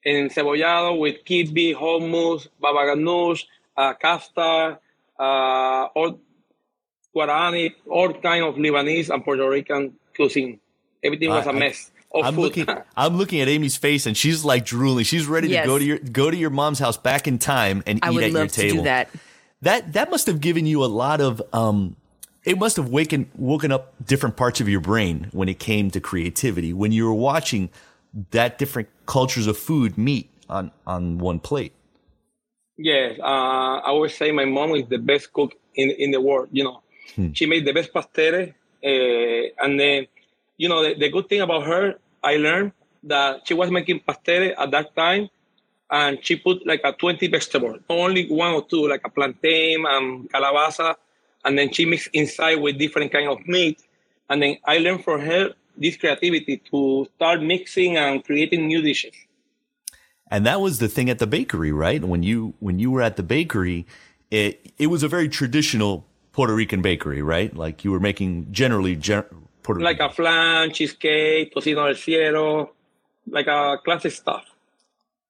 and 0.06 0.30
encebollado 0.30 1.00
with 1.00 1.24
kidney, 1.26 1.74
hummus, 1.74 2.48
baba 2.60 2.94
ganoush, 2.94 3.46
uh, 3.78 3.94
kafta, 3.96 4.78
uh, 5.20 5.88
all 5.96 6.20
Guarani, 7.16 7.74
all 7.90 8.14
kind 8.14 8.44
of 8.44 8.56
Lebanese 8.56 9.10
and 9.10 9.24
Puerto 9.24 9.48
Rican 9.48 9.94
cuisine. 10.16 10.60
Everything 11.04 11.30
was 11.30 11.46
a 11.48 11.54
mess. 11.54 11.92
I, 12.16 12.28
am 12.28 12.36
looking. 12.36 12.68
I'm 12.98 13.18
looking 13.18 13.42
at 13.42 13.48
Amy's 13.48 13.76
face, 13.76 14.06
and 14.06 14.16
she's 14.16 14.46
like 14.46 14.66
drooling. 14.66 15.04
She's 15.06 15.26
ready 15.28 15.50
yes. 15.50 15.64
to 15.64 15.68
go 15.68 15.80
to 15.80 15.86
your 15.86 15.98
go 16.00 16.30
to 16.30 16.38
your 16.38 16.50
mom's 16.50 16.80
house 16.80 16.98
back 16.98 17.28
in 17.28 17.40
time 17.40 17.84
and 17.86 18.00
I 18.02 18.12
eat 18.12 18.24
at 18.24 18.32
your 18.32 18.48
table. 18.48 18.84
that. 18.84 19.10
That 19.62 19.94
that 19.94 20.12
must 20.12 20.28
have 20.28 20.42
given 20.42 20.66
you 20.66 20.84
a 20.84 20.88
lot 20.88 21.22
of. 21.22 21.42
Um, 21.54 21.96
it 22.46 22.58
must 22.58 22.76
have 22.78 22.90
waken 22.90 23.30
woken 23.36 23.72
up 23.72 23.94
different 24.06 24.36
parts 24.36 24.60
of 24.62 24.68
your 24.68 24.82
brain 24.82 25.28
when 25.32 25.48
it 25.50 25.60
came 25.60 25.90
to 25.92 26.00
creativity. 26.00 26.74
When 26.74 26.92
you 26.92 27.06
were 27.06 27.14
watching 27.14 27.70
that 28.32 28.58
different 28.58 28.90
cultures 29.06 29.48
of 29.48 29.58
food 29.58 29.98
meet 29.98 30.30
on 30.50 30.72
on 30.86 31.18
one 31.18 31.40
plate. 31.40 31.74
Yes, 32.78 33.20
uh, 33.20 33.24
I 33.86 33.88
always 33.88 34.16
say 34.16 34.32
my 34.32 34.46
mom 34.46 34.72
is 34.76 34.88
the 34.90 34.98
best 34.98 35.32
cook 35.34 35.54
in 35.76 35.92
in 35.92 36.12
the 36.12 36.22
world. 36.22 36.50
You 36.52 36.64
know, 36.66 36.82
hmm. 37.16 37.32
she 37.34 37.46
made 37.46 37.66
the 37.66 37.74
best 37.74 37.94
pasteles, 37.94 38.54
uh, 38.84 39.64
and 39.64 39.80
then 39.80 40.08
you 40.58 40.68
know 40.70 40.84
the, 40.84 40.96
the, 40.96 41.10
good 41.10 41.30
thing 41.30 41.42
about 41.42 41.66
her, 41.66 41.96
I 42.24 42.38
learned 42.38 42.74
that 43.04 43.48
she 43.48 43.54
was 43.54 43.70
making 43.72 44.02
pasteles 44.02 44.54
at 44.58 44.72
that 44.72 44.96
time, 44.96 45.30
and 45.90 46.18
she 46.22 46.36
put 46.36 46.66
like 46.66 46.82
a 46.84 46.94
twenty 46.94 47.28
vegetables, 47.28 47.80
only 47.90 48.28
one 48.28 48.54
or 48.54 48.66
two, 48.66 48.88
like 48.88 49.02
a 49.06 49.10
plantain 49.10 49.86
and 49.86 50.30
calabaza, 50.32 50.96
and 51.46 51.58
then 51.58 51.72
she 51.72 51.86
mixed 51.86 52.10
inside 52.14 52.56
with 52.56 52.78
different 52.78 53.12
kind 53.12 53.28
of 53.28 53.46
meat, 53.48 53.82
and 54.30 54.42
then 54.42 54.58
I 54.66 54.78
learned 54.78 55.04
from 55.04 55.22
her 55.22 55.54
this 55.78 55.98
creativity 55.98 56.62
to 56.72 57.08
start 57.16 57.42
mixing 57.42 57.98
and 57.98 58.24
creating 58.24 58.68
new 58.68 58.82
dishes. 58.82 59.14
And 60.30 60.46
that 60.46 60.62
was 60.62 60.80
the 60.80 60.88
thing 60.88 61.10
at 61.10 61.20
the 61.20 61.28
bakery, 61.28 61.72
right? 61.72 62.04
When 62.04 62.24
you 62.24 62.54
when 62.60 62.80
you 62.80 62.92
were 62.92 63.02
at 63.02 63.18
the 63.18 63.24
bakery, 63.24 63.86
it 64.32 64.72
it 64.78 64.88
was 64.88 65.04
a 65.04 65.08
very 65.08 65.30
traditional 65.30 66.06
Puerto 66.32 66.56
Rican 66.56 66.82
bakery, 66.82 67.22
right? 67.22 67.56
Like 67.56 67.84
you 67.84 67.92
were 67.92 68.00
making 68.00 68.48
generally 68.52 68.96
gen- 68.96 69.26
Puerto 69.62 69.82
like 69.82 70.00
Rican. 70.00 70.10
a 70.10 70.14
flan, 70.14 70.72
cheesecake, 70.74 71.54
tocino 71.54 71.86
del 71.86 71.96
cielo, 71.96 72.72
like 73.30 73.48
a 73.48 73.78
classic 73.84 74.12
stuff. 74.12 74.44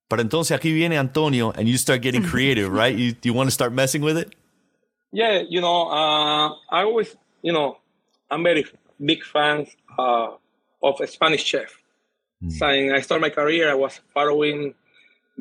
But 0.10 0.20
entonces 0.20 0.56
aquí 0.56 0.72
viene 0.74 0.94
Antonio, 0.98 1.52
and 1.52 1.68
you 1.68 1.78
start 1.78 2.02
getting 2.02 2.24
creative, 2.32 2.72
right? 2.72 2.96
You 2.96 3.16
you 3.24 3.34
want 3.34 3.48
to 3.48 3.52
start 3.52 3.74
messing 3.74 4.02
with 4.02 4.18
it? 4.18 4.34
Yeah, 5.14 5.44
you 5.48 5.62
know, 5.62 5.90
uh, 5.90 6.56
I 6.70 6.84
always, 6.84 7.16
you 7.44 7.54
know, 7.54 7.78
I'm 8.32 8.44
very 8.44 8.66
big 9.04 9.24
fan 9.24 9.68
uh, 9.98 10.30
of 10.82 11.00
a 11.00 11.06
Spanish 11.06 11.44
chef. 11.44 11.78
Mm. 12.44 12.52
So 12.52 12.66
I 12.66 13.00
started 13.02 13.22
my 13.22 13.30
career, 13.30 13.70
I 13.70 13.76
was 13.76 14.02
following 14.12 14.74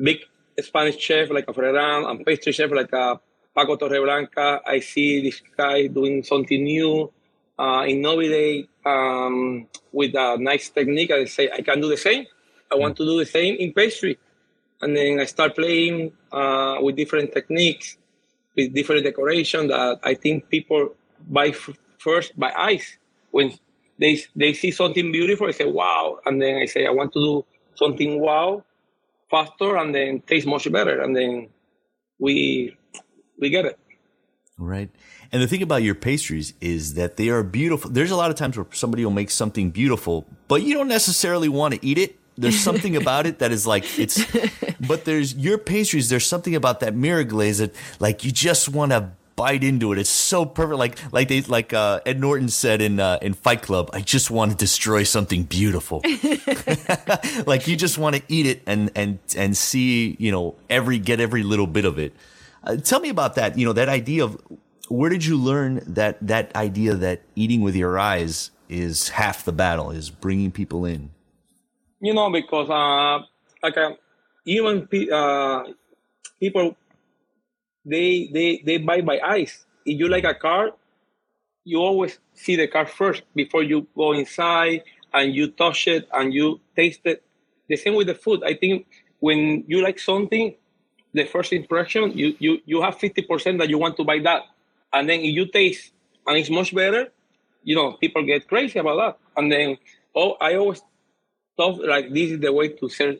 big 0.01 0.19
Spanish 0.61 0.97
chef 0.99 1.31
like 1.31 1.45
a 1.47 1.53
Ferran 1.53 2.07
and 2.07 2.23
pastry 2.23 2.51
chef 2.51 2.71
like 2.71 2.93
a 2.93 3.19
Paco 3.55 3.75
Torreblanca. 3.75 4.61
I 4.65 4.79
see 4.79 5.21
this 5.23 5.41
guy 5.57 5.87
doing 5.87 6.21
something 6.23 6.63
new, 6.63 7.11
uh, 7.57 7.83
innovate 7.87 8.69
um, 8.85 9.67
with 9.91 10.13
a 10.13 10.37
nice 10.39 10.69
technique. 10.69 11.09
I 11.09 11.25
say 11.25 11.49
I 11.51 11.61
can 11.61 11.81
do 11.81 11.89
the 11.89 11.97
same. 11.97 12.27
I 12.71 12.75
want 12.75 12.95
to 12.97 13.05
do 13.05 13.17
the 13.17 13.25
same 13.25 13.55
in 13.55 13.73
pastry, 13.73 14.17
and 14.81 14.95
then 14.95 15.19
I 15.19 15.25
start 15.25 15.55
playing 15.55 16.13
uh, 16.31 16.77
with 16.81 16.95
different 16.95 17.31
techniques, 17.31 17.97
with 18.55 18.73
different 18.73 19.03
decoration 19.03 19.67
that 19.67 19.99
I 20.03 20.13
think 20.13 20.49
people 20.49 20.95
buy 21.29 21.47
f- 21.47 21.77
first 21.97 22.37
by 22.37 22.51
eyes 22.57 22.97
when 23.31 23.53
they 23.99 24.21
they 24.35 24.53
see 24.53 24.71
something 24.71 25.11
beautiful. 25.11 25.47
I 25.47 25.51
say 25.51 25.65
wow, 25.65 26.19
and 26.25 26.41
then 26.41 26.55
I 26.57 26.65
say 26.65 26.85
I 26.85 26.91
want 26.91 27.13
to 27.13 27.19
do 27.19 27.45
something 27.75 28.19
wow 28.19 28.63
faster 29.33 29.77
and 29.77 29.95
then 29.95 30.21
taste 30.21 30.45
much 30.45 30.71
better 30.71 31.01
and 31.01 31.15
then 31.15 31.49
we 32.19 32.75
we 33.39 33.49
get 33.49 33.65
it 33.65 33.79
Right. 34.55 34.91
And 35.31 35.41
the 35.41 35.47
thing 35.47 35.63
about 35.63 35.81
your 35.81 35.95
pastries 35.95 36.53
is 36.61 36.93
that 36.93 37.17
they 37.17 37.29
are 37.29 37.41
beautiful. 37.41 37.89
There's 37.89 38.11
a 38.11 38.15
lot 38.15 38.29
of 38.29 38.37
times 38.37 38.55
where 38.55 38.67
somebody 38.71 39.03
will 39.03 39.11
make 39.11 39.31
something 39.31 39.71
beautiful, 39.71 40.27
but 40.47 40.61
you 40.61 40.75
don't 40.75 40.87
necessarily 40.87 41.49
want 41.49 41.73
to 41.73 41.83
eat 41.83 41.97
it. 41.97 42.19
There's 42.37 42.59
something 42.59 42.95
about 42.95 43.25
it 43.27 43.39
that 43.39 43.51
is 43.51 43.67
like 43.67 43.99
it's, 43.99 44.23
but 44.87 45.05
there's 45.05 45.35
your 45.35 45.57
pastries. 45.57 46.09
There's 46.09 46.25
something 46.25 46.55
about 46.55 46.79
that 46.79 46.95
mirror 46.95 47.23
glaze 47.23 47.59
that 47.59 47.75
like 47.99 48.23
you 48.23 48.31
just 48.31 48.69
want 48.69 48.91
to 48.91 49.11
bite 49.35 49.63
into 49.63 49.91
it. 49.91 49.99
It's 49.99 50.09
so 50.09 50.45
perfect. 50.45 50.77
Like 50.77 51.13
like 51.13 51.27
they 51.27 51.41
like 51.41 51.73
uh, 51.73 52.01
Ed 52.05 52.19
Norton 52.19 52.49
said 52.49 52.81
in 52.81 52.99
uh, 52.99 53.19
in 53.21 53.33
Fight 53.33 53.61
Club. 53.61 53.89
I 53.93 54.01
just 54.01 54.31
want 54.31 54.51
to 54.51 54.57
destroy 54.57 55.03
something 55.03 55.43
beautiful. 55.43 56.01
like 57.45 57.67
you 57.67 57.75
just 57.75 57.97
want 57.97 58.15
to 58.15 58.23
eat 58.27 58.45
it 58.45 58.61
and 58.65 58.91
and 58.95 59.19
and 59.35 59.55
see 59.55 60.15
you 60.19 60.31
know 60.31 60.55
every 60.69 60.99
get 60.99 61.19
every 61.19 61.43
little 61.43 61.67
bit 61.67 61.85
of 61.85 61.99
it. 61.99 62.13
Uh, 62.63 62.77
tell 62.77 62.99
me 62.99 63.09
about 63.09 63.35
that. 63.35 63.57
You 63.57 63.65
know 63.65 63.73
that 63.73 63.89
idea 63.89 64.23
of 64.23 64.41
where 64.89 65.09
did 65.09 65.25
you 65.25 65.37
learn 65.37 65.81
that 65.87 66.17
that 66.25 66.55
idea 66.55 66.95
that 66.95 67.21
eating 67.35 67.61
with 67.61 67.75
your 67.75 67.97
eyes 67.97 68.51
is 68.69 69.09
half 69.09 69.45
the 69.45 69.51
battle 69.51 69.91
is 69.91 70.09
bringing 70.09 70.51
people 70.51 70.85
in. 70.85 71.11
You 72.03 72.13
know 72.13 72.29
because 72.29 72.69
uh, 72.69 73.23
like 73.63 73.77
uh, 73.77 73.95
even 74.43 74.87
pe- 74.91 75.07
uh, 75.07 75.63
people 76.37 76.75
they 77.85 78.27
they 78.27 78.61
they 78.65 78.77
buy 78.77 78.99
by 78.99 79.19
eyes. 79.23 79.65
If 79.85 79.99
you 79.99 80.09
like 80.09 80.25
a 80.25 80.35
car, 80.35 80.71
you 81.63 81.79
always 81.79 82.19
see 82.33 82.57
the 82.57 82.67
car 82.67 82.85
first 82.87 83.23
before 83.35 83.63
you 83.63 83.87
go 83.95 84.11
inside 84.11 84.83
and 85.13 85.33
you 85.33 85.51
touch 85.51 85.87
it 85.87 86.07
and 86.11 86.33
you 86.33 86.59
taste 86.75 87.01
it. 87.05 87.23
The 87.69 87.77
same 87.77 87.95
with 87.95 88.07
the 88.07 88.15
food. 88.15 88.43
I 88.43 88.55
think 88.55 88.85
when 89.19 89.63
you 89.67 89.81
like 89.81 89.99
something, 89.99 90.55
the 91.13 91.23
first 91.23 91.53
impression 91.53 92.11
you 92.17 92.35
you 92.39 92.59
you 92.65 92.81
have 92.81 92.99
fifty 92.99 93.21
percent 93.23 93.59
that 93.59 93.69
you 93.69 93.77
want 93.79 93.95
to 93.95 94.03
buy 94.03 94.19
that, 94.27 94.43
and 94.91 95.07
then 95.07 95.21
if 95.21 95.31
you 95.31 95.45
taste 95.47 95.93
and 96.27 96.35
it's 96.35 96.49
much 96.49 96.75
better, 96.75 97.07
you 97.63 97.75
know 97.79 97.93
people 97.93 98.23
get 98.27 98.47
crazy 98.47 98.79
about 98.79 98.97
that. 98.99 99.13
And 99.39 99.49
then 99.49 99.77
oh, 100.15 100.35
I 100.41 100.55
always 100.55 100.83
thought 101.57 101.83
like 101.83 102.13
this 102.13 102.31
is 102.31 102.39
the 102.39 102.51
way 102.51 102.69
to 102.69 102.89
sell 102.89 103.13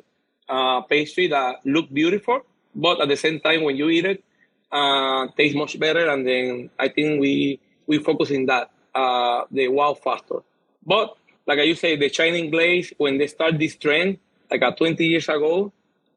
uh, 0.49 0.81
pastry 0.81 1.27
that 1.27 1.65
look 1.65 1.91
beautiful, 1.91 2.41
but 2.75 3.01
at 3.01 3.07
the 3.07 3.17
same 3.17 3.39
time 3.39 3.63
when 3.63 3.75
you 3.75 3.89
eat 3.89 4.05
it, 4.05 4.23
uh, 4.71 5.27
tastes 5.37 5.55
much 5.55 5.79
better. 5.79 6.09
And 6.09 6.27
then 6.27 6.69
I 6.79 6.89
think 6.89 7.21
we 7.21 7.59
we 7.87 7.99
focus 7.99 8.31
in 8.31 8.45
that 8.47 8.71
uh, 8.95 9.43
the 9.51 9.67
wow 9.67 9.93
factor. 9.93 10.39
But 10.85 11.15
like 11.45 11.59
I 11.59 11.73
say, 11.73 11.95
the 11.95 12.09
Chinese 12.09 12.51
glaze 12.51 12.93
when 12.97 13.17
they 13.17 13.27
start 13.27 13.59
this 13.59 13.75
trend, 13.75 14.17
like 14.49 14.61
uh, 14.61 14.71
20 14.71 15.05
years 15.05 15.29
ago, 15.29 15.71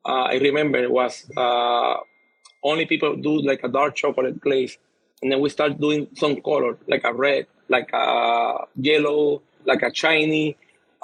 uh, 0.05 0.31
I 0.31 0.35
remember 0.35 0.79
it 0.79 0.91
was 0.91 1.29
uh, 1.37 1.97
only 2.63 2.87
people 2.87 3.17
do 3.17 3.41
like 3.43 3.61
a 3.65 3.69
dark 3.69 3.95
chocolate 3.95 4.41
glaze, 4.41 4.79
and 5.23 5.33
then 5.33 5.41
we 5.41 5.49
start 5.49 5.81
doing 5.81 6.09
some 6.15 6.41
color 6.41 6.79
like 6.89 7.03
a 7.05 7.13
red, 7.13 7.47
like 7.69 7.91
a 7.93 8.67
yellow, 8.77 9.43
like 9.65 9.83
a 9.83 9.95
shiny, 9.95 10.57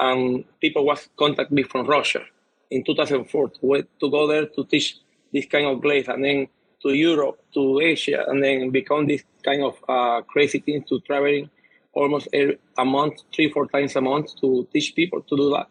and 0.02 0.44
people 0.60 0.84
was 0.84 1.08
contact 1.16 1.50
me 1.52 1.62
from 1.62 1.86
Russia 1.86 2.22
in 2.70 2.82
2004 2.84 3.48
to, 3.48 3.86
to 4.00 4.10
go 4.10 4.26
there 4.26 4.46
to 4.46 4.64
teach 4.64 4.98
this 5.32 5.46
kind 5.46 5.66
of 5.66 5.80
glaze, 5.80 6.08
and 6.08 6.24
then 6.24 6.48
to 6.82 6.92
Europe, 6.92 7.38
to 7.54 7.80
Asia, 7.80 8.24
and 8.28 8.42
then 8.42 8.70
become 8.70 9.06
this 9.06 9.22
kind 9.44 9.62
of 9.62 9.76
uh, 9.88 10.20
crazy 10.22 10.58
thing 10.58 10.84
to 10.88 11.00
traveling 11.00 11.48
almost 11.94 12.28
a, 12.34 12.58
a 12.78 12.84
month, 12.84 13.22
three, 13.34 13.50
four 13.50 13.66
times 13.66 13.96
a 13.96 14.00
month 14.00 14.34
to 14.40 14.66
teach 14.72 14.94
people 14.94 15.22
to 15.22 15.36
do 15.36 15.50
that. 15.50 15.68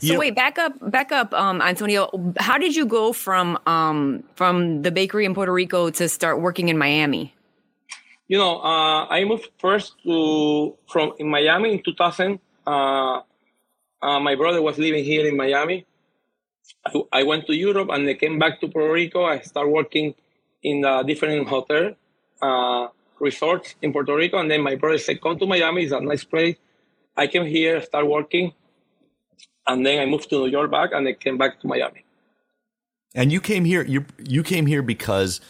So 0.00 0.12
you 0.12 0.18
wait, 0.18 0.34
back 0.34 0.58
up, 0.58 0.72
back 0.90 1.12
up, 1.12 1.32
um, 1.34 1.60
Antonio. 1.60 2.08
How 2.38 2.58
did 2.58 2.74
you 2.74 2.86
go 2.86 3.12
from 3.12 3.58
um, 3.66 4.24
from 4.34 4.82
the 4.82 4.90
bakery 4.90 5.26
in 5.26 5.34
Puerto 5.34 5.52
Rico 5.52 5.90
to 5.90 6.08
start 6.08 6.40
working 6.40 6.68
in 6.68 6.78
Miami? 6.78 7.34
You 8.26 8.38
know, 8.38 8.58
uh, 8.60 9.06
I 9.06 9.24
moved 9.24 9.50
first 9.58 9.94
to 10.04 10.74
from 10.88 11.12
in 11.18 11.28
Miami 11.28 11.74
in 11.74 11.82
2000. 11.82 12.40
Uh, 12.66 13.20
uh, 14.02 14.20
my 14.20 14.34
brother 14.34 14.62
was 14.62 14.78
living 14.78 15.04
here 15.04 15.26
in 15.26 15.36
Miami, 15.36 15.86
I, 17.12 17.22
went 17.22 17.46
to 17.46 17.54
Europe 17.54 17.88
and 17.90 18.08
I 18.08 18.14
came 18.14 18.38
back 18.38 18.60
to 18.60 18.68
Puerto 18.68 18.92
Rico. 18.92 19.24
I 19.24 19.40
started 19.40 19.70
working 19.70 20.14
in 20.62 20.84
a 20.84 21.04
different 21.04 21.48
hotel 21.48 21.94
uh, 22.42 22.88
resorts 23.18 23.74
in 23.82 23.92
Puerto 23.92 24.14
Rico. 24.14 24.38
And 24.38 24.50
then 24.50 24.62
my 24.62 24.76
brother 24.76 24.98
said, 24.98 25.20
come 25.20 25.38
to 25.38 25.46
Miami. 25.46 25.84
It's 25.84 25.92
a 25.92 26.00
nice 26.00 26.24
place. 26.24 26.56
I 27.16 27.26
came 27.26 27.46
here, 27.46 27.80
start 27.82 28.06
working. 28.06 28.52
And 29.66 29.84
then 29.84 30.00
I 30.00 30.06
moved 30.06 30.28
to 30.30 30.36
New 30.36 30.50
York 30.50 30.70
back 30.70 30.90
and 30.92 31.08
I 31.08 31.14
came 31.14 31.38
back 31.38 31.60
to 31.60 31.66
Miami. 31.66 32.04
And 33.14 33.32
you 33.32 33.40
came 33.40 33.64
here, 33.64 33.82
you, 33.82 34.04
you 34.18 34.42
came 34.42 34.66
here 34.66 34.82
because 34.82 35.40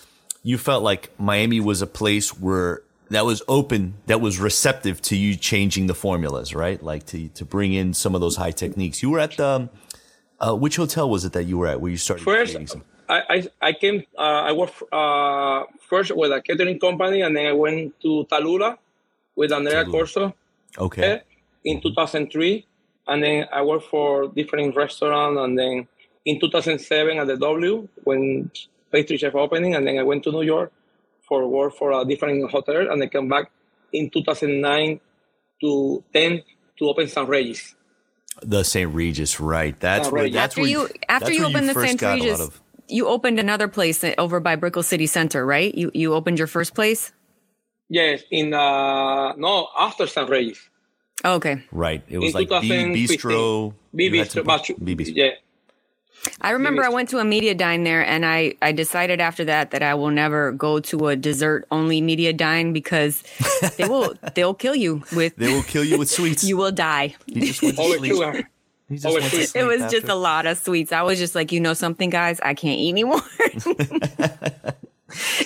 you 0.42 0.56
felt 0.56 0.82
like 0.82 1.10
Miami 1.18 1.60
was 1.60 1.82
a 1.82 1.86
place 1.86 2.38
where 2.38 2.82
that 3.10 3.24
was 3.24 3.42
open, 3.48 3.94
that 4.06 4.20
was 4.20 4.38
receptive 4.40 5.00
to 5.02 5.16
you 5.16 5.36
changing 5.36 5.86
the 5.86 5.94
formulas, 5.94 6.54
right? 6.54 6.82
Like 6.82 7.06
to, 7.06 7.28
to 7.28 7.44
bring 7.44 7.72
in 7.72 7.94
some 7.94 8.14
of 8.14 8.20
those 8.20 8.36
high 8.36 8.50
techniques. 8.50 9.02
You 9.02 9.10
were 9.10 9.20
at 9.20 9.36
the, 9.36 9.68
uh, 10.40 10.54
which 10.54 10.76
hotel 10.76 11.08
was 11.08 11.24
it 11.24 11.32
that 11.32 11.44
you 11.44 11.58
were 11.58 11.68
at 11.68 11.80
where 11.80 11.90
you 11.90 11.96
started? 11.96 12.24
First, 12.24 12.76
I, 13.08 13.22
I, 13.28 13.48
I 13.62 13.72
came, 13.72 14.04
uh, 14.18 14.20
I 14.20 14.52
worked 14.52 14.82
uh, 14.92 15.64
first 15.88 16.14
with 16.16 16.32
a 16.32 16.40
catering 16.40 16.80
company 16.80 17.20
and 17.22 17.36
then 17.36 17.46
I 17.46 17.52
went 17.52 18.00
to 18.02 18.26
Talula 18.30 18.76
with 19.36 19.52
Andrea. 19.52 19.84
Curto. 19.84 20.34
Okay. 20.78 21.22
In 21.64 21.80
2003. 21.80 22.66
And 23.08 23.22
then 23.22 23.46
I 23.52 23.62
worked 23.62 23.86
for 23.86 24.28
different 24.28 24.74
restaurants. 24.74 25.38
And 25.38 25.56
then 25.56 25.86
in 26.24 26.40
2007 26.40 27.18
at 27.18 27.26
the 27.28 27.36
W 27.36 27.88
when 28.02 28.50
pastry 28.90 29.16
chef 29.16 29.34
opening. 29.36 29.76
And 29.76 29.86
then 29.86 29.98
I 29.98 30.02
went 30.02 30.24
to 30.24 30.32
New 30.32 30.42
York 30.42 30.72
for 31.28 31.46
work 31.46 31.74
for 31.76 31.92
a 31.92 32.04
different 32.04 32.50
hotel. 32.50 32.90
And 32.90 33.02
I 33.02 33.06
came 33.06 33.28
back 33.28 33.50
in 33.92 34.10
2009 34.10 35.00
to 35.62 36.04
10 36.12 36.42
to 36.78 36.88
open 36.88 37.08
St. 37.08 37.28
Regis. 37.28 37.74
The 38.42 38.64
St. 38.64 38.92
Regis, 38.92 39.40
right? 39.40 39.78
That's 39.80 40.08
oh, 40.08 40.10
where. 40.10 40.28
That's 40.28 40.52
after 40.52 40.60
where 40.60 40.70
you 40.70 40.88
after 41.08 41.32
you 41.32 41.46
opened 41.46 41.68
the 41.68 41.74
St. 41.74 42.02
Regis, 42.02 42.40
of... 42.40 42.60
you 42.86 43.06
opened 43.06 43.38
another 43.40 43.66
place 43.66 44.04
over 44.18 44.40
by 44.40 44.56
Brickell 44.56 44.82
City 44.82 45.06
Center, 45.06 45.46
right? 45.46 45.74
You 45.74 45.90
you 45.94 46.12
opened 46.12 46.38
your 46.38 46.46
first 46.46 46.74
place. 46.74 47.12
Yes, 47.88 48.22
in 48.30 48.52
uh 48.52 49.32
no 49.36 49.68
after 49.78 50.06
St. 50.06 50.28
Regis. 50.28 50.68
Oh, 51.24 51.34
okay. 51.36 51.64
Right. 51.72 52.02
It 52.08 52.18
was 52.18 52.34
in 52.34 52.46
like 52.46 52.48
B 52.60 52.68
Bistro. 52.68 53.74
B 53.94 54.10
Bistro. 54.10 54.84
B 54.84 54.94
Bistro. 54.94 55.12
Yeah. 55.16 55.30
I 56.40 56.50
remember 56.50 56.82
I 56.84 56.88
went 56.88 57.08
to 57.10 57.18
a 57.18 57.24
media 57.24 57.54
dine 57.54 57.84
there 57.84 58.04
and 58.04 58.26
I, 58.26 58.54
I 58.60 58.72
decided 58.72 59.20
after 59.20 59.44
that 59.44 59.70
that 59.70 59.82
I 59.82 59.94
will 59.94 60.10
never 60.10 60.52
go 60.52 60.80
to 60.80 61.08
a 61.08 61.16
dessert 61.16 61.66
only 61.70 62.00
media 62.00 62.32
dine 62.32 62.72
because 62.72 63.22
they 63.76 63.86
will 63.88 64.14
they'll 64.34 64.54
kill 64.54 64.74
you 64.74 65.02
with 65.14 65.36
They 65.36 65.52
will 65.52 65.62
kill 65.62 65.84
you 65.84 65.98
with 65.98 66.10
sweets. 66.10 66.42
you 66.48 66.56
will 66.56 66.72
die. 66.72 67.14
just 67.28 67.62
went 67.62 67.76
to 67.76 67.82
sleep. 67.82 68.12
it 69.54 69.64
was 69.64 69.82
after. 69.82 69.96
just 69.96 70.08
a 70.08 70.14
lot 70.14 70.46
of 70.46 70.58
sweets. 70.58 70.92
I 70.92 71.02
was 71.02 71.18
just 71.18 71.34
like, 71.34 71.52
you 71.52 71.60
know 71.60 71.74
something, 71.74 72.10
guys, 72.10 72.40
I 72.40 72.54
can't 72.54 72.78
eat 72.78 72.90
anymore. 72.90 73.22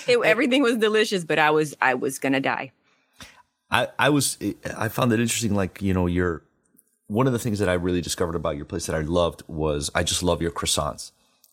it, 0.06 0.18
everything 0.24 0.62
was 0.62 0.76
delicious, 0.76 1.24
but 1.24 1.38
I 1.38 1.50
was 1.50 1.74
I 1.80 1.94
was 1.94 2.18
gonna 2.18 2.40
die. 2.40 2.72
I, 3.70 3.88
I 3.98 4.10
was 4.10 4.36
I 4.76 4.88
found 4.88 5.12
it 5.12 5.20
interesting, 5.20 5.54
like, 5.54 5.80
you 5.80 5.94
know, 5.94 6.06
you're 6.06 6.42
one 7.10 7.26
of 7.26 7.32
the 7.32 7.40
things 7.40 7.58
that 7.58 7.68
I 7.68 7.72
really 7.72 8.00
discovered 8.00 8.36
about 8.36 8.54
your 8.54 8.64
place 8.64 8.86
that 8.86 8.94
I 8.94 9.00
loved 9.00 9.42
was 9.48 9.90
I 9.96 10.04
just 10.04 10.22
love 10.22 10.40
your 10.40 10.52
croissants. 10.52 11.10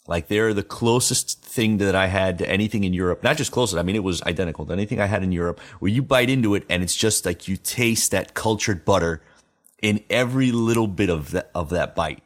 Like 0.08 0.28
they're 0.28 0.54
the 0.54 0.62
closest 0.62 1.41
thing 1.41 1.78
that 1.78 1.96
I 1.96 2.08
had 2.08 2.38
to 2.38 2.50
anything 2.50 2.84
in 2.84 2.93
Europe. 2.93 3.24
Not 3.24 3.38
just 3.38 3.52
closest. 3.52 3.80
I 3.80 3.82
mean, 3.82 3.96
it 3.96 4.04
was 4.04 4.22
identical 4.22 4.67
to 4.67 4.74
anything 4.74 5.02
I 5.02 5.08
had 5.08 5.24
in 5.24 5.32
Europe 5.32 5.60
where 5.80 5.91
you 5.91 6.04
bite 6.04 6.30
into 6.30 6.54
it 6.54 6.63
and 6.70 6.84
it's 6.84 6.96
just 6.96 7.26
like 7.26 7.48
you 7.48 7.58
taste 7.58 8.12
that 8.12 8.36
cultured 8.36 8.86
butter 8.86 9.24
in 9.82 10.03
every 10.12 10.51
little 10.51 10.88
bit 10.88 11.10
of 11.10 11.32
that, 11.32 11.49
of 11.55 11.72
that 11.72 11.95
bite, 11.95 12.22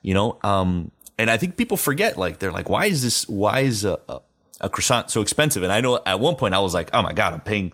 you 0.00 0.14
know? 0.14 0.38
Um, 0.44 0.92
and 1.18 1.28
I 1.28 1.38
think 1.38 1.56
people 1.56 1.76
forget, 1.76 2.16
like, 2.16 2.38
they're 2.38 2.52
like, 2.52 2.68
why 2.68 2.86
is 2.86 3.02
this, 3.02 3.28
why 3.28 3.60
is 3.60 3.84
a, 3.84 3.98
a, 4.08 4.20
a 4.60 4.68
croissant 4.68 5.10
so 5.10 5.22
expensive? 5.22 5.64
And 5.64 5.72
I 5.72 5.80
know 5.80 6.00
at 6.06 6.20
one 6.20 6.36
point 6.36 6.54
I 6.54 6.60
was 6.60 6.72
like, 6.72 6.90
oh 6.92 7.02
my 7.02 7.12
God, 7.12 7.32
I'm 7.32 7.40
paying 7.40 7.72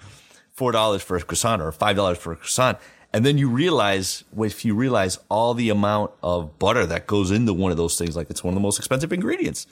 $4 0.56 1.00
for 1.00 1.16
a 1.16 1.22
croissant 1.22 1.60
or 1.60 1.70
$5 1.70 2.16
for 2.16 2.32
a 2.32 2.36
croissant. 2.36 2.78
And 3.14 3.26
then 3.26 3.36
you 3.36 3.48
realize, 3.48 4.24
if 4.38 4.64
you 4.64 4.74
realize 4.74 5.18
all 5.28 5.52
the 5.52 5.68
amount 5.68 6.12
of 6.22 6.58
butter 6.58 6.86
that 6.86 7.06
goes 7.06 7.30
into 7.30 7.52
one 7.52 7.70
of 7.70 7.76
those 7.76 7.98
things, 7.98 8.16
like 8.16 8.30
it's 8.30 8.42
one 8.42 8.52
of 8.52 8.54
the 8.54 8.62
most 8.62 8.78
expensive 8.78 9.12
ingredients, 9.12 9.66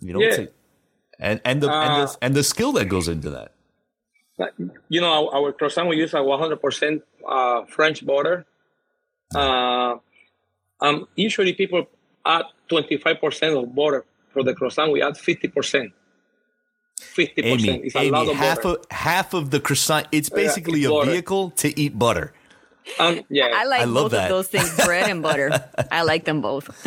you 0.00 0.14
know, 0.14 0.20
yeah. 0.20 0.46
and, 1.18 1.40
and 1.44 1.62
the, 1.62 1.70
uh, 1.70 1.82
and 1.82 2.08
the, 2.08 2.18
and 2.22 2.34
the 2.34 2.42
skill 2.42 2.72
that 2.72 2.86
goes 2.86 3.06
into 3.06 3.30
that. 3.30 3.52
You 4.88 5.00
know, 5.00 5.28
our, 5.30 5.44
our 5.44 5.52
croissant, 5.52 5.88
we 5.88 5.96
use 5.96 6.14
a 6.14 6.18
100% 6.18 7.02
uh, 7.26 7.64
French 7.66 8.04
butter. 8.04 8.46
Uh, 9.34 9.96
um, 10.80 11.08
usually 11.16 11.52
people 11.52 11.88
add 12.24 12.44
25% 12.70 13.62
of 13.62 13.74
butter 13.74 14.04
for 14.30 14.42
the 14.42 14.54
croissant. 14.54 14.92
We 14.92 15.02
add 15.02 15.14
50%. 15.14 15.92
50% 16.98 17.44
Amy, 17.44 17.86
is 17.86 17.94
a 17.94 17.98
Amy, 17.98 18.10
lot 18.10 18.28
of 18.28 18.36
half 18.36 18.62
butter. 18.62 18.78
Of, 18.80 18.86
half 18.90 19.34
of 19.34 19.50
the 19.50 19.60
croissant, 19.60 20.06
it's 20.12 20.28
basically 20.28 20.80
yeah, 20.80 20.90
it's 20.90 21.08
a 21.08 21.10
vehicle 21.10 21.50
to 21.50 21.78
eat 21.78 21.98
butter. 21.98 22.32
Um, 22.98 23.22
yeah, 23.30 23.50
I 23.54 23.64
like 23.64 23.82
I 23.82 23.86
both 23.86 24.12
that. 24.12 24.24
of 24.24 24.28
those 24.30 24.48
things, 24.48 24.74
bread 24.84 25.08
and 25.10 25.22
butter. 25.22 25.50
I 25.90 26.02
like 26.02 26.24
them 26.24 26.40
both. 26.40 26.68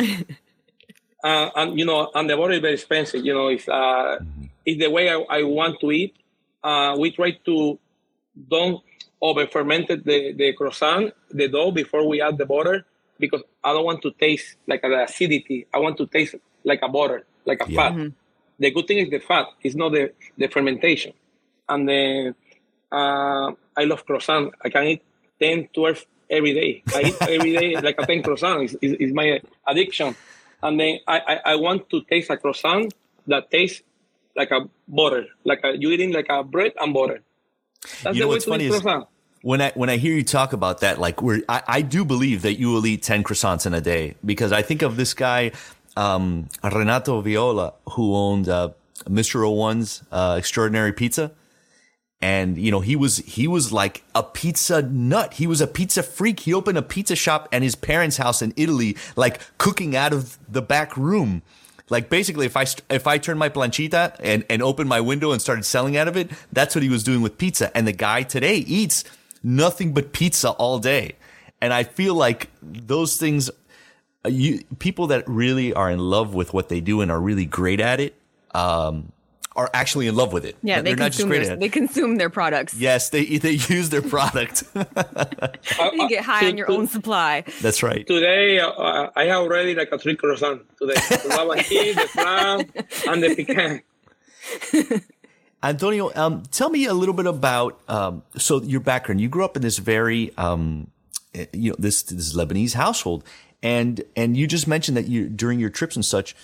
uh, 1.24 1.50
and 1.56 1.78
you 1.78 1.84
know, 1.84 2.10
and 2.14 2.28
the 2.28 2.36
butter 2.36 2.52
is 2.54 2.60
very 2.60 2.74
expensive. 2.74 3.24
You 3.24 3.34
know, 3.34 3.48
it's 3.48 3.68
uh, 3.68 4.18
mm-hmm. 4.20 4.44
it's 4.64 4.80
the 4.80 4.90
way 4.90 5.10
I, 5.10 5.18
I 5.28 5.42
want 5.44 5.80
to 5.80 5.90
eat. 5.92 6.14
uh, 6.62 6.96
we 6.98 7.10
try 7.10 7.32
to 7.46 7.78
don't 8.50 8.82
over 9.20 9.46
fermented 9.46 10.04
the, 10.04 10.32
the 10.32 10.52
croissant, 10.54 11.12
the 11.30 11.48
dough 11.48 11.70
before 11.70 12.06
we 12.08 12.22
add 12.22 12.38
the 12.38 12.46
butter 12.46 12.86
because 13.18 13.42
I 13.62 13.72
don't 13.74 13.84
want 13.84 14.00
to 14.02 14.12
taste 14.12 14.56
like 14.66 14.80
the 14.82 15.02
acidity. 15.04 15.66
I 15.74 15.78
want 15.78 15.98
to 15.98 16.06
taste 16.06 16.36
like 16.64 16.80
a 16.82 16.88
butter, 16.88 17.26
like 17.44 17.60
a 17.62 17.70
Yeah. 17.70 17.90
fat. 17.90 18.12
The 18.58 18.70
good 18.70 18.86
thing 18.86 18.98
is 18.98 19.10
the 19.10 19.18
fat, 19.20 19.46
it's 19.62 19.74
not 19.74 19.92
the, 19.92 20.12
the 20.38 20.48
fermentation. 20.48 21.12
And 21.68 21.86
then 21.88 22.34
uh, 22.90 23.52
I 23.76 23.84
love 23.84 24.06
croissant. 24.06 24.54
I 24.64 24.70
can 24.70 24.84
eat 24.84 25.02
10, 25.40 25.68
12 25.74 26.04
every 26.30 26.54
day. 26.54 26.82
I 26.94 27.02
eat 27.02 27.16
every 27.22 27.52
day 27.56 27.76
like 27.80 27.96
a 27.98 28.06
10 28.06 28.22
croissant. 28.22 28.62
It's, 28.62 28.74
it's, 28.80 28.96
it's 29.00 29.14
my 29.14 29.40
addiction. 29.66 30.14
And 30.62 30.78
then 30.78 30.98
I, 31.06 31.18
I, 31.18 31.40
I 31.52 31.56
want 31.56 31.88
to 31.90 32.02
taste 32.02 32.30
a 32.30 32.36
croissant 32.36 32.92
that 33.26 33.50
tastes 33.50 33.82
like 34.36 34.50
a 34.50 34.68
butter, 34.86 35.26
like 35.44 35.60
a, 35.64 35.76
you 35.76 35.90
eating 35.90 36.12
like 36.12 36.26
a 36.28 36.42
bread 36.44 36.72
and 36.78 36.92
butter. 36.94 37.22
That's 38.02 38.14
You 38.16 38.22
know 38.22 38.28
way 38.28 38.34
what's 38.34 38.44
funny 38.44 38.66
is- 38.66 38.82
when 39.42 39.62
I 39.62 39.72
when 39.74 39.88
I 39.88 39.96
hear 39.96 40.14
you 40.14 40.22
talk 40.22 40.52
about 40.52 40.80
that, 40.80 40.98
like 40.98 41.22
we're 41.22 41.40
I, 41.48 41.62
I 41.66 41.80
do 41.82 42.04
believe 42.04 42.42
that 42.42 42.58
you 42.58 42.70
will 42.70 42.84
eat 42.86 43.02
ten 43.02 43.24
croissants 43.24 43.64
in 43.66 43.72
a 43.72 43.80
day 43.80 44.16
because 44.22 44.52
I 44.52 44.60
think 44.60 44.82
of 44.82 44.96
this 44.96 45.14
guy 45.14 45.52
um, 45.96 46.48
Renato 46.62 47.20
Viola 47.22 47.72
who 47.92 48.14
owned 48.14 48.50
uh, 48.50 48.68
Mr. 49.08 49.50
One's 49.50 50.02
uh, 50.12 50.36
Extraordinary 50.38 50.92
Pizza, 50.92 51.32
and 52.22 52.58
you 52.58 52.70
know 52.70 52.80
he 52.80 52.96
was 52.96 53.18
he 53.18 53.48
was 53.48 53.72
like 53.72 54.04
a 54.14 54.22
pizza 54.22 54.82
nut. 54.82 55.34
He 55.34 55.46
was 55.46 55.60
a 55.60 55.66
pizza 55.66 56.02
freak. 56.02 56.40
He 56.40 56.52
opened 56.52 56.78
a 56.78 56.82
pizza 56.82 57.16
shop 57.16 57.48
at 57.52 57.62
his 57.62 57.74
parents' 57.74 58.18
house 58.18 58.42
in 58.42 58.52
Italy, 58.56 58.96
like 59.16 59.40
cooking 59.58 59.96
out 59.96 60.12
of 60.12 60.38
the 60.50 60.62
back 60.62 60.96
room. 60.96 61.42
Like 61.88 62.08
basically, 62.08 62.46
if 62.46 62.56
I 62.56 62.66
if 62.90 63.06
I 63.06 63.18
turned 63.18 63.38
my 63.38 63.48
planchita 63.48 64.16
and 64.20 64.44
and 64.50 64.62
opened 64.62 64.88
my 64.88 65.00
window 65.00 65.32
and 65.32 65.40
started 65.40 65.64
selling 65.64 65.96
out 65.96 66.08
of 66.08 66.16
it, 66.16 66.30
that's 66.52 66.74
what 66.74 66.82
he 66.82 66.90
was 66.90 67.02
doing 67.02 67.22
with 67.22 67.38
pizza. 67.38 67.74
And 67.76 67.86
the 67.86 67.92
guy 67.92 68.22
today 68.22 68.56
eats 68.56 69.04
nothing 69.42 69.92
but 69.92 70.12
pizza 70.12 70.50
all 70.50 70.78
day. 70.78 71.16
And 71.60 71.72
I 71.72 71.84
feel 71.84 72.14
like 72.14 72.48
those 72.62 73.16
things, 73.16 73.50
uh, 74.24 74.28
you 74.28 74.62
people 74.78 75.08
that 75.08 75.28
really 75.28 75.72
are 75.72 75.90
in 75.90 75.98
love 75.98 76.34
with 76.34 76.54
what 76.54 76.68
they 76.68 76.80
do 76.80 77.00
and 77.00 77.10
are 77.10 77.20
really 77.20 77.44
great 77.44 77.80
at 77.80 77.98
it, 77.98 78.14
um, 78.52 79.12
are 79.56 79.68
actually 79.74 80.06
in 80.06 80.14
love 80.14 80.32
with 80.32 80.44
it. 80.44 80.56
Yeah, 80.62 80.80
they 80.80 80.90
they're 80.90 80.96
not 80.96 81.06
just 81.06 81.18
consume 81.18 81.28
great 81.28 81.42
their, 81.44 81.52
at 81.54 81.60
they 81.60 81.68
consume 81.68 82.16
their 82.16 82.30
products. 82.30 82.74
Yes, 82.74 83.10
they 83.10 83.24
they 83.38 83.52
use 83.52 83.90
their 83.90 84.02
product. 84.02 84.62
You 85.92 86.08
get 86.08 86.24
high 86.24 86.40
to- 86.42 86.46
on 86.48 86.56
your 86.56 86.66
to- 86.68 86.72
own 86.74 86.86
supply. 86.86 87.44
that's 87.60 87.82
right. 87.82 88.06
Today, 88.06 88.60
uh, 88.60 89.08
I 89.16 89.24
have 89.24 89.40
already 89.42 89.74
like 89.74 89.90
a 89.92 89.98
three 89.98 90.16
croissant 90.16 90.62
today. 90.78 90.94
The 90.94 91.28
lava 91.28 91.62
cheese, 91.62 91.94
the 91.96 92.08
flan, 92.08 92.60
and 93.08 93.22
the 93.22 93.34
pecan. 93.34 93.82
Antonio, 95.62 96.10
um, 96.14 96.42
tell 96.50 96.70
me 96.70 96.86
a 96.86 96.94
little 96.94 97.14
bit 97.14 97.26
about 97.26 97.80
um, 97.88 98.22
so 98.36 98.62
your 98.62 98.80
background. 98.80 99.20
You 99.20 99.28
grew 99.28 99.44
up 99.44 99.56
in 99.56 99.62
this 99.62 99.76
very 99.78 100.34
um, 100.38 100.86
eh, 101.34 101.46
you 101.52 101.70
know 101.70 101.76
this 101.78 102.02
this 102.02 102.34
Lebanese 102.34 102.74
household, 102.74 103.24
and 103.62 104.00
and 104.16 104.36
you 104.36 104.46
just 104.46 104.66
mentioned 104.66 104.96
that 104.96 105.06
you 105.08 105.28
during 105.28 105.60
your 105.60 105.68
trips 105.70 105.96
and 105.96 106.04
such, 106.04 106.34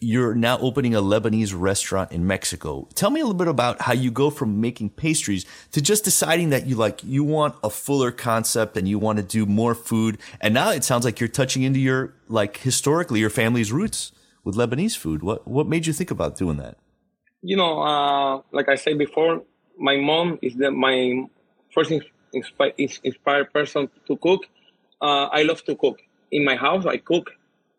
you're 0.00 0.34
now 0.34 0.58
opening 0.58 0.94
a 0.94 1.02
Lebanese 1.02 1.52
restaurant 1.54 2.10
in 2.10 2.26
Mexico. 2.26 2.88
Tell 2.94 3.10
me 3.10 3.20
a 3.20 3.24
little 3.24 3.36
bit 3.36 3.48
about 3.48 3.82
how 3.82 3.92
you 3.92 4.10
go 4.10 4.30
from 4.30 4.58
making 4.58 4.90
pastries 4.90 5.44
to 5.72 5.82
just 5.82 6.04
deciding 6.04 6.48
that 6.50 6.66
you 6.66 6.74
like 6.74 7.04
you 7.04 7.22
want 7.22 7.54
a 7.62 7.68
fuller 7.68 8.10
concept 8.10 8.78
and 8.78 8.88
you 8.88 8.98
want 8.98 9.18
to 9.18 9.22
do 9.22 9.44
more 9.44 9.74
food, 9.74 10.18
and 10.40 10.54
now 10.54 10.70
it 10.70 10.84
sounds 10.84 11.04
like 11.04 11.20
you're 11.20 11.28
touching 11.28 11.62
into 11.62 11.78
your 11.78 12.14
like 12.28 12.56
historically 12.58 13.20
your 13.20 13.30
family's 13.30 13.70
roots 13.70 14.12
with 14.42 14.54
Lebanese 14.56 14.96
food. 14.96 15.22
What 15.22 15.46
what 15.46 15.66
made 15.66 15.86
you 15.86 15.92
think 15.92 16.10
about 16.10 16.36
doing 16.36 16.56
that? 16.56 16.78
You 17.42 17.56
know, 17.56 17.82
uh, 17.82 18.42
like 18.52 18.68
I 18.68 18.76
said 18.76 18.96
before, 18.96 19.42
my 19.78 19.96
mom 19.96 20.38
is 20.40 20.54
the, 20.56 20.70
my 20.70 21.24
first 21.74 21.90
ins- 21.90 22.04
inspi- 22.34 23.00
inspired 23.04 23.52
person 23.52 23.88
to 24.06 24.16
cook. 24.16 24.46
Uh, 25.00 25.26
I 25.26 25.42
love 25.42 25.62
to 25.64 25.74
cook. 25.74 26.00
In 26.30 26.44
my 26.44 26.56
house, 26.56 26.86
I 26.86 26.96
cook. 26.98 27.30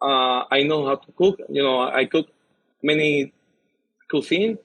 Uh, 0.01 0.45
I 0.49 0.63
know 0.63 0.85
how 0.87 0.95
to 0.95 1.11
cook. 1.13 1.39
You 1.49 1.63
know, 1.63 1.81
I 1.81 2.05
cook 2.05 2.27
many 2.81 3.33
cuisine. 4.09 4.57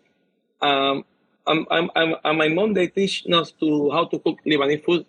Um, 0.60 1.04
I'm, 1.46 1.66
I'm, 1.70 1.90
I'm, 1.94 2.14
and 2.24 2.38
my 2.38 2.48
mom, 2.48 2.74
they 2.74 2.88
teach 2.88 3.24
us 3.32 3.52
to 3.60 3.90
how 3.90 4.06
to 4.06 4.18
cook 4.18 4.40
Lebanese 4.46 4.84
food 4.84 5.06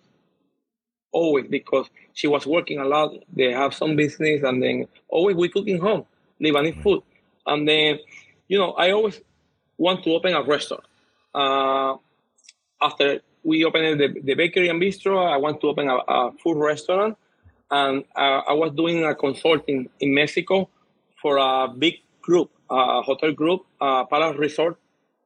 always 1.12 1.46
because 1.48 1.88
she 2.12 2.26
was 2.26 2.46
working 2.46 2.78
a 2.78 2.84
lot. 2.84 3.14
They 3.34 3.52
have 3.52 3.74
some 3.74 3.96
business, 3.96 4.42
and 4.42 4.62
then 4.62 4.86
always 5.08 5.36
we 5.36 5.48
cooking 5.48 5.80
home 5.80 6.04
Lebanese 6.40 6.82
food. 6.82 7.02
And 7.46 7.66
then, 7.68 7.98
you 8.48 8.58
know, 8.58 8.72
I 8.72 8.92
always 8.92 9.20
want 9.78 10.04
to 10.04 10.10
open 10.12 10.34
a 10.34 10.42
restaurant. 10.42 10.84
Uh, 11.34 11.96
after 12.80 13.20
we 13.42 13.64
opened 13.64 14.00
the, 14.00 14.20
the 14.22 14.34
bakery 14.34 14.68
and 14.68 14.80
bistro, 14.80 15.26
I 15.32 15.36
want 15.38 15.60
to 15.62 15.68
open 15.68 15.88
a, 15.88 15.96
a 15.96 16.32
food 16.42 16.58
restaurant. 16.58 17.16
And 17.70 18.04
uh, 18.16 18.40
I 18.48 18.52
was 18.54 18.72
doing 18.74 19.04
a 19.04 19.14
consulting 19.14 19.88
in 20.00 20.14
Mexico 20.14 20.68
for 21.20 21.36
a 21.36 21.68
big 21.68 21.94
group, 22.22 22.50
a 22.70 23.02
hotel 23.02 23.32
group, 23.32 23.62
uh, 23.80 24.04
Palace 24.04 24.36
Resort. 24.38 24.78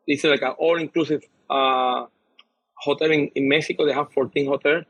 It's 0.07 0.25
like 0.25 0.43
an 0.43 0.55
all-inclusive 0.59 1.23
uh, 1.49 2.07
hotel 2.75 3.11
in, 3.11 3.29
in 3.35 3.49
Mexico. 3.49 3.87
They 3.87 3.93
have 3.93 4.13
14 4.13 4.47
hotels. 4.47 4.85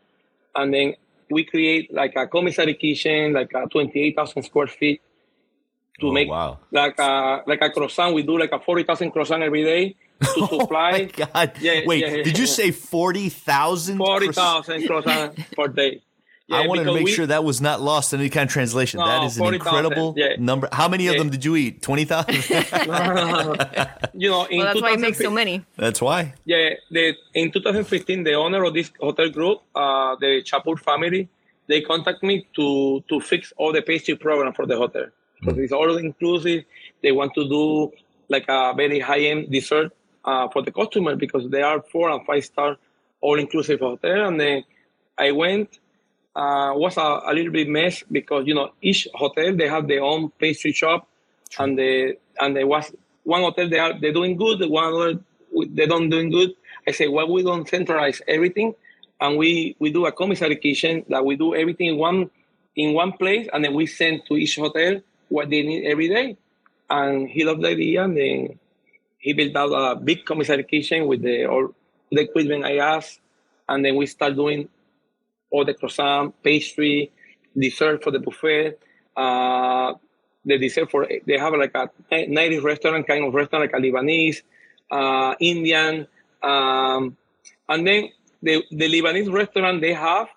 And 0.54 0.72
then 0.72 0.94
we 1.30 1.44
create 1.44 1.92
like 1.92 2.14
a 2.16 2.26
commissary 2.26 2.74
kitchen, 2.74 3.32
like 3.34 3.50
a 3.54 3.66
28,000 3.68 4.42
square 4.44 4.66
feet 4.66 5.00
to 6.00 6.08
Oh, 6.08 6.12
make 6.12 6.28
wow. 6.28 6.58
like 6.70 6.98
a 6.98 7.42
like 7.46 7.60
a 7.60 7.70
croissant. 7.70 8.14
We 8.14 8.22
do 8.22 8.38
like 8.38 8.52
a 8.52 8.58
40,000 8.58 9.10
croissant 9.10 9.42
every 9.42 9.62
day 9.62 9.94
to 10.22 10.46
supply 10.60 10.90
Oh 10.90 10.92
my 10.92 11.04
God. 11.04 11.52
Yeah, 11.60 11.80
Wait, 11.86 12.00
yeah, 12.00 12.14
yeah, 12.16 12.22
did 12.22 12.38
you 12.38 12.46
say 12.46 12.70
40,000? 12.70 13.98
40,000 13.98 14.86
croissant 14.86 15.38
per 15.54 15.68
day. 15.68 16.02
I 16.50 16.66
wanted 16.66 16.84
to 16.84 16.94
make 16.94 17.04
we- 17.04 17.12
sure 17.12 17.26
that 17.26 17.44
was 17.44 17.60
not 17.60 17.80
lost 17.80 18.12
in 18.12 18.20
any 18.20 18.28
kind 18.28 18.48
of 18.48 18.52
translation. 18.52 19.00
No, 19.00 19.06
that 19.06 19.24
is 19.24 19.38
an 19.38 19.54
incredible 19.54 20.14
yeah. 20.16 20.36
number. 20.38 20.68
How 20.72 20.88
many 20.88 21.06
of 21.08 21.16
them 21.16 21.30
did 21.30 21.44
you 21.44 21.56
eat? 21.56 21.82
20,000? 21.82 22.34
you 24.14 24.30
know, 24.30 24.44
in 24.46 24.58
Well, 24.58 24.66
that's 24.66 24.82
why 24.82 24.90
you 24.92 24.98
make 24.98 25.14
so 25.14 25.30
many. 25.30 25.64
That's 25.76 26.00
why. 26.00 26.34
Yeah, 26.44 26.70
the, 26.90 27.14
in 27.34 27.52
2015, 27.52 28.24
the 28.24 28.34
owner 28.34 28.64
of 28.64 28.74
this 28.74 28.90
hotel 29.00 29.30
group, 29.30 29.62
uh, 29.74 30.16
the 30.16 30.42
Chapur 30.42 30.78
family, 30.78 31.28
they 31.68 31.80
contact 31.80 32.22
me 32.22 32.46
to 32.56 33.02
to 33.08 33.20
fix 33.20 33.52
all 33.56 33.72
the 33.72 33.82
pastry 33.82 34.16
program 34.16 34.52
for 34.52 34.66
the 34.66 34.76
hotel 34.76 35.06
because 35.40 35.58
it's 35.58 35.72
all 35.72 35.96
inclusive. 35.96 36.64
They 37.02 37.12
want 37.12 37.34
to 37.34 37.48
do 37.48 37.92
like 38.28 38.46
a 38.48 38.74
very 38.74 39.00
high 39.00 39.20
end 39.20 39.50
dessert 39.50 39.92
uh, 40.24 40.48
for 40.48 40.62
the 40.62 40.72
customer 40.72 41.16
because 41.16 41.48
they 41.50 41.62
are 41.62 41.80
four 41.80 42.10
and 42.10 42.24
five 42.26 42.44
star 42.44 42.76
all 43.20 43.38
inclusive 43.38 43.80
hotel. 43.80 44.26
And 44.26 44.40
then 44.40 44.64
I 45.18 45.30
went. 45.32 45.78
Uh, 46.34 46.72
was 46.74 46.96
a, 46.96 47.20
a 47.26 47.32
little 47.34 47.52
bit 47.52 47.68
mess 47.68 48.02
because 48.10 48.46
you 48.46 48.54
know 48.54 48.72
each 48.80 49.06
hotel 49.12 49.54
they 49.54 49.68
have 49.68 49.86
their 49.86 50.02
own 50.02 50.30
pastry 50.38 50.72
shop, 50.72 51.06
and 51.58 51.78
the 51.78 52.16
and 52.40 52.56
there 52.56 52.66
was 52.66 52.90
one 53.24 53.42
hotel 53.42 53.68
they 53.68 53.78
are 53.78 54.00
they're 54.00 54.14
doing 54.14 54.36
good, 54.36 54.58
one 54.70 54.84
other 54.84 55.20
they 55.68 55.86
don't 55.86 56.08
doing 56.08 56.30
good. 56.30 56.52
I 56.88 56.92
say, 56.92 57.06
well, 57.06 57.30
we 57.30 57.42
don't 57.42 57.68
centralize 57.68 58.22
everything, 58.26 58.74
and 59.20 59.36
we 59.36 59.76
we 59.78 59.92
do 59.92 60.06
a 60.06 60.12
commissary 60.12 60.56
kitchen 60.56 61.04
that 61.10 61.22
we 61.24 61.36
do 61.36 61.54
everything 61.54 61.88
in 61.88 61.98
one 61.98 62.30
in 62.76 62.94
one 62.94 63.12
place, 63.12 63.46
and 63.52 63.62
then 63.62 63.74
we 63.74 63.84
send 63.86 64.22
to 64.28 64.36
each 64.36 64.56
hotel 64.56 65.00
what 65.28 65.50
they 65.50 65.62
need 65.62 65.86
every 65.86 66.08
day. 66.08 66.36
And 66.88 67.28
he 67.28 67.44
loved 67.44 67.62
the 67.62 67.68
idea, 67.68 68.04
and 68.04 68.16
then 68.16 68.58
he 69.18 69.34
built 69.34 69.54
out 69.54 69.72
a 69.72 69.96
big 69.96 70.24
commissary 70.24 70.64
kitchen 70.64 71.06
with 71.06 71.22
the 71.22 71.44
all 71.46 71.74
the 72.10 72.22
equipment 72.22 72.64
I 72.64 72.78
asked, 72.78 73.20
and 73.68 73.84
then 73.84 73.96
we 73.96 74.06
start 74.06 74.34
doing 74.34 74.68
all 75.52 75.64
the 75.64 75.74
croissant, 75.74 76.34
pastry, 76.42 77.12
dessert 77.56 78.02
for 78.02 78.10
the 78.10 78.18
buffet. 78.18 78.78
Uh, 79.16 79.94
the 80.44 80.58
dessert 80.58 80.90
for 80.90 81.06
they 81.26 81.38
have 81.38 81.52
like 81.54 81.74
a 81.74 81.88
native 82.26 82.64
restaurant 82.64 83.06
kind 83.06 83.24
of 83.24 83.32
restaurant 83.32 83.62
like 83.64 83.74
a 83.74 83.82
Lebanese, 83.84 84.42
uh, 84.90 85.34
Indian, 85.38 86.06
um, 86.42 87.16
and 87.68 87.86
then 87.86 88.08
the 88.42 88.64
the 88.70 88.88
Lebanese 88.88 89.32
restaurant 89.32 89.80
they 89.80 89.92
have 89.92 90.28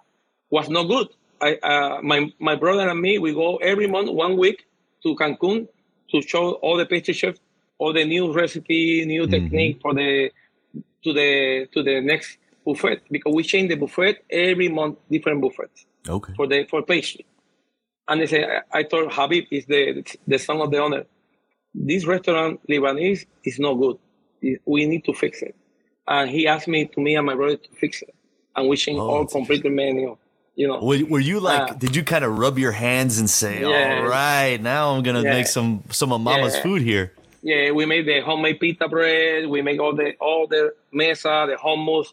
was 0.52 0.70
not 0.70 0.84
good. 0.84 1.08
I 1.42 1.56
uh, 1.56 2.02
my 2.04 2.32
my 2.40 2.56
brother 2.56 2.88
and 2.88 3.02
me 3.02 3.18
we 3.18 3.34
go 3.34 3.58
every 3.58 3.88
month 3.88 4.12
one 4.12 4.38
week 4.38 4.66
to 5.04 5.16
Cancun 5.16 5.68
to 6.12 6.22
show 6.22 6.54
all 6.62 6.78
the 6.78 6.86
pastry 6.86 7.14
chefs 7.14 7.40
all 7.78 7.94
the 7.94 8.06
new 8.06 8.32
recipe, 8.32 9.06
new 9.06 9.28
technique 9.28 9.80
for 9.82 9.94
the 9.94 10.32
to 11.04 11.14
the 11.14 11.68
to 11.74 11.84
the 11.84 12.02
next 12.02 12.38
buffet 12.66 13.02
because 13.12 13.34
we 13.34 13.44
change 13.44 13.70
the 13.70 13.76
buffet 13.76 14.18
every 14.30 14.70
month, 14.70 14.98
different 15.10 15.42
buffets 15.42 15.86
Okay. 16.08 16.34
for 16.36 16.48
the 16.48 16.66
for 16.70 16.82
pastry. 16.84 17.26
And 18.08 18.22
they 18.22 18.28
say, 18.28 18.44
I, 18.46 18.80
I 18.80 18.84
told 18.84 19.12
Habib 19.12 19.46
is 19.52 19.66
the 19.66 20.04
the 20.28 20.38
son 20.38 20.62
of 20.62 20.72
the 20.72 20.80
owner. 20.80 21.06
This 21.74 22.06
restaurant 22.06 22.60
Lebanese 22.70 23.26
is 23.44 23.60
not 23.60 23.74
good. 23.76 23.98
We 24.66 24.86
need 24.86 25.04
to 25.06 25.14
fix 25.14 25.42
it. 25.42 25.56
And 26.08 26.30
he 26.30 26.48
asked 26.48 26.68
me 26.68 26.86
to 26.86 27.02
me 27.02 27.16
and 27.16 27.26
my 27.26 27.36
brother 27.36 27.58
to 27.58 27.70
fix 27.80 28.02
it. 28.02 28.14
And 28.56 28.70
we 28.70 28.78
changed 28.78 29.02
Oh, 29.02 29.10
all 29.10 29.26
completely 29.28 29.72
menu. 29.72 30.18
You 30.56 30.68
know. 30.70 30.80
Were, 30.82 31.04
were 31.10 31.20
you 31.20 31.40
like, 31.42 31.72
Uh, 31.72 31.74
did 31.74 31.96
you 31.96 32.04
kind 32.04 32.24
of 32.24 32.38
rub 32.38 32.58
your 32.58 32.72
hands 32.72 33.20
and 33.20 33.30
say, 33.30 33.62
Yeah. 33.62 33.68
all 33.68 34.08
right, 34.08 34.58
now 34.62 34.94
I'm 34.96 35.04
going 35.04 35.18
to 35.18 35.24
Yeah. 35.24 35.32
make 35.38 35.48
some, 35.48 35.84
some 35.90 36.14
of 36.14 36.22
mama's 36.22 36.56
Yeah. 36.56 36.62
food 36.64 36.82
here? 36.82 37.12
yeah, 37.42 37.72
we 37.72 37.86
made 37.86 38.06
the 38.08 38.22
homemade 38.22 38.60
pita 38.60 38.88
bread. 38.88 39.48
We 39.48 39.62
make 39.62 39.80
all 39.82 39.94
the 39.94 40.14
all 40.20 40.48
the 40.48 40.74
mesa, 40.92 41.46
the 41.50 41.58
hummus, 41.58 42.08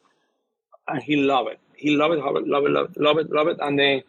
and 0.88 1.02
he 1.02 1.16
loved 1.16 1.50
it. 1.52 1.60
He 1.76 1.96
loved 1.96 2.14
it, 2.14 2.18
love 2.18 2.36
it, 2.36 2.46
love 2.46 2.64
it, 2.66 2.96
love 2.96 3.18
it, 3.18 3.30
love 3.30 3.48
it. 3.48 3.56
And 3.60 3.78
then 3.78 4.02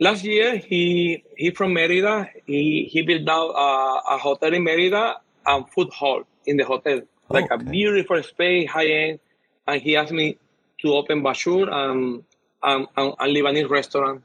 last 0.00 0.24
year, 0.24 0.56
he 0.56 1.22
he 1.36 1.50
from 1.50 1.72
Merida. 1.72 2.28
He 2.46 2.88
he 2.90 3.02
built 3.02 3.28
out 3.28 3.50
uh, 3.50 4.14
a 4.14 4.18
hotel 4.18 4.52
in 4.54 4.64
Merida 4.64 5.16
and 5.46 5.68
food 5.70 5.90
hall 5.92 6.24
in 6.46 6.56
the 6.56 6.64
hotel, 6.64 7.00
like 7.28 7.50
a 7.50 7.58
beautiful 7.58 8.22
space, 8.22 8.68
high 8.70 8.86
end. 8.86 9.20
And 9.66 9.80
he 9.80 9.96
asked 9.96 10.12
me 10.12 10.38
to 10.80 10.94
open 10.94 11.22
Bachour 11.22 11.70
and 11.70 12.24
and, 12.62 12.86
and, 12.96 13.14
and 13.18 13.36
Lebanese 13.36 13.70
restaurant, 13.70 14.22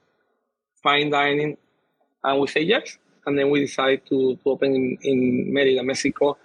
fine 0.81 1.11
dining, 1.11 1.57
and 2.23 2.39
we 2.39 2.47
say 2.47 2.61
yes. 2.61 2.97
And 3.25 3.39
then 3.39 3.49
we 3.49 3.61
decided 3.61 4.05
to, 4.07 4.35
to 4.35 4.49
open 4.49 4.75
in, 4.75 4.97
in 5.01 5.53
Merida, 5.53 5.81
Mexico. 5.81 6.37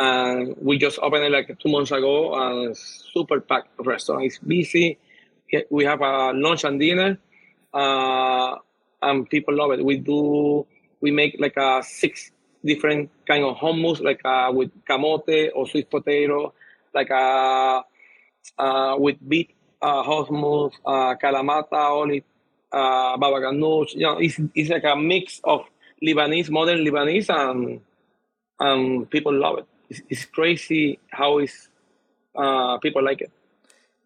And 0.00 0.56
we 0.56 0.78
just 0.78 0.98
opened 1.02 1.24
it 1.24 1.32
like 1.32 1.48
two 1.60 1.70
months 1.70 1.92
ago. 1.92 2.34
And 2.34 2.76
super 2.76 3.40
packed 3.40 3.68
restaurant. 3.84 4.24
It's 4.24 4.38
busy. 4.38 4.98
We 5.68 5.84
have 5.84 6.00
a 6.00 6.32
lunch 6.32 6.62
and 6.64 6.78
dinner, 6.78 7.18
uh, 7.74 8.54
and 9.02 9.28
people 9.28 9.52
love 9.54 9.72
it. 9.72 9.84
We 9.84 9.98
do. 9.98 10.64
We 11.00 11.10
make 11.10 11.36
like 11.40 11.56
a 11.56 11.82
six 11.82 12.30
different 12.64 13.10
kind 13.26 13.44
of 13.44 13.56
hummus, 13.56 14.00
like 14.00 14.20
uh, 14.24 14.52
with 14.54 14.70
camote 14.88 15.50
or 15.54 15.66
sweet 15.66 15.90
potato, 15.90 16.54
like 16.94 17.10
uh, 17.10 17.82
uh, 18.58 18.94
with 18.96 19.16
beet 19.28 19.50
uh, 19.82 20.02
hummus, 20.04 20.72
uh, 20.86 21.16
kalamata, 21.16 21.82
olive, 21.98 22.22
uh, 22.72 23.16
baba 23.16 23.40
ganoush. 23.40 23.94
You 23.94 24.02
know, 24.06 24.18
it's, 24.18 24.38
it's 24.54 24.70
like 24.70 24.84
a 24.84 24.94
mix 24.96 25.40
of 25.44 25.62
Lebanese, 26.02 26.48
modern 26.48 26.84
Lebanese, 26.84 27.28
and 27.28 27.80
and 28.60 29.10
people 29.10 29.34
love 29.34 29.58
it. 29.58 29.66
It's, 29.90 30.00
it's 30.08 30.24
crazy 30.24 30.98
how 31.10 31.38
it's 31.38 31.68
uh, 32.36 32.78
people 32.78 33.04
like 33.04 33.20
it. 33.20 33.30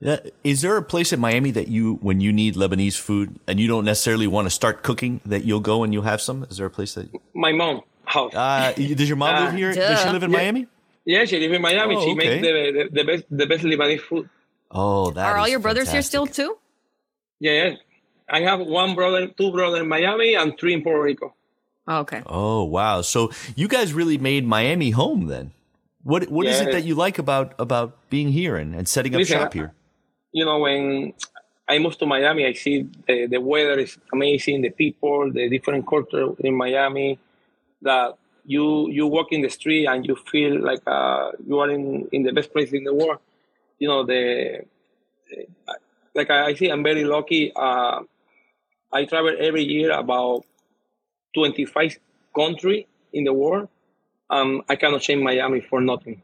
Yeah. 0.00 0.18
Is 0.42 0.60
there 0.62 0.76
a 0.76 0.82
place 0.82 1.12
in 1.12 1.20
Miami 1.20 1.50
that 1.52 1.68
you, 1.68 1.94
when 2.02 2.20
you 2.20 2.32
need 2.32 2.56
Lebanese 2.56 2.98
food 2.98 3.38
and 3.46 3.60
you 3.60 3.68
don't 3.68 3.84
necessarily 3.84 4.26
want 4.26 4.46
to 4.46 4.50
start 4.50 4.82
cooking, 4.82 5.20
that 5.24 5.44
you'll 5.44 5.60
go 5.60 5.82
and 5.84 5.92
you'll 5.94 6.02
have 6.02 6.20
some? 6.20 6.44
Is 6.50 6.56
there 6.56 6.66
a 6.66 6.70
place 6.70 6.94
that? 6.94 7.08
My 7.34 7.52
mom 7.52 7.82
house. 8.04 8.34
Uh, 8.34 8.72
does 8.76 9.08
your 9.08 9.16
mom 9.16 9.34
Ah, 9.34 9.44
live 9.46 9.54
here? 9.54 9.72
Does 9.72 10.02
she 10.02 10.08
live 10.10 10.22
in 10.22 10.30
Yeah. 10.30 10.36
Miami? 10.38 10.66
yeah, 11.06 11.24
she 11.24 11.38
live 11.38 11.52
in 11.52 11.62
Miami. 11.62 11.96
Oh, 11.96 12.00
she 12.04 12.10
okay. 12.12 12.40
makes 12.40 12.42
the, 12.46 12.52
the, 12.72 12.88
the 12.92 13.04
best 13.04 13.24
the 13.30 13.46
best 13.46 13.62
Lebanese 13.64 14.00
food. 14.00 14.28
Oh, 14.70 15.10
that 15.12 15.26
Are 15.26 15.36
all 15.38 15.44
is 15.46 15.50
your 15.52 15.60
brothers 15.60 15.90
here 15.90 16.02
still 16.02 16.26
fantastic. 16.26 16.46
too? 16.46 16.58
Yeah, 17.40 17.74
I 18.28 18.40
have 18.40 18.60
one 18.60 18.94
brother, 18.94 19.28
two 19.28 19.52
brothers 19.52 19.80
in 19.80 19.88
Miami, 19.88 20.34
and 20.34 20.58
three 20.58 20.74
in 20.74 20.82
Puerto 20.82 21.02
Rico. 21.02 21.34
Oh, 21.86 21.98
okay. 22.00 22.22
Oh 22.26 22.64
wow! 22.64 23.00
So 23.02 23.30
you 23.56 23.68
guys 23.68 23.92
really 23.92 24.18
made 24.18 24.46
Miami 24.46 24.90
home 24.90 25.26
then. 25.28 25.52
What 26.04 26.30
What 26.30 26.46
is 26.46 26.60
it 26.60 26.70
that 26.72 26.84
you 26.84 26.94
like 26.94 27.18
about 27.18 27.54
about 27.58 27.96
being 28.10 28.28
here 28.28 28.56
and, 28.56 28.74
and 28.74 28.86
setting 28.86 29.14
up 29.14 29.20
Listen, 29.20 29.38
shop 29.40 29.54
here? 29.54 29.72
You 30.32 30.44
know, 30.44 30.58
when 30.58 31.14
I 31.66 31.78
moved 31.78 31.98
to 32.00 32.06
Miami, 32.06 32.46
I 32.46 32.52
see 32.52 32.86
the, 33.08 33.26
the 33.26 33.40
weather 33.40 33.78
is 33.80 33.96
amazing, 34.12 34.62
the 34.62 34.70
people, 34.70 35.32
the 35.32 35.48
different 35.48 35.86
culture 35.86 36.28
in 36.40 36.54
Miami. 36.54 37.18
That 37.82 38.16
you 38.44 38.90
you 38.90 39.06
walk 39.06 39.32
in 39.32 39.40
the 39.40 39.48
street 39.48 39.86
and 39.86 40.06
you 40.06 40.16
feel 40.16 40.60
like 40.62 40.82
uh, 40.86 41.32
you 41.46 41.58
are 41.60 41.70
in, 41.70 42.06
in 42.12 42.22
the 42.22 42.32
best 42.32 42.52
place 42.52 42.72
in 42.72 42.84
the 42.84 42.94
world. 42.94 43.18
You 43.78 43.88
know 43.88 44.04
the, 44.04 44.60
the- 45.30 45.46
like 46.14 46.30
I, 46.30 46.46
I 46.46 46.54
see 46.54 46.68
I'm 46.68 46.82
very 46.82 47.04
lucky. 47.04 47.52
Uh, 47.56 48.02
I 48.92 49.04
travel 49.06 49.34
every 49.38 49.64
year 49.64 49.90
about 49.90 50.44
25 51.34 51.98
country 52.36 52.86
in 53.12 53.24
the 53.24 53.32
world. 53.32 53.68
Um, 54.34 54.62
I 54.68 54.74
cannot 54.76 55.02
shame 55.02 55.22
Miami 55.22 55.60
for 55.70 55.80
nothing. 55.80 56.16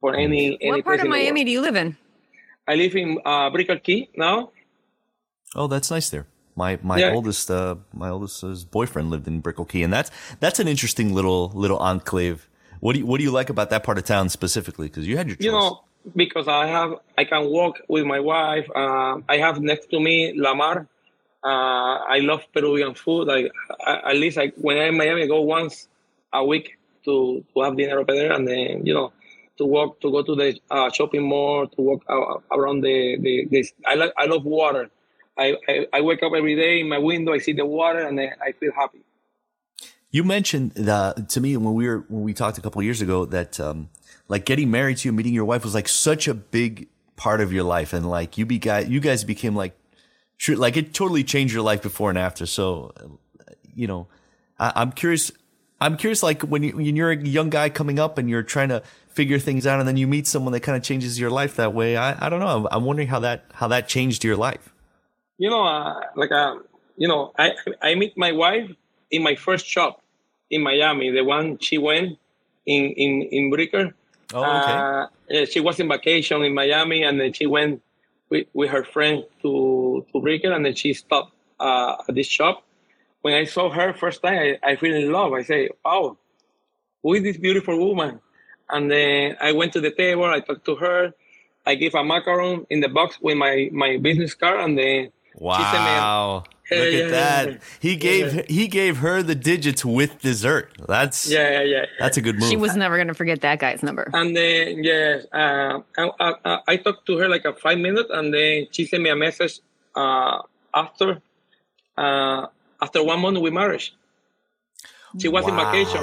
For 0.00 0.14
any 0.14 0.56
any 0.60 0.70
What 0.70 0.84
part 0.84 0.96
place 0.96 1.00
of 1.00 1.06
in 1.06 1.10
Miami 1.10 1.44
do 1.44 1.50
you 1.56 1.60
live 1.60 1.76
in? 1.76 1.96
I 2.68 2.74
live 2.82 2.94
in 3.02 3.18
uh, 3.24 3.50
Brickell 3.50 3.80
Key 3.86 4.00
now. 4.16 4.50
Oh, 5.54 5.66
that's 5.72 5.90
nice 5.90 6.08
there. 6.14 6.26
My 6.56 6.78
my 6.82 6.98
Yeah. 7.00 7.12
oldest 7.16 7.50
uh, 7.50 7.76
my 7.92 8.08
oldest 8.08 8.42
uh, 8.44 8.54
boyfriend 8.70 9.10
lived 9.10 9.26
in 9.32 9.40
Brickell 9.40 9.64
Key, 9.72 9.82
and 9.86 9.92
that's 9.92 10.10
that's 10.40 10.58
an 10.64 10.68
interesting 10.68 11.14
little 11.18 11.42
little 11.54 11.78
enclave. 11.78 12.48
What 12.80 12.92
do 12.94 12.98
you 13.00 13.06
What 13.06 13.18
do 13.18 13.24
you 13.28 13.34
like 13.40 13.50
about 13.56 13.68
that 13.70 13.82
part 13.84 13.98
of 13.98 14.04
town 14.04 14.28
specifically? 14.28 14.88
Because 14.88 15.06
you 15.08 15.16
had 15.16 15.26
your 15.28 15.36
choice. 15.36 15.44
You 15.44 15.52
know, 15.52 15.70
because 16.22 16.46
I 16.48 16.66
have 16.66 16.90
I 17.18 17.24
can 17.24 17.42
walk 17.58 17.74
with 17.88 18.04
my 18.14 18.20
wife. 18.20 18.66
Uh, 18.74 19.20
I 19.34 19.36
have 19.38 19.56
next 19.60 19.86
to 19.92 20.00
me 20.00 20.16
La 20.36 20.54
Mar. 20.54 20.86
Uh, 21.42 21.96
I 22.16 22.18
love 22.30 22.42
Peruvian 22.54 22.94
food. 22.94 23.28
I, 23.28 23.50
I 23.90 24.10
at 24.12 24.16
least 24.16 24.38
I, 24.38 24.46
when 24.66 24.76
I'm 24.78 24.92
in 24.94 24.96
Miami, 24.96 25.22
I 25.24 25.26
go 25.26 25.42
once 25.42 25.88
a 26.32 26.42
week 26.44 26.78
to 27.04 27.44
to 27.54 27.60
have 27.62 27.76
dinner 27.76 27.98
over 27.98 28.12
there, 28.12 28.32
and 28.32 28.46
then 28.46 28.86
you 28.86 28.94
know 28.94 29.12
to 29.58 29.64
walk 29.64 30.00
to 30.00 30.10
go 30.10 30.22
to 30.22 30.34
the 30.34 30.58
uh, 30.70 30.90
shopping 30.90 31.22
mall 31.22 31.66
to 31.66 31.80
walk 31.80 32.02
around 32.50 32.80
the 32.82 33.16
the. 33.20 33.46
the 33.50 33.64
I 33.86 33.94
like 33.94 34.12
I 34.16 34.26
love 34.26 34.44
water. 34.44 34.90
I, 35.36 35.56
I 35.68 35.86
I 35.92 36.00
wake 36.00 36.22
up 36.22 36.32
every 36.36 36.56
day 36.56 36.80
in 36.80 36.88
my 36.88 36.98
window. 36.98 37.32
I 37.32 37.38
see 37.38 37.52
the 37.52 37.66
water, 37.66 38.00
and 38.00 38.20
I 38.20 38.52
feel 38.52 38.72
happy. 38.72 39.00
You 40.10 40.22
mentioned 40.22 40.72
that 40.76 41.28
to 41.30 41.40
me 41.40 41.56
when 41.56 41.74
we 41.74 41.88
were 41.88 42.04
when 42.08 42.22
we 42.22 42.34
talked 42.34 42.56
a 42.56 42.60
couple 42.60 42.80
years 42.82 43.00
ago 43.00 43.24
that 43.26 43.58
um, 43.58 43.88
like 44.28 44.44
getting 44.44 44.70
married 44.70 44.98
to 44.98 45.08
you, 45.08 45.12
meeting 45.12 45.34
your 45.34 45.44
wife 45.44 45.64
was 45.64 45.74
like 45.74 45.88
such 45.88 46.28
a 46.28 46.34
big 46.34 46.88
part 47.16 47.40
of 47.40 47.52
your 47.52 47.64
life, 47.64 47.92
and 47.92 48.08
like 48.08 48.38
you 48.38 48.46
be 48.46 48.58
guys, 48.58 48.88
you 48.88 49.00
guys 49.00 49.24
became 49.24 49.56
like 49.56 49.76
like 50.48 50.76
it 50.76 50.94
totally 50.94 51.24
changed 51.24 51.52
your 51.52 51.62
life 51.62 51.82
before 51.82 52.10
and 52.10 52.18
after. 52.18 52.46
So, 52.46 52.92
uh, 52.96 53.52
you 53.74 53.86
know, 53.86 54.06
I, 54.58 54.72
I'm 54.76 54.92
curious. 54.92 55.32
I'm 55.84 55.96
curious, 55.96 56.22
like 56.22 56.40
when, 56.42 56.62
you, 56.62 56.76
when 56.76 56.96
you're 56.96 57.12
a 57.12 57.16
young 57.38 57.50
guy 57.50 57.68
coming 57.68 57.98
up 57.98 58.16
and 58.18 58.28
you're 58.30 58.42
trying 58.56 58.70
to 58.70 58.82
figure 59.08 59.38
things 59.38 59.66
out, 59.66 59.78
and 59.80 59.86
then 59.88 59.96
you 59.96 60.06
meet 60.06 60.26
someone 60.26 60.52
that 60.54 60.60
kind 60.66 60.76
of 60.76 60.82
changes 60.82 61.20
your 61.22 61.30
life 61.40 61.56
that 61.56 61.72
way. 61.74 61.96
I, 61.96 62.26
I 62.26 62.28
don't 62.30 62.40
know. 62.40 62.52
I'm, 62.56 62.66
I'm 62.70 62.84
wondering 62.84 63.08
how 63.08 63.20
that 63.20 63.38
how 63.60 63.68
that 63.68 63.86
changed 63.86 64.24
your 64.24 64.36
life. 64.48 64.72
you 65.38 65.50
know, 65.50 65.64
uh, 65.64 66.00
like 66.16 66.32
uh, 66.32 66.56
you 66.96 67.08
know, 67.08 67.32
I 67.38 67.52
I 67.82 67.94
meet 67.94 68.16
my 68.16 68.32
wife 68.32 68.70
in 69.10 69.22
my 69.22 69.34
first 69.34 69.66
shop 69.66 70.02
in 70.50 70.62
Miami, 70.62 71.10
the 71.10 71.24
one 71.24 71.58
she 71.58 71.78
went 71.78 72.18
in 72.66 72.84
in 72.96 73.22
in 73.30 73.50
Brickell. 73.50 73.90
Oh, 74.32 74.42
okay. 74.42 75.42
Uh, 75.42 75.46
she 75.46 75.60
was 75.60 75.80
in 75.80 75.88
vacation 75.88 76.42
in 76.42 76.54
Miami, 76.54 77.02
and 77.02 77.20
then 77.20 77.32
she 77.32 77.46
went 77.46 77.82
with, 78.30 78.46
with 78.52 78.70
her 78.70 78.84
friend 78.84 79.24
to 79.42 80.06
to 80.12 80.20
Brickell, 80.20 80.52
and 80.52 80.64
then 80.64 80.74
she 80.74 80.94
stopped 80.94 81.32
uh, 81.60 81.96
at 82.08 82.14
this 82.14 82.26
shop. 82.26 82.64
When 83.24 83.32
I 83.32 83.44
saw 83.44 83.70
her 83.70 83.94
first 83.94 84.20
time, 84.22 84.36
I, 84.62 84.72
I 84.72 84.76
fell 84.76 84.92
in 84.92 85.10
love. 85.10 85.32
I 85.32 85.42
say, 85.42 85.70
"Wow, 85.82 86.18
who 87.02 87.14
is 87.14 87.22
this 87.22 87.38
beautiful 87.38 87.76
woman?" 87.78 88.20
And 88.68 88.90
then 88.90 89.36
I 89.40 89.52
went 89.52 89.72
to 89.72 89.80
the 89.80 89.90
table. 89.90 90.24
I 90.26 90.40
talked 90.40 90.66
to 90.66 90.74
her. 90.76 91.14
I 91.64 91.74
gave 91.74 91.94
a 91.94 92.04
macaron 92.12 92.66
in 92.68 92.80
the 92.80 92.90
box 92.98 93.16
with 93.22 93.38
my 93.38 93.70
my 93.72 93.96
business 93.96 94.34
card, 94.34 94.60
and 94.60 94.76
then 94.76 95.10
Wow. 95.36 96.44
Yeah, 96.70 96.78
Look 96.78 96.92
yeah, 96.92 96.98
at 97.00 97.10
that. 97.10 97.48
yeah. 97.48 97.58
He 97.80 97.96
gave 97.96 98.46
he 98.46 98.68
gave 98.68 98.98
her 98.98 99.22
the 99.22 99.34
digits 99.34 99.84
with 99.84 100.20
dessert. 100.20 100.76
That's 100.86 101.30
yeah, 101.30 101.60
yeah, 101.60 101.62
yeah. 101.62 101.84
that's 101.98 102.16
a 102.16 102.22
good 102.22 102.38
move. 102.38 102.50
She 102.50 102.56
was 102.56 102.76
never 102.76 102.96
gonna 102.98 103.14
forget 103.14 103.40
that 103.40 103.58
guy's 103.58 103.82
number. 103.82 104.10
And 104.12 104.36
then 104.36 104.84
yes, 104.84 105.26
uh, 105.32 105.80
I, 105.96 106.10
I, 106.20 106.58
I 106.68 106.76
talked 106.76 107.06
to 107.06 107.16
her 107.18 107.28
like 107.28 107.44
a 107.44 107.52
five 107.54 107.78
minutes, 107.78 108.10
and 108.12 108.32
then 108.32 108.66
she 108.70 108.86
sent 108.86 109.02
me 109.02 109.10
a 109.10 109.16
message 109.16 109.60
uh, 109.94 110.40
after 110.74 111.20
uh, 111.96 112.46
after 112.82 113.02
one 113.02 113.20
month 113.20 113.38
we 113.38 113.50
married. 113.50 113.82
She 115.20 115.28
was 115.28 115.46
in 115.46 115.54
vacation. 115.56 116.00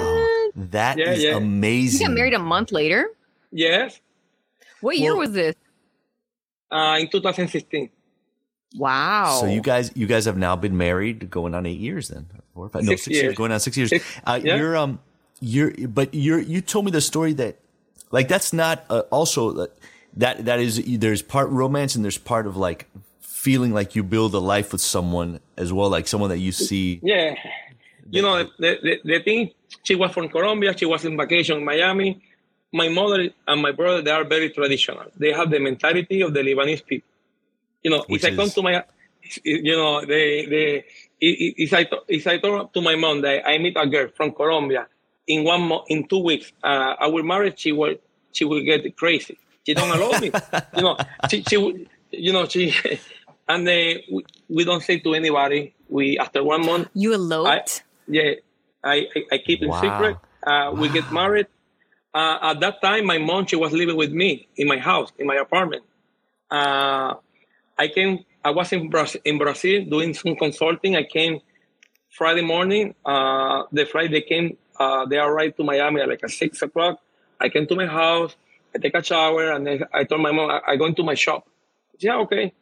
That 0.70 0.98
Yeah, 0.98 1.12
is 1.12 1.22
yeah. 1.22 1.30
You 1.32 1.36
amazing. 1.36 2.06
got 2.06 2.14
married 2.14 2.34
a 2.34 2.38
month 2.38 2.72
later. 2.72 3.08
Yes, 3.50 4.00
What 4.80 4.96
year 4.98 5.12
Well- 5.12 5.20
was 5.20 5.32
this? 5.32 5.54
uh, 6.70 6.96
in 7.00 7.08
2016. 7.08 7.90
Wow. 8.76 9.38
So 9.40 9.46
you 9.46 9.60
guys 9.60 9.90
you 9.94 10.06
guys 10.06 10.24
have 10.24 10.38
now 10.38 10.56
been 10.56 10.76
married 10.78 11.28
going 11.30 11.54
on 11.54 11.66
eight 11.66 11.78
years 11.78 12.08
then. 12.08 12.26
Four, 12.54 12.70
five, 12.70 12.82
no, 12.84 12.92
Six 12.92 13.02
six 13.04 13.12
years. 13.14 13.22
years. 13.24 13.34
going 13.36 13.52
on 13.52 13.60
six 13.60 13.76
years. 13.76 13.90
Six, 13.90 14.04
uh, 14.24 14.40
yeah. 14.42 14.56
You're 14.56 14.76
um 14.78 14.98
you're 15.40 15.72
but 15.88 16.14
you're 16.14 16.38
you 16.40 16.62
told 16.62 16.86
me 16.86 16.90
the 16.90 17.02
story 17.02 17.34
that 17.34 17.56
like 18.10 18.28
that's 18.28 18.52
not 18.54 18.84
uh, 18.88 19.00
also 19.10 19.54
uh, 19.58 19.66
that 20.16 20.46
that 20.46 20.58
is 20.60 20.82
there's 20.98 21.20
part 21.20 21.50
romance 21.50 21.94
and 21.94 22.02
there's 22.04 22.16
part 22.18 22.46
of 22.46 22.56
like 22.56 22.86
feeling 23.42 23.72
like 23.72 23.96
you 23.96 24.04
build 24.04 24.32
a 24.34 24.38
life 24.54 24.70
with 24.70 24.80
someone 24.80 25.40
as 25.56 25.72
well 25.72 25.90
like 25.90 26.06
someone 26.06 26.30
that 26.30 26.38
you 26.38 26.52
see 26.52 27.00
Yeah, 27.02 27.34
you 28.14 28.22
know 28.22 28.36
the, 28.62 28.70
the 28.86 28.94
the 29.04 29.18
thing. 29.26 29.50
She 29.82 29.94
was 29.96 30.12
from 30.12 30.28
Colombia. 30.28 30.70
She 30.78 30.86
was 30.86 31.04
in 31.04 31.16
vacation 31.16 31.58
in 31.58 31.64
Miami. 31.64 32.22
My 32.72 32.88
mother 32.88 33.20
and 33.48 33.58
my 33.66 33.72
brother 33.72 34.00
they 34.00 34.12
are 34.18 34.24
very 34.36 34.50
traditional. 34.50 35.06
They 35.22 35.32
have 35.32 35.50
the 35.50 35.58
mentality 35.58 36.20
of 36.20 36.30
the 36.34 36.42
Lebanese 36.48 36.84
people. 36.86 37.10
You 37.82 37.90
know, 37.90 38.04
Which 38.06 38.22
if 38.22 38.32
I 38.32 38.36
come 38.36 38.50
to 38.50 38.62
my, 38.62 38.84
you 39.42 39.76
know, 39.80 40.06
they 40.12 40.46
they 40.46 40.84
if 41.20 41.72
I 41.74 41.82
if 42.06 42.24
I 42.32 42.38
talk 42.38 42.72
to 42.74 42.80
my 42.80 42.94
mom 42.94 43.22
that 43.22 43.44
I 43.44 43.58
meet 43.58 43.76
a 43.76 43.86
girl 43.88 44.08
from 44.16 44.30
Colombia 44.32 44.86
in 45.26 45.42
one 45.42 45.62
mo- 45.62 45.84
in 45.88 46.06
two 46.06 46.22
weeks, 46.30 46.52
uh, 46.62 46.94
I 47.04 47.08
will 47.08 47.24
marry. 47.24 47.52
She 47.56 47.72
will 47.72 47.96
she 48.30 48.44
will 48.44 48.62
get 48.62 48.96
crazy. 48.96 49.36
She 49.66 49.74
don't 49.74 49.90
allow 49.90 50.12
me. 50.20 50.30
you 50.76 50.82
know, 50.84 50.96
she 51.28 51.42
she 51.42 51.56
you 52.12 52.32
know 52.32 52.46
she. 52.46 52.72
And 53.48 53.66
then 53.66 53.98
we, 54.10 54.24
we 54.48 54.64
don't 54.64 54.82
say 54.82 54.98
to 55.00 55.14
anybody. 55.14 55.74
We 55.88 56.18
after 56.18 56.42
one 56.42 56.64
month, 56.64 56.88
you 56.94 57.12
eloped. 57.12 57.82
yeah, 58.08 58.32
I, 58.82 59.06
I, 59.14 59.22
I 59.32 59.38
keep 59.38 59.62
it 59.62 59.68
Wow. 59.68 59.80
secret. 59.80 60.16
Uh, 60.46 60.72
We 60.74 60.88
get 60.88 61.10
married, 61.12 61.46
uh, 62.14 62.38
at 62.42 62.60
that 62.60 62.82
time, 62.82 63.06
my 63.06 63.18
mom 63.18 63.46
she 63.46 63.56
was 63.56 63.72
living 63.72 63.96
with 63.96 64.12
me 64.12 64.48
in 64.56 64.68
my 64.68 64.78
house, 64.78 65.12
in 65.18 65.26
my 65.26 65.36
apartment. 65.36 65.84
Uh, 66.50 67.14
I 67.78 67.88
came. 67.88 68.24
I 68.44 68.50
was 68.50 68.72
in 68.72 68.90
Brazil, 68.90 69.20
in 69.24 69.38
Brazil 69.38 69.84
doing 69.84 70.14
some 70.14 70.34
consulting. 70.36 70.96
I 70.96 71.04
came 71.04 71.40
Friday 72.10 72.42
morning. 72.42 72.94
Uh, 73.04 73.64
the 73.72 73.86
Friday 73.86 74.20
came. 74.22 74.56
Uh, 74.78 75.06
they 75.06 75.18
arrived 75.18 75.56
to 75.58 75.64
Miami 75.64 76.00
at 76.00 76.08
like 76.08 76.20
at 76.24 76.30
six 76.30 76.60
o'clock. 76.62 76.98
I 77.40 77.48
came 77.48 77.66
to 77.66 77.74
my 77.76 77.86
house. 77.86 78.34
I 78.74 78.78
take 78.78 78.94
a 78.94 79.02
shower, 79.02 79.52
and 79.52 79.66
then 79.66 79.84
I 79.92 80.04
told 80.04 80.20
my 80.22 80.32
mom 80.32 80.50
I, 80.50 80.60
I 80.72 80.76
go 80.76 80.86
into 80.86 81.02
my 81.02 81.14
shop. 81.14 81.46
Said, 81.92 82.02
yeah, 82.02 82.16
okay. 82.18 82.52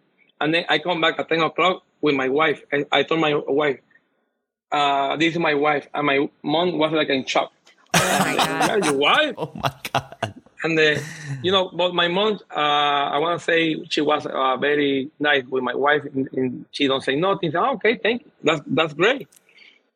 And 0.40 0.54
then 0.54 0.64
I 0.68 0.78
come 0.78 1.00
back 1.00 1.18
at 1.18 1.28
ten 1.28 1.40
o'clock 1.40 1.82
with 2.00 2.14
my 2.14 2.28
wife, 2.28 2.62
and 2.72 2.86
I 2.90 3.02
told 3.02 3.20
my 3.20 3.34
wife, 3.34 3.80
uh, 4.72 5.16
"This 5.16 5.34
is 5.34 5.38
my 5.38 5.54
wife." 5.54 5.86
And 5.94 6.06
my 6.06 6.28
mom 6.42 6.78
was 6.78 6.92
like 6.92 7.08
in 7.08 7.24
shock. 7.26 7.52
Oh 7.94 8.18
my 8.20 8.36
god. 8.68 8.84
Your 8.84 8.94
wife? 8.94 9.34
Oh 9.36 9.52
my 9.54 9.72
god. 9.92 10.34
And 10.62 10.78
uh, 10.78 11.00
you 11.42 11.52
know, 11.52 11.70
but 11.72 11.94
my 11.94 12.08
mom, 12.08 12.38
uh, 12.54 12.58
I 13.14 13.18
want 13.18 13.38
to 13.40 13.44
say 13.44 13.82
she 13.88 14.00
was 14.00 14.26
uh, 14.26 14.56
very 14.56 15.10
nice 15.18 15.44
with 15.44 15.62
my 15.62 15.74
wife. 15.74 16.04
And, 16.14 16.28
and 16.32 16.66
she 16.70 16.86
don't 16.86 17.02
say 17.02 17.16
nothing. 17.16 17.50
Say, 17.50 17.58
oh, 17.58 17.74
okay, 17.74 17.96
thank 17.96 18.24
you. 18.24 18.30
That's 18.42 18.60
that's 18.66 18.92
great. 18.94 19.28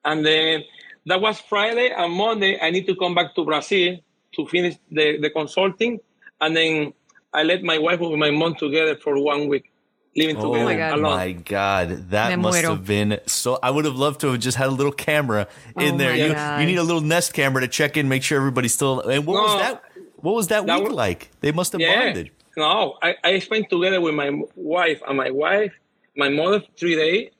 And 0.04 0.24
then 0.24 0.64
that 1.06 1.20
was 1.20 1.40
Friday 1.40 1.90
and 1.96 2.12
Monday. 2.12 2.58
I 2.60 2.70
need 2.70 2.86
to 2.86 2.96
come 2.96 3.14
back 3.14 3.34
to 3.34 3.44
Brazil 3.44 3.98
to 4.36 4.46
finish 4.46 4.76
the, 4.90 5.18
the 5.18 5.30
consulting, 5.30 6.00
and 6.40 6.56
then 6.56 6.92
I 7.32 7.42
let 7.42 7.62
my 7.62 7.78
wife 7.78 8.00
and 8.00 8.18
my 8.18 8.30
mom 8.30 8.54
together 8.54 8.96
for 8.96 9.18
one 9.22 9.48
week, 9.48 9.70
living 10.16 10.36
Oh 10.36 10.52
together 10.52 10.64
my 10.64 10.76
God. 10.76 10.92
alone. 10.98 11.16
my 11.16 11.32
god, 11.32 12.10
that 12.10 12.30
Me 12.30 12.36
must 12.36 12.58
muero. 12.58 12.70
have 12.70 12.86
been 12.86 13.20
so. 13.26 13.58
I 13.62 13.70
would 13.70 13.84
have 13.84 13.96
loved 13.96 14.20
to 14.20 14.28
have 14.32 14.40
just 14.40 14.56
had 14.56 14.68
a 14.68 14.72
little 14.72 14.92
camera 14.92 15.48
oh 15.76 15.80
in 15.82 15.94
Oh 15.94 15.98
there. 15.98 16.14
You, 16.14 16.32
God. 16.32 16.60
you 16.60 16.66
need 16.66 16.76
a 16.78 16.82
little 16.82 17.00
Nest 17.00 17.34
camera 17.34 17.60
to 17.62 17.68
check 17.68 17.96
in, 17.96 18.08
make 18.08 18.22
sure 18.22 18.38
everybody's 18.38 18.74
still. 18.74 19.00
And 19.00 19.26
what 19.26 19.42
was 19.42 19.60
that? 19.60 19.82
What 20.16 20.34
was 20.34 20.46
that, 20.48 20.66
That 20.66 20.78
week 20.80 20.88
was- 20.88 20.96
like? 20.96 21.30
They 21.40 21.52
must 21.52 21.72
have 21.72 21.80
Yeah. 21.80 22.04
bonded. 22.06 22.30
No, 22.56 22.96
I, 23.02 23.14
I 23.24 23.38
spent 23.40 23.68
together 23.68 24.00
with 24.00 24.14
my 24.14 24.30
wife 24.54 25.02
and 25.08 25.16
my 25.16 25.30
wife, 25.30 25.72
my 26.16 26.28
mother 26.28 26.62
three 26.78 26.94
days, 26.94 27.30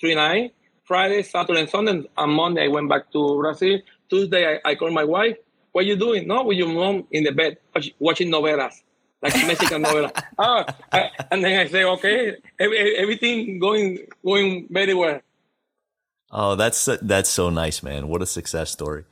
three 0.00 0.14
nights. 0.14 0.52
Friday, 0.84 1.22
Saturday, 1.22 1.60
and 1.60 1.68
Sunday, 1.70 2.08
and 2.16 2.32
Monday 2.32 2.64
I 2.64 2.68
went 2.68 2.88
back 2.88 3.10
to 3.12 3.38
Brazil. 3.38 3.80
Tuesday 4.08 4.54
I, 4.64 4.70
I 4.70 4.74
called 4.76 4.92
my 4.92 5.02
wife. 5.02 5.36
What 5.72 5.84
you 5.84 5.96
doing? 5.96 6.28
No, 6.28 6.44
with 6.44 6.56
your 6.58 6.68
mom 6.68 7.06
in 7.10 7.24
the 7.24 7.32
bed 7.32 7.58
watching 7.98 8.30
novelas, 8.30 8.82
like 9.34 9.46
Mexican 9.46 9.82
novelas. 9.82 10.12
Ah, 10.38 10.64
I- 10.92 11.10
and 11.30 11.42
then 11.44 11.58
I 11.58 11.66
say, 11.68 11.84
okay, 11.84 12.36
every, 12.58 12.96
everything 12.96 13.58
going 13.58 13.98
going 14.24 14.66
very 14.70 14.94
well. 14.94 15.20
Oh, 16.30 16.56
that's 16.56 16.88
that's 17.02 17.30
so 17.30 17.50
nice, 17.50 17.82
man. 17.82 18.08
What 18.08 18.22
a 18.22 18.26
success 18.26 18.70
story. 18.70 19.04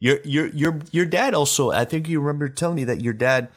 Your 0.00 0.18
your 0.24 0.46
your 0.48 0.78
your 0.92 1.06
dad 1.06 1.34
also. 1.34 1.70
I 1.70 1.84
think 1.84 2.08
you 2.08 2.20
remember 2.20 2.48
telling 2.48 2.76
me 2.76 2.84
that 2.84 3.00
your 3.00 3.14
dad 3.14 3.48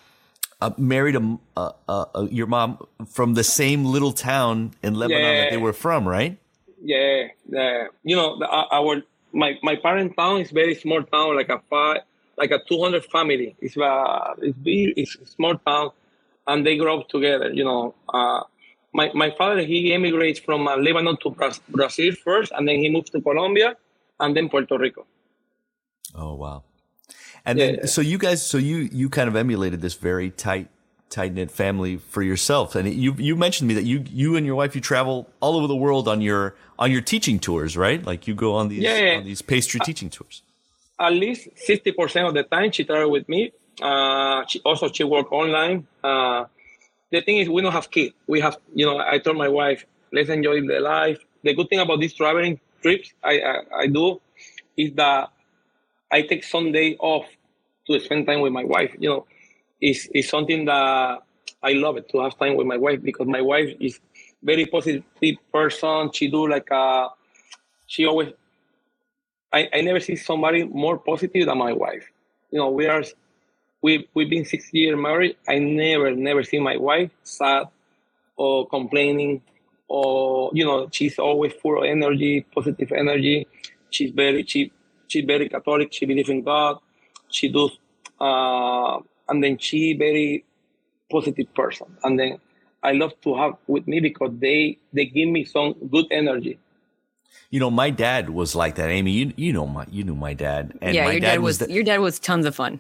uh, 0.62 0.72
married 0.78 1.16
a, 1.16 1.38
uh, 1.58 1.72
uh, 1.88 2.06
uh, 2.16 2.28
your 2.32 2.48
mom 2.48 2.78
from 3.08 3.34
the 3.34 3.44
same 3.44 3.86
little 3.86 4.12
town 4.14 4.72
in 4.82 4.96
Lebanon 4.96 5.22
that 5.38 5.50
they 5.52 5.58
were 5.58 5.74
from, 5.74 6.08
right? 6.08 6.38
Yeah, 6.82 7.28
yeah. 7.50 7.88
You 8.04 8.16
know, 8.16 8.40
the, 8.40 8.50
uh, 8.50 8.66
our 8.72 9.04
my 9.34 9.58
my 9.62 9.76
parent 9.76 10.16
town 10.16 10.42
is 10.42 10.50
very 10.52 10.74
small 10.76 11.04
town, 11.04 11.36
like 11.36 11.50
a 11.50 11.60
five, 11.70 12.02
like 12.38 12.52
a 12.52 12.60
two 12.68 12.82
hundred 12.82 13.06
family. 13.06 13.56
It's 13.60 13.78
uh, 13.78 14.34
it's 14.42 14.58
big, 14.58 14.94
it's 14.98 15.16
a 15.16 15.26
small 15.28 15.56
town, 15.58 15.92
and 16.52 16.66
they 16.66 16.76
grow 16.78 17.00
up 17.00 17.08
together. 17.10 17.50
You 17.60 17.66
know, 17.70 17.96
uh, 18.14 18.42
my 18.94 19.08
my 19.24 19.30
father 19.40 19.62
he 19.72 19.94
immigrates 19.94 20.40
from 20.40 20.68
uh, 20.68 20.78
Lebanon 20.78 21.18
to 21.24 21.30
Bra- 21.32 21.62
Brazil 21.70 22.14
first, 22.28 22.52
and 22.56 22.68
then 22.68 22.78
he 22.84 22.90
moved 22.90 23.12
to 23.14 23.22
Colombia, 23.22 23.76
and 24.20 24.36
then 24.36 24.50
Puerto 24.50 24.78
Rico. 24.78 25.06
Oh 26.16 26.36
wow. 26.36 26.64
And 27.46 27.60
Yeah, 27.60 27.66
then 27.66 27.80
yeah. 27.80 27.86
so 27.88 28.02
you 28.02 28.18
guys 28.18 28.46
so 28.46 28.58
you 28.58 28.90
you 28.92 29.10
kind 29.10 29.28
of 29.28 29.36
emulated 29.36 29.82
this 29.82 29.96
very 29.96 30.30
tight 30.32 30.70
tight 31.10 31.34
knit 31.34 31.52
family 31.52 31.98
for 31.98 32.22
yourself. 32.24 32.76
And 32.76 32.94
you 32.94 33.16
you 33.18 33.36
mentioned 33.36 33.70
to 33.70 33.76
me 33.76 33.82
that 33.82 33.88
you 33.88 34.04
you 34.10 34.36
and 34.36 34.46
your 34.46 34.56
wife 34.56 34.76
you 34.76 34.82
travel 34.82 35.28
all 35.42 35.56
over 35.58 35.68
the 35.68 35.76
world 35.76 36.08
on 36.08 36.22
your 36.22 36.56
on 36.80 36.92
your 36.92 37.02
teaching 37.02 37.40
tours, 37.40 37.78
right? 37.78 38.04
Like 38.06 38.28
you 38.28 38.36
go 38.36 38.56
on 38.56 38.70
these 38.70 38.84
Yeah, 38.84 39.18
on 39.18 39.24
these 39.26 39.42
pastry 39.42 39.80
teaching 39.80 40.10
tours. 40.10 40.44
at 41.00 41.14
least 41.14 41.50
60% 41.68 42.28
of 42.28 42.34
the 42.36 42.44
time 42.44 42.72
she 42.72 42.84
travel 42.84 43.12
with 43.12 43.28
me. 43.28 43.52
Uh, 43.82 44.46
also 44.66 44.92
she 44.92 45.04
work 45.04 45.32
online. 45.32 45.88
Uh, 46.04 46.46
the 47.12 47.22
thing 47.22 47.38
is 47.38 47.50
we 47.50 47.62
don't 47.62 47.74
have 47.74 47.92
kids. 47.92 48.14
We 48.28 48.40
have, 48.42 48.58
you 48.74 48.86
know, 48.86 49.00
I 49.00 49.20
told 49.20 49.38
my 49.38 49.48
wife, 49.50 49.86
let's 50.14 50.30
enjoy 50.30 50.62
the 50.68 50.80
life. 50.80 51.20
The 51.44 51.54
good 51.54 51.70
thing 51.70 51.80
about 51.80 52.00
these 52.00 52.14
traveling 52.14 52.60
trips 52.82 53.14
I, 53.24 53.40
I, 53.40 53.56
I 53.82 53.88
do 53.88 54.22
is 54.78 54.94
that 54.94 55.30
I 56.12 56.22
take 56.24 56.44
some 56.44 56.72
day 56.72 56.96
off 57.00 57.26
to 57.88 58.00
spend 58.00 58.28
time 58.28 58.42
with 58.42 58.54
my 58.54 58.64
wife. 58.64 58.96
You 59.00 59.10
know, 59.10 59.26
it's, 59.80 60.08
it's 60.14 60.30
something 60.30 60.66
that 60.66 61.20
I 61.64 61.74
love 61.74 61.98
it 61.98 62.10
to 62.10 62.22
have 62.22 62.38
time 62.38 62.56
with 62.56 62.68
my 62.68 62.78
wife 62.78 63.02
because 63.02 63.28
my 63.28 63.42
wife 63.42 63.76
is 63.80 64.00
very 64.44 64.66
positive 64.66 65.04
person. 65.54 66.12
She 66.14 66.30
do 66.30 66.50
like 66.50 66.72
uh 66.72 67.10
she 67.88 68.06
always 68.06 68.34
I, 69.54 69.70
I 69.74 69.82
never 69.82 70.00
see 70.00 70.16
somebody 70.16 70.64
more 70.64 70.98
positive 70.98 71.46
than 71.46 71.58
my 71.58 71.74
wife. 71.74 72.10
You 72.52 72.60
know, 72.60 72.70
we 72.70 72.88
are 72.88 73.04
we 73.82 74.08
we've 74.14 74.30
been 74.30 74.46
six 74.46 74.74
years 74.74 74.98
married. 74.98 75.38
I 75.48 75.60
never 75.60 76.12
never 76.16 76.44
see 76.44 76.60
my 76.60 76.78
wife 76.78 77.12
sad 77.24 77.68
or 78.38 78.68
complaining 78.68 79.42
or 79.88 80.52
you 80.54 80.64
know 80.66 80.88
she's 80.92 81.20
always 81.20 81.54
full 81.54 81.80
of 81.80 81.84
energy, 81.84 82.46
positive 82.54 82.92
energy. 82.92 83.48
She's 83.90 84.12
very 84.12 84.44
she 84.46 84.72
she's 85.08 85.26
very 85.26 85.50
Catholic. 85.50 85.92
She 85.92 86.06
believes 86.06 86.30
in 86.30 86.44
God. 86.44 86.78
She 87.30 87.50
does, 87.50 87.78
uh, 88.20 89.00
and 89.28 89.44
then 89.44 89.58
she 89.58 89.94
very 89.94 90.46
positive 91.12 91.54
person. 91.54 91.88
And 92.04 92.18
then 92.18 92.40
I 92.82 92.94
love 92.94 93.14
to 93.24 93.36
have 93.36 93.54
with 93.68 93.88
me 93.88 94.00
because 94.00 94.32
they 94.40 94.78
they 94.94 95.06
give 95.06 95.30
me 95.30 95.44
some 95.44 95.76
good 95.92 96.06
energy. 96.12 96.58
You 97.50 97.60
know, 97.60 97.72
my 97.72 97.90
dad 97.90 98.30
was 98.30 98.56
like 98.56 98.76
that, 98.76 98.90
Amy. 98.90 99.12
You 99.12 99.34
you 99.36 99.52
know 99.52 99.68
my 99.68 99.86
you 99.92 100.04
knew 100.04 100.16
my 100.16 100.34
dad. 100.34 100.78
And 100.82 100.96
yeah, 100.96 101.06
my 101.06 101.12
your 101.12 101.20
dad, 101.20 101.40
was, 101.42 101.58
the, 101.58 101.72
your 101.72 101.84
dad 101.84 102.00
was 102.00 102.18
tons 102.20 102.46
of 102.46 102.56
fun. 102.56 102.80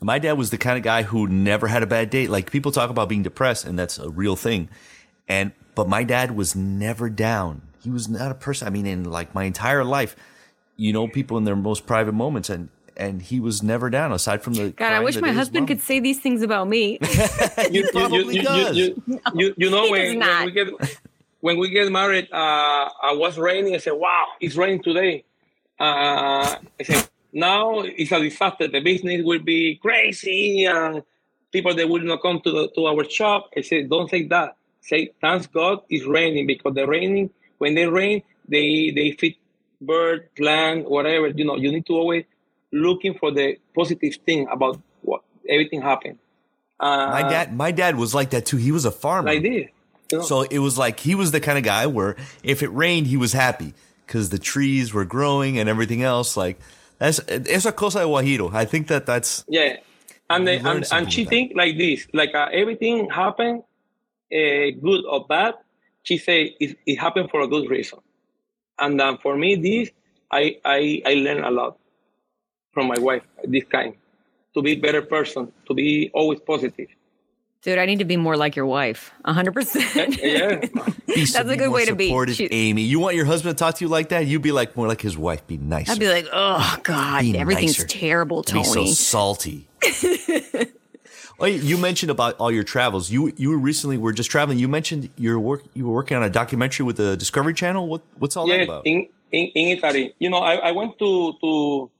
My 0.00 0.18
dad 0.18 0.32
was 0.32 0.50
the 0.50 0.58
kind 0.58 0.76
of 0.76 0.82
guy 0.82 1.02
who 1.02 1.26
never 1.26 1.66
had 1.66 1.82
a 1.82 1.86
bad 1.86 2.10
day. 2.10 2.26
Like 2.26 2.50
people 2.50 2.72
talk 2.72 2.90
about 2.90 3.08
being 3.08 3.22
depressed, 3.22 3.64
and 3.64 3.78
that's 3.78 3.98
a 3.98 4.10
real 4.10 4.36
thing. 4.36 4.68
And 5.28 5.52
but 5.74 5.88
my 5.88 6.04
dad 6.04 6.32
was 6.32 6.56
never 6.56 7.10
down. 7.10 7.62
He 7.82 7.90
was 7.90 8.08
not 8.08 8.30
a 8.30 8.34
person. 8.34 8.66
I 8.66 8.70
mean, 8.70 8.86
in 8.86 9.04
like 9.04 9.34
my 9.34 9.44
entire 9.44 9.84
life, 9.84 10.16
you 10.76 10.92
know, 10.92 11.08
people 11.08 11.36
in 11.38 11.44
their 11.44 11.56
most 11.56 11.86
private 11.86 12.12
moments, 12.12 12.50
and 12.50 12.68
and 12.96 13.22
he 13.22 13.40
was 13.40 13.62
never 13.62 13.90
down 13.90 14.12
aside 14.12 14.42
from 14.42 14.54
the. 14.54 14.70
God, 14.70 14.92
I 14.92 15.00
wish 15.00 15.20
my 15.20 15.32
husband 15.32 15.62
mom- 15.62 15.68
could 15.68 15.80
say 15.80 16.00
these 16.00 16.20
things 16.20 16.42
about 16.42 16.68
me. 16.68 16.98
you, 17.70 17.88
probably 17.92 18.38
does. 18.38 18.76
You, 18.76 19.02
you, 19.06 19.20
you, 19.34 19.54
you 19.58 19.70
know 19.70 19.90
when, 19.90 20.18
does 20.18 20.28
when 20.28 20.46
we 20.46 20.52
get 20.52 20.98
when 21.40 21.58
we 21.58 21.70
get 21.70 21.90
married, 21.92 22.28
uh, 22.32 22.36
I 23.02 23.14
was 23.14 23.38
raining. 23.38 23.74
I 23.74 23.78
said, 23.78 23.92
"Wow, 23.92 24.26
it's 24.40 24.56
raining 24.56 24.82
today." 24.82 25.24
Uh, 25.78 26.56
I 26.78 26.82
said, 26.82 27.08
"Now 27.32 27.80
it's 27.80 28.12
a 28.12 28.20
disaster. 28.20 28.68
The 28.68 28.80
business 28.80 29.22
will 29.24 29.40
be 29.40 29.76
crazy, 29.76 30.64
and 30.64 31.02
people 31.52 31.74
they 31.74 31.84
will 31.84 32.02
not 32.02 32.22
come 32.22 32.40
to 32.44 32.50
the, 32.50 32.68
to 32.74 32.86
our 32.86 33.04
shop." 33.08 33.50
I 33.56 33.62
said, 33.62 33.88
"Don't 33.90 34.08
say 34.10 34.26
that. 34.28 34.56
Say 34.80 35.10
thanks 35.20 35.46
God 35.46 35.80
it's 35.90 36.06
raining 36.06 36.46
because 36.46 36.74
the 36.74 36.86
raining 36.86 37.30
when 37.58 37.74
they 37.74 37.86
rain 37.86 38.22
they 38.48 38.90
they 38.94 39.12
feed 39.12 39.36
bird, 39.80 40.28
plant, 40.36 40.88
whatever. 40.90 41.28
You 41.28 41.44
know, 41.44 41.56
you 41.56 41.70
need 41.72 41.86
to 41.86 41.94
always 41.94 42.24
looking 42.72 43.14
for 43.14 43.30
the 43.32 43.56
positive 43.74 44.14
thing 44.26 44.48
about 44.50 44.80
what 45.02 45.22
everything 45.48 45.82
happened." 45.82 46.18
Uh, 46.78 47.08
My 47.10 47.22
dad, 47.22 47.54
my 47.54 47.70
dad 47.72 47.96
was 47.96 48.14
like 48.14 48.30
that 48.30 48.46
too. 48.46 48.56
He 48.56 48.72
was 48.72 48.84
a 48.86 48.90
farmer. 48.90 49.28
like 49.28 49.42
this. 49.42 49.68
You 50.10 50.18
know? 50.18 50.24
So 50.24 50.42
it 50.42 50.58
was 50.60 50.78
like 50.78 50.98
he 50.98 51.14
was 51.14 51.30
the 51.30 51.40
kind 51.40 51.58
of 51.58 51.62
guy 51.64 51.86
where 51.86 52.16
if 52.42 52.62
it 52.62 52.68
rained, 52.68 53.06
he 53.06 53.16
was 53.18 53.32
happy 53.34 53.74
because 54.06 54.30
the 54.30 54.38
trees 54.38 54.92
were 54.94 55.04
growing 55.04 55.58
and 55.58 55.68
everything 55.68 56.02
else. 56.02 56.36
Like 56.38 56.58
that's 57.00 57.18
it's 57.26 57.64
a 57.64 57.72
cosa 57.72 58.00
de 58.00 58.04
Guajiro. 58.04 58.52
I 58.52 58.66
think 58.66 58.86
that 58.88 59.06
that's 59.06 59.44
Yeah, 59.48 59.76
and 60.28 60.44
learn 60.44 60.66
and, 60.66 60.86
and 60.92 61.12
she 61.12 61.24
think 61.24 61.52
like 61.56 61.78
this, 61.78 62.06
like 62.12 62.34
uh, 62.34 62.48
everything 62.52 63.08
happened, 63.08 63.62
uh, 64.32 64.66
good 64.86 65.02
or 65.08 65.26
bad. 65.26 65.54
She 66.02 66.18
say 66.18 66.54
it, 66.60 66.76
it 66.86 66.96
happened 66.96 67.30
for 67.30 67.40
a 67.40 67.48
good 67.48 67.68
reason, 67.70 67.98
and 68.78 69.00
um, 69.00 69.18
for 69.18 69.34
me, 69.36 69.56
this 69.56 69.90
I 70.30 70.58
I 70.64 71.02
I 71.06 71.14
learn 71.14 71.42
a 71.42 71.50
lot 71.50 71.78
from 72.72 72.86
my 72.86 72.98
wife. 72.98 73.24
This 73.44 73.64
kind 73.64 73.94
to 74.54 74.62
be 74.62 74.74
better 74.74 75.02
person, 75.02 75.52
to 75.66 75.74
be 75.74 76.10
always 76.12 76.40
positive. 76.40 76.88
Dude, 77.62 77.76
I 77.78 77.84
need 77.84 77.98
to 77.98 78.06
be 78.06 78.16
more 78.16 78.36
like 78.38 78.56
your 78.56 78.64
wife. 78.64 79.12
100%. 79.26 80.16
Yeah, 80.22 80.66
That's 81.06 81.34
a 81.36 81.56
good 81.58 81.70
way 81.70 81.84
to 81.84 81.94
be. 81.94 82.06
supportive, 82.06 82.36
She- 82.36 82.48
Amy. 82.50 82.82
You 82.82 82.98
want 83.00 83.16
your 83.16 83.26
husband 83.26 83.56
to 83.58 83.62
talk 83.64 83.74
to 83.76 83.84
you 83.84 83.88
like 83.88 84.08
that? 84.08 84.26
You'd 84.26 84.40
be 84.40 84.50
like 84.52 84.76
more 84.78 84.88
like 84.88 85.02
his 85.02 85.18
wife. 85.18 85.46
Be 85.46 85.58
nice. 85.58 85.90
I'd 85.90 85.98
be 85.98 86.08
like, 86.08 86.26
oh, 86.32 86.78
God, 86.82 87.20
Be 87.20 87.36
everything's 87.36 87.78
nicer. 87.78 87.86
terrible, 87.86 88.42
be 88.50 88.64
so 88.64 88.86
salty. 88.86 89.68
oh, 91.38 91.44
you 91.46 91.76
mentioned 91.76 92.10
about 92.10 92.36
all 92.38 92.50
your 92.50 92.64
travels. 92.64 93.10
You 93.10 93.32
you 93.36 93.54
recently 93.56 93.98
were 93.98 94.12
just 94.12 94.30
traveling. 94.30 94.58
You 94.58 94.68
mentioned 94.68 95.10
your 95.16 95.38
work. 95.38 95.62
You 95.74 95.86
were 95.86 95.94
working 95.94 96.16
on 96.16 96.22
a 96.22 96.30
documentary 96.30 96.84
with 96.86 96.96
the 96.96 97.16
Discovery 97.16 97.54
Channel. 97.54 97.88
What 97.88 98.02
what's 98.18 98.36
all 98.36 98.46
that 98.48 98.62
about? 98.62 98.86
In, 98.86 99.06
in 99.32 99.46
in 99.54 99.78
Italy, 99.78 100.14
you 100.18 100.30
know, 100.30 100.38
I, 100.38 100.54
I 100.68 100.72
went 100.72 100.98
to 100.98 101.32
to 101.40 101.90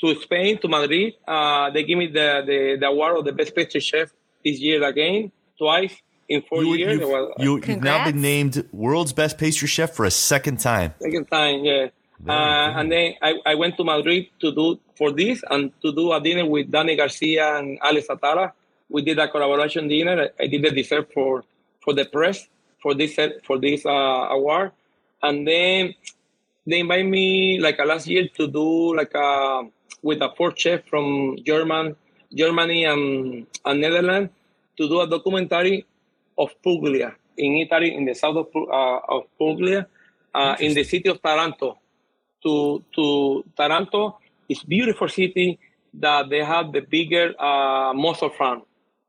to 0.00 0.20
Spain, 0.20 0.58
to 0.58 0.68
Madrid. 0.68 1.14
Uh, 1.28 1.70
they 1.70 1.84
gave 1.84 1.96
me 1.98 2.06
the, 2.08 2.42
the, 2.46 2.76
the 2.80 2.86
award 2.86 3.18
of 3.18 3.24
the 3.24 3.32
best 3.32 3.54
pastry 3.54 3.80
chef 3.80 4.10
this 4.44 4.58
year 4.60 4.82
again, 4.84 5.32
twice 5.58 5.94
in 6.28 6.42
four 6.42 6.62
You, 6.64 6.74
years. 6.74 7.00
you've, 7.00 7.08
Well, 7.08 7.32
you, 7.38 7.60
you've 7.66 7.82
now 7.82 8.04
been 8.04 8.20
named 8.20 8.64
world's 8.72 9.12
best 9.12 9.38
pastry 9.38 9.68
chef 9.68 9.90
for 9.94 10.04
a 10.04 10.10
second 10.10 10.58
time. 10.60 10.94
second 11.00 11.26
time, 11.26 11.64
yeah. 11.64 11.88
Uh, 12.28 12.78
and 12.78 12.92
then 12.92 13.14
I, 13.20 13.34
I 13.44 13.54
went 13.56 13.76
to 13.78 13.84
Madrid 13.84 14.26
to 14.40 14.52
do 14.52 14.78
for 14.96 15.10
this 15.10 15.42
and 15.50 15.72
to 15.82 15.92
do 15.92 16.12
a 16.12 16.20
dinner 16.20 16.46
with 16.46 16.70
Danny 16.70 16.94
Garcia 16.94 17.56
and 17.58 17.78
Alex 17.82 18.06
Atala. 18.08 18.52
We 18.88 19.02
did 19.02 19.18
a 19.18 19.26
collaboration 19.26 19.88
dinner. 19.88 20.28
I, 20.38 20.44
I 20.44 20.46
did 20.46 20.62
the 20.62 20.70
dessert 20.70 21.10
for 21.12 21.42
for 21.80 21.92
the 21.94 22.04
press 22.04 22.46
for 22.80 22.94
this 22.94 23.16
set- 23.16 23.44
for 23.44 23.58
this 23.58 23.84
uh, 23.84 23.88
award, 23.90 24.70
and 25.22 25.46
then 25.48 25.94
they 26.64 26.78
invite 26.78 27.06
me 27.06 27.58
like 27.58 27.80
uh, 27.80 27.84
last 27.86 28.06
year 28.06 28.28
to 28.36 28.46
do 28.46 28.94
like 28.94 29.12
a 29.16 29.64
with 30.02 30.22
a 30.22 30.30
fourth 30.36 30.58
chef 30.60 30.84
from 30.88 31.36
German, 31.44 31.96
Germany 32.34 32.84
and, 32.84 33.46
and 33.64 33.80
Netherlands 33.80 34.30
to 34.76 34.88
do 34.88 35.00
a 35.00 35.06
documentary 35.08 35.84
of 36.38 36.50
Puglia 36.62 37.14
in 37.36 37.56
Italy, 37.56 37.94
in 37.94 38.04
the 38.04 38.14
south 38.14 38.36
of, 38.36 38.48
uh, 38.56 38.98
of 39.08 39.24
Puglia, 39.38 39.86
uh, 40.34 40.56
in 40.60 40.74
the 40.74 40.84
city 40.84 41.08
of 41.08 41.20
Taranto. 41.22 41.78
To 42.44 42.82
to 42.96 43.44
Taranto, 43.56 44.18
it's 44.48 44.64
beautiful 44.64 45.08
city 45.08 45.58
that 45.94 46.28
they 46.28 46.42
have 46.44 46.72
the 46.72 46.80
bigger 46.80 47.34
uh, 47.40 47.92
mussel 47.94 48.30
farm 48.30 48.62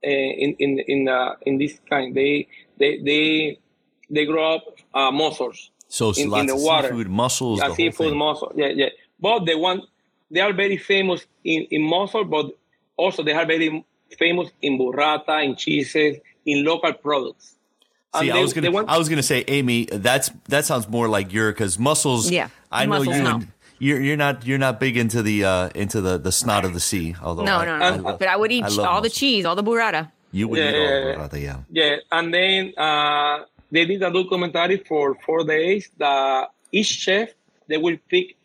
uh, 0.05 0.07
in 0.07 0.55
in 0.59 0.79
in 0.87 1.07
uh, 1.07 1.35
in 1.45 1.57
this 1.57 1.79
kind. 1.89 2.13
They 2.15 2.47
they 2.77 2.99
they 2.99 3.57
they 4.09 4.25
grow 4.25 4.55
up 4.55 4.63
uh, 4.93 5.11
mussels 5.11 5.71
So 5.87 6.11
in, 6.17 6.29
lots 6.29 6.41
in 6.41 6.47
the 6.47 6.53
of 6.55 6.61
water. 6.61 6.87
seafood, 6.89 7.09
mussels, 7.09 7.59
Yeah, 7.59 7.69
the 7.69 7.75
seafood, 7.75 8.09
thing. 8.11 8.17
mussel. 8.17 8.51
Yeah, 8.55 8.67
yeah. 8.67 8.89
But 9.19 9.45
the 9.45 9.57
one 9.57 9.81
they 10.29 10.41
are 10.41 10.53
very 10.53 10.77
famous 10.77 11.25
in, 11.43 11.65
in 11.71 11.81
mussel, 11.81 12.25
but 12.25 12.51
also 12.97 13.23
they 13.23 13.33
are 13.33 13.45
very 13.45 13.85
famous 14.17 14.49
in 14.61 14.77
burrata, 14.77 15.43
in 15.43 15.55
cheeses, 15.55 16.17
in 16.45 16.63
local 16.63 16.93
products. 16.93 17.55
See, 18.19 18.29
And 18.29 18.37
I 18.37 18.41
was 18.41 18.53
gonna, 18.53 18.69
want- 18.71 18.89
I 18.89 18.97
was 18.97 19.09
gonna 19.09 19.23
say, 19.23 19.43
Amy, 19.47 19.85
that's 19.85 20.29
that 20.49 20.65
sounds 20.65 20.87
more 20.87 21.07
like 21.07 21.33
your 21.33 21.51
because 21.51 21.79
mussels. 21.79 22.29
Yeah, 22.29 22.49
I 22.71 22.85
know 22.85 22.99
mussels, 22.99 23.17
you. 23.17 23.23
no. 23.23 23.35
and- 23.35 23.47
You're 23.79 23.99
you're 24.01 24.17
not 24.25 24.45
you're 24.47 24.59
not 24.67 24.79
big 24.79 24.95
into 24.97 25.21
the 25.23 25.43
uh 25.43 25.69
into 25.75 25.99
the 25.99 26.17
the 26.17 26.31
snot 26.31 26.63
of 26.63 26.73
the 26.73 26.79
sea. 26.79 27.15
Although 27.21 27.43
No, 27.43 27.57
I- 27.57 27.65
no, 27.65 27.73
I 27.73 27.97
no. 27.97 28.03
love- 28.03 28.19
but 28.19 28.27
I 28.29 28.37
would 28.37 28.51
eat 28.51 28.63
I 28.63 28.67
love 28.69 28.87
all 28.87 29.01
the 29.01 29.09
cheese, 29.09 29.43
all 29.45 29.55
the 29.55 29.63
burrata. 29.63 30.11
You 30.31 30.47
would 30.47 30.59
Yeah, 30.59 30.69
eat 30.69 30.75
all 30.75 30.83
yeah, 30.83 31.25
of 31.25 31.33
yeah. 31.33 31.39
yeah. 31.39 31.57
Yeah, 31.79 31.95
and 32.17 32.33
then 32.33 32.73
uh, 32.77 33.35
they 33.71 33.83
did 33.85 34.01
a 34.03 34.11
documentary 34.11 34.77
for 34.87 35.15
four 35.25 35.43
days. 35.43 35.89
That 35.97 36.51
each 36.71 36.87
chef 37.05 37.29
they 37.67 37.77
will 37.77 37.97
pick 38.13 38.37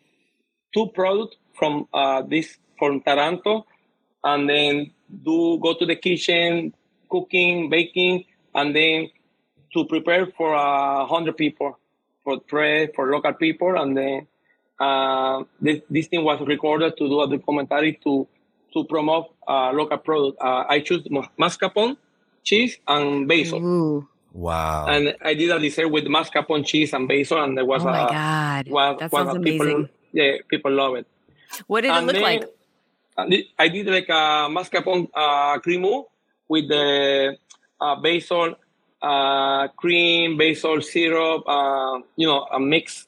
two 0.73 0.87
products 0.87 1.37
from 1.57 1.87
uh, 1.93 2.21
this 2.23 2.57
from 2.79 3.01
Taranto, 3.01 3.65
and 4.23 4.49
then 4.49 4.91
do 5.23 5.57
go 5.61 5.73
to 5.73 5.85
the 5.85 5.95
kitchen, 5.95 6.73
cooking, 7.09 7.69
baking, 7.69 8.25
and 8.55 8.75
then 8.75 9.09
to 9.73 9.85
prepare 9.85 10.27
for 10.37 10.53
a 10.53 11.05
hundred 11.05 11.37
people, 11.37 11.77
for 12.23 12.39
press, 12.39 12.89
for 12.95 13.11
local 13.11 13.33
people, 13.33 13.79
and 13.79 13.95
then 13.97 14.27
uh, 14.79 15.43
this, 15.61 15.81
this 15.89 16.07
thing 16.07 16.23
was 16.23 16.39
recorded 16.47 16.95
to 16.97 17.07
do 17.07 17.21
a 17.21 17.27
documentary 17.29 17.99
to 18.03 18.27
to 18.73 18.83
promote 18.85 19.33
uh, 19.47 19.71
local 19.73 19.97
product. 19.97 20.37
Uh, 20.41 20.63
I 20.69 20.79
choose 20.79 21.05
mas- 21.09 21.27
mascarpone 21.39 21.97
cheese 22.43 22.77
and 22.87 23.27
basil, 23.27 23.59
Ooh. 23.65 24.07
Wow. 24.31 24.85
and 24.87 25.15
I 25.23 25.33
did 25.33 25.49
a 25.49 25.59
dessert 25.59 25.87
with 25.89 26.05
mascarpone 26.05 26.65
cheese 26.65 26.93
and 26.93 27.07
basil, 27.07 27.43
and 27.43 27.57
there 27.57 27.65
was 27.65 27.83
Oh 27.83 27.87
a 27.89 27.91
my 27.91 28.09
God. 28.09 28.67
was, 28.69 28.99
That 28.99 29.11
was 29.11 29.25
sounds 29.27 29.37
a 29.37 29.41
people. 29.41 29.87
Yeah, 30.13 30.37
people 30.49 30.71
love 30.71 30.95
it. 30.95 31.07
What 31.67 31.81
did 31.81 31.91
it 31.95 32.03
look 32.03 32.13
then 32.13 32.21
like? 32.21 32.43
I 33.23 33.27
did- 33.29 33.45
I 33.57 33.67
did 33.67 33.87
like 33.87 34.09
a 34.09 34.47
mascarpone 34.49 35.09
uh, 35.13 35.59
cremo 35.59 36.05
with 36.47 36.67
the 36.69 37.37
uh, 37.81 37.95
basil 38.01 38.55
uh, 39.01 39.67
cream, 39.69 40.37
basil 40.37 40.81
syrup, 40.81 41.43
uh, 41.47 41.99
you 42.15 42.27
know, 42.27 42.45
a 42.51 42.59
mix, 42.59 43.07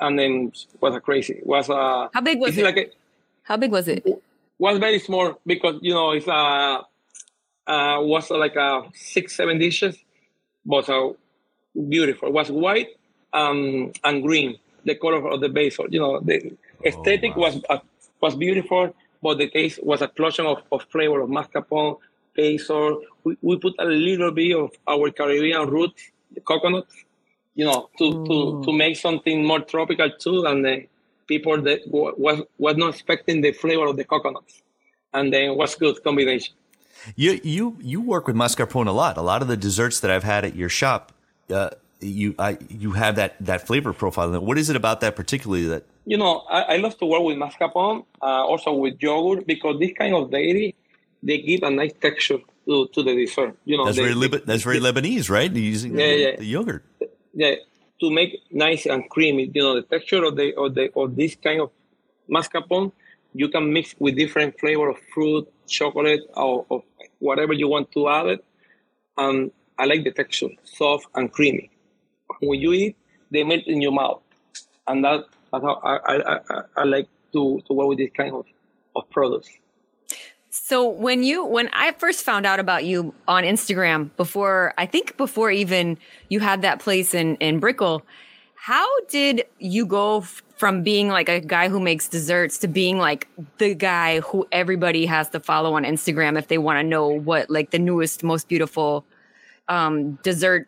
and 0.00 0.18
then 0.18 0.52
was 0.80 0.94
a 0.94 1.00
crazy. 1.00 1.40
Was 1.44 1.70
uh, 1.70 2.08
How 2.12 2.20
big 2.20 2.40
was 2.40 2.56
it? 2.56 2.64
like 2.64 2.76
a, 2.76 2.86
How 3.42 3.56
big 3.56 3.70
was 3.70 3.88
it? 3.88 4.04
was 4.58 4.78
very 4.78 4.98
small 4.98 5.40
because 5.46 5.78
you 5.80 5.94
know 5.94 6.10
it's 6.10 6.28
uh, 6.28 6.82
uh 7.66 7.98
was 8.00 8.30
like 8.30 8.56
a 8.56 8.82
six 8.94 9.36
seven 9.36 9.58
dishes, 9.58 9.96
but 10.64 10.88
uh, 10.88 11.12
beautiful. 11.88 12.28
It 12.28 12.34
was 12.34 12.50
white 12.50 12.88
um, 13.32 13.92
and 14.04 14.22
green, 14.22 14.58
the 14.84 14.94
color 14.94 15.26
of 15.28 15.40
the 15.40 15.48
basil. 15.48 15.86
You 15.88 16.00
know, 16.00 16.20
the 16.20 16.56
aesthetic 16.84 17.36
wow. 17.36 17.44
was 17.44 17.62
uh, 17.70 17.78
was 18.20 18.34
beautiful, 18.36 18.94
but 19.22 19.38
the 19.38 19.48
taste 19.48 19.82
was 19.82 20.00
a 20.00 20.04
explosion 20.04 20.46
of, 20.46 20.62
of 20.72 20.82
flavor 20.90 21.20
of 21.20 21.28
mascarpone, 21.28 21.98
basil. 22.36 23.02
We, 23.24 23.36
we 23.42 23.58
put 23.58 23.74
a 23.78 23.84
little 23.84 24.30
bit 24.32 24.56
of 24.56 24.70
our 24.88 25.10
Caribbean 25.10 25.68
roots, 25.68 26.10
the 26.32 26.40
coconut, 26.40 26.86
you 27.54 27.64
know, 27.64 27.90
to, 27.98 28.24
to, 28.26 28.62
to 28.64 28.72
make 28.72 28.96
something 28.96 29.44
more 29.44 29.60
tropical 29.60 30.10
too. 30.18 30.44
And 30.46 30.64
the 30.64 30.86
people 31.26 31.60
that 31.62 31.80
wa- 31.86 32.12
was 32.16 32.42
was 32.58 32.76
not 32.76 32.94
expecting 32.94 33.40
the 33.40 33.52
flavor 33.52 33.86
of 33.86 33.96
the 33.96 34.04
coconuts, 34.04 34.62
and 35.12 35.32
then 35.32 35.56
was 35.56 35.74
good 35.74 36.02
combination. 36.02 36.54
You 37.16 37.40
you 37.42 37.76
you 37.80 38.00
work 38.00 38.26
with 38.26 38.36
mascarpone 38.36 38.86
a 38.86 38.92
lot. 38.92 39.16
A 39.16 39.22
lot 39.22 39.42
of 39.42 39.48
the 39.48 39.56
desserts 39.56 40.00
that 40.00 40.10
I've 40.10 40.24
had 40.24 40.44
at 40.44 40.54
your 40.54 40.68
shop, 40.68 41.12
uh, 41.50 41.70
you 42.00 42.34
I 42.38 42.58
you 42.68 42.92
have 42.92 43.16
that 43.16 43.36
that 43.40 43.66
flavor 43.66 43.92
profile. 43.92 44.38
What 44.40 44.58
is 44.58 44.70
it 44.70 44.76
about 44.76 45.00
that 45.00 45.16
particularly 45.16 45.66
that? 45.66 45.84
You 46.10 46.16
know, 46.22 46.32
I, 46.58 46.60
I 46.74 46.76
love 46.84 46.94
to 47.02 47.06
work 47.12 47.22
with 47.28 47.36
mascarpone, 47.44 47.98
uh, 48.28 48.42
also 48.50 48.70
with 48.84 48.94
yogurt, 49.08 49.46
because 49.52 49.74
this 49.82 49.92
kind 50.02 50.14
of 50.18 50.22
dairy, 50.36 50.68
they 51.22 51.38
give 51.48 51.60
a 51.62 51.70
nice 51.80 51.94
texture 52.06 52.40
to, 52.66 52.74
to 52.94 53.00
the 53.06 53.14
dessert. 53.22 53.54
You 53.70 53.76
know, 53.78 53.84
That's 53.86 53.96
they- 53.98 54.02
very 54.08 54.16
Lib- 54.22 54.44
that's 54.48 54.64
very 54.70 54.80
Lebanese, 54.86 55.26
right? 55.38 55.52
Using 55.74 55.92
Yeah, 55.98 56.06
the, 56.06 56.16
yeah. 56.24 56.36
the 56.42 56.48
yogurt. 56.56 56.82
yeah, 57.42 57.54
to 58.00 58.06
make 58.18 58.30
nice 58.66 58.82
and 58.92 59.00
creamy. 59.14 59.44
You 59.54 59.62
know, 59.66 59.74
the 59.80 59.86
texture 59.94 60.22
of 60.28 60.32
the 60.40 60.48
of 60.62 60.68
the 60.76 60.84
of 61.00 61.06
this 61.20 61.32
kind 61.46 61.60
of 61.64 61.68
mascarpone, 62.36 62.88
you 63.42 63.48
can 63.54 63.64
mix 63.76 63.94
with 64.02 64.14
different 64.22 64.50
flavor 64.60 64.88
of 64.92 64.98
fruit, 65.14 65.44
chocolate, 65.78 66.22
or, 66.44 66.54
or 66.72 66.78
whatever 67.28 67.52
you 67.60 67.68
want 67.74 67.86
to 67.96 68.00
add 68.08 68.26
it. 68.34 68.42
And 69.16 69.36
I 69.78 69.84
like 69.90 70.02
the 70.08 70.14
texture, 70.22 70.52
soft 70.64 71.06
and 71.14 71.30
creamy. 71.36 71.66
When 72.48 72.58
you 72.64 72.72
eat, 72.82 72.94
they 73.32 73.42
melt 73.50 73.64
in 73.74 73.78
your 73.86 73.92
mouth, 74.02 74.22
and 74.88 74.98
that 75.06 75.20
that's 75.52 75.64
how 75.64 75.80
I 75.82 75.96
I, 75.96 76.34
I, 76.36 76.62
I 76.76 76.84
like 76.84 77.08
to 77.32 77.60
to 77.66 77.72
work 77.72 77.88
with 77.88 77.98
this 77.98 78.10
kind 78.16 78.34
of 78.34 78.46
of 78.96 79.08
products. 79.10 79.50
So 80.50 80.88
when 80.88 81.22
you 81.22 81.44
when 81.44 81.68
I 81.72 81.92
first 81.92 82.24
found 82.24 82.44
out 82.44 82.58
about 82.58 82.84
you 82.84 83.14
on 83.28 83.44
Instagram 83.44 84.10
before 84.16 84.74
I 84.76 84.86
think 84.86 85.16
before 85.16 85.50
even 85.50 85.96
you 86.28 86.40
had 86.40 86.62
that 86.62 86.80
place 86.80 87.14
in 87.14 87.36
in 87.36 87.60
Brickell, 87.60 88.02
how 88.56 88.86
did 89.06 89.44
you 89.60 89.86
go 89.86 90.18
f- 90.18 90.42
from 90.56 90.82
being 90.82 91.08
like 91.08 91.28
a 91.28 91.40
guy 91.40 91.68
who 91.68 91.78
makes 91.78 92.08
desserts 92.08 92.58
to 92.58 92.68
being 92.68 92.98
like 92.98 93.28
the 93.58 93.74
guy 93.74 94.20
who 94.20 94.46
everybody 94.50 95.06
has 95.06 95.28
to 95.30 95.40
follow 95.40 95.74
on 95.74 95.84
Instagram 95.84 96.36
if 96.36 96.48
they 96.48 96.58
want 96.58 96.78
to 96.78 96.82
know 96.82 97.06
what 97.06 97.48
like 97.48 97.70
the 97.70 97.78
newest 97.78 98.24
most 98.24 98.48
beautiful 98.48 99.04
um 99.68 100.14
dessert 100.24 100.66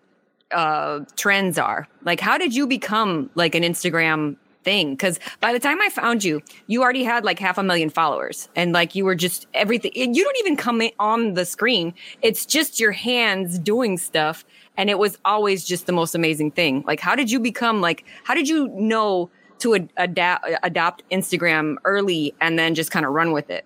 uh 0.53 1.01
trends 1.17 1.59
are? 1.59 1.89
Like 2.05 2.21
how 2.21 2.39
did 2.39 2.55
you 2.55 2.69
become 2.69 3.31
like 3.35 3.57
an 3.57 3.65
Instagram 3.65 4.37
thing 4.65 4.91
because 4.91 5.19
by 5.41 5.53
the 5.53 5.61
time 5.61 5.81
I 5.81 5.89
found 5.89 6.25
you, 6.25 6.43
you 6.67 6.83
already 6.83 7.05
had 7.05 7.25
like 7.25 7.39
half 7.39 7.59
a 7.59 7.63
million 7.63 7.91
followers, 7.91 8.49
and 8.57 8.73
like 8.73 8.95
you 8.95 9.05
were 9.05 9.15
just 9.15 9.47
everything. 9.55 9.93
You 9.95 10.25
don't 10.25 10.39
even 10.39 10.57
come 10.57 10.83
on 10.99 11.35
the 11.35 11.45
screen; 11.45 11.95
it's 12.23 12.47
just 12.47 12.81
your 12.81 12.93
hands 12.93 13.59
doing 13.59 13.99
stuff, 13.99 14.45
and 14.77 14.91
it 14.91 14.99
was 14.99 15.19
always 15.25 15.65
just 15.65 15.87
the 15.87 15.93
most 15.93 16.15
amazing 16.15 16.51
thing. 16.51 16.85
Like, 16.87 17.01
how 17.01 17.15
did 17.15 17.31
you 17.31 17.41
become 17.41 17.81
like? 17.81 18.05
How 18.25 18.35
did 18.35 18.49
you 18.49 18.69
know 18.69 19.31
to 19.61 19.75
ad- 19.75 19.93
adapt 19.97 20.49
adopt 20.63 21.03
Instagram 21.11 21.77
early 21.85 22.35
and 22.41 22.59
then 22.59 22.75
just 22.75 22.91
kind 22.91 23.07
of 23.07 23.13
run 23.13 23.33
with 23.33 23.51
it? 23.51 23.65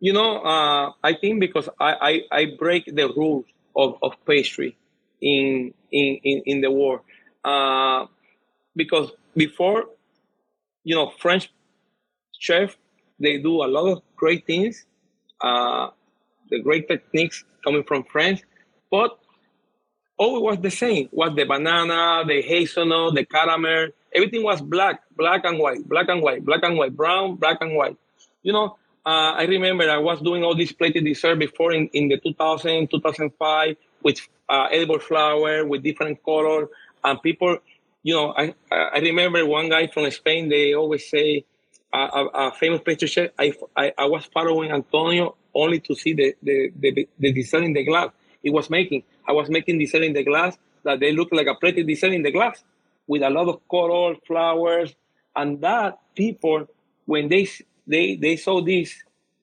You 0.00 0.12
know, 0.12 0.38
uh, 0.42 0.92
I 1.02 1.14
think 1.14 1.40
because 1.40 1.68
I, 1.80 2.22
I, 2.30 2.40
I 2.40 2.44
break 2.58 2.84
the 2.84 3.08
rules 3.08 3.46
of, 3.74 3.96
of 4.02 4.12
pastry 4.26 4.76
in, 5.22 5.72
in, 5.90 6.20
in, 6.22 6.42
in 6.44 6.60
the 6.60 6.70
world. 6.70 7.00
Uh, 7.44 8.06
because 8.74 9.10
before, 9.36 9.86
you 10.86 10.94
know, 10.94 11.10
French 11.18 11.52
chef, 12.38 12.78
they 13.18 13.38
do 13.38 13.64
a 13.64 13.68
lot 13.76 13.86
of 13.90 14.02
great 14.14 14.46
things, 14.46 14.86
uh, 15.40 15.88
the 16.48 16.60
great 16.60 16.86
techniques 16.86 17.44
coming 17.64 17.82
from 17.82 18.04
France, 18.04 18.40
but 18.88 19.18
all 20.16 20.40
was 20.44 20.58
the 20.60 20.70
same. 20.70 21.08
Was 21.10 21.34
the 21.34 21.44
banana, 21.44 22.24
the 22.24 22.40
hazelnut, 22.40 23.16
the 23.16 23.24
caramel, 23.24 23.88
everything 24.14 24.44
was 24.44 24.62
black, 24.62 25.02
black 25.16 25.44
and 25.44 25.58
white, 25.58 25.82
black 25.88 26.08
and 26.08 26.22
white, 26.22 26.44
black 26.44 26.62
and 26.62 26.78
white, 26.78 26.96
brown, 26.96 27.34
black 27.34 27.58
and 27.60 27.74
white. 27.74 27.96
You 28.44 28.52
know, 28.52 28.78
uh, 29.04 29.32
I 29.42 29.44
remember 29.44 29.90
I 29.90 29.98
was 29.98 30.20
doing 30.20 30.44
all 30.44 30.54
this 30.54 30.70
plated 30.70 31.04
dessert 31.04 31.40
before 31.40 31.72
in, 31.72 31.88
in 31.88 32.08
the 32.08 32.18
2000, 32.18 32.88
2005 32.92 33.76
with 34.04 34.20
uh, 34.48 34.68
edible 34.70 35.00
flower 35.00 35.64
with 35.64 35.82
different 35.82 36.22
color 36.22 36.68
and 37.02 37.20
people, 37.22 37.58
you 38.06 38.14
know, 38.14 38.32
I, 38.36 38.54
I 38.70 38.98
remember 39.00 39.44
one 39.44 39.68
guy 39.68 39.88
from 39.88 40.08
Spain, 40.12 40.48
they 40.48 40.74
always 40.74 41.10
say, 41.10 41.44
a, 41.92 41.98
a, 41.98 42.26
a 42.34 42.52
famous 42.52 42.80
pastry 42.84 43.08
chef. 43.08 43.30
I, 43.36 43.52
I, 43.76 43.92
I 43.98 44.04
was 44.04 44.24
following 44.26 44.70
Antonio 44.70 45.34
only 45.52 45.80
to 45.80 45.94
see 45.96 46.12
the 46.12 46.36
the, 46.40 46.70
the, 46.78 47.08
the 47.18 47.32
design 47.32 47.64
in 47.64 47.72
the 47.72 47.84
glass 47.84 48.10
he 48.44 48.50
was 48.50 48.70
making. 48.70 49.02
I 49.26 49.32
was 49.32 49.48
making 49.50 49.80
design 49.80 50.04
in 50.04 50.12
the 50.12 50.22
glass 50.22 50.56
that 50.84 51.00
they 51.00 51.10
look 51.10 51.30
like 51.32 51.48
a 51.48 51.56
pretty 51.56 51.82
design 51.82 52.12
in 52.12 52.22
the 52.22 52.30
glass 52.30 52.62
with 53.08 53.22
a 53.22 53.30
lot 53.30 53.48
of 53.48 53.60
color, 53.68 54.14
flowers, 54.24 54.94
and 55.34 55.60
that 55.62 55.98
people 56.14 56.68
when 57.06 57.28
they 57.28 57.48
they 57.88 58.14
they 58.14 58.36
saw 58.36 58.62
this 58.62 58.94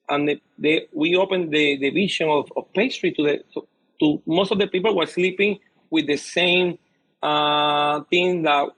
and 0.08 0.26
they, 0.28 0.40
they 0.58 0.86
we 0.92 1.16
opened 1.16 1.52
the, 1.52 1.76
the 1.76 1.90
vision 1.90 2.30
of, 2.30 2.50
of 2.56 2.72
pastry 2.72 3.12
to 3.12 3.22
the 3.24 3.44
to, 3.52 3.68
to 4.00 4.22
most 4.24 4.52
of 4.52 4.58
the 4.58 4.68
people 4.68 4.96
were 4.96 5.06
sleeping 5.06 5.58
with 5.90 6.06
the 6.06 6.16
same 6.16 6.78
uh, 7.24 8.02
thing 8.10 8.42
that 8.42 8.68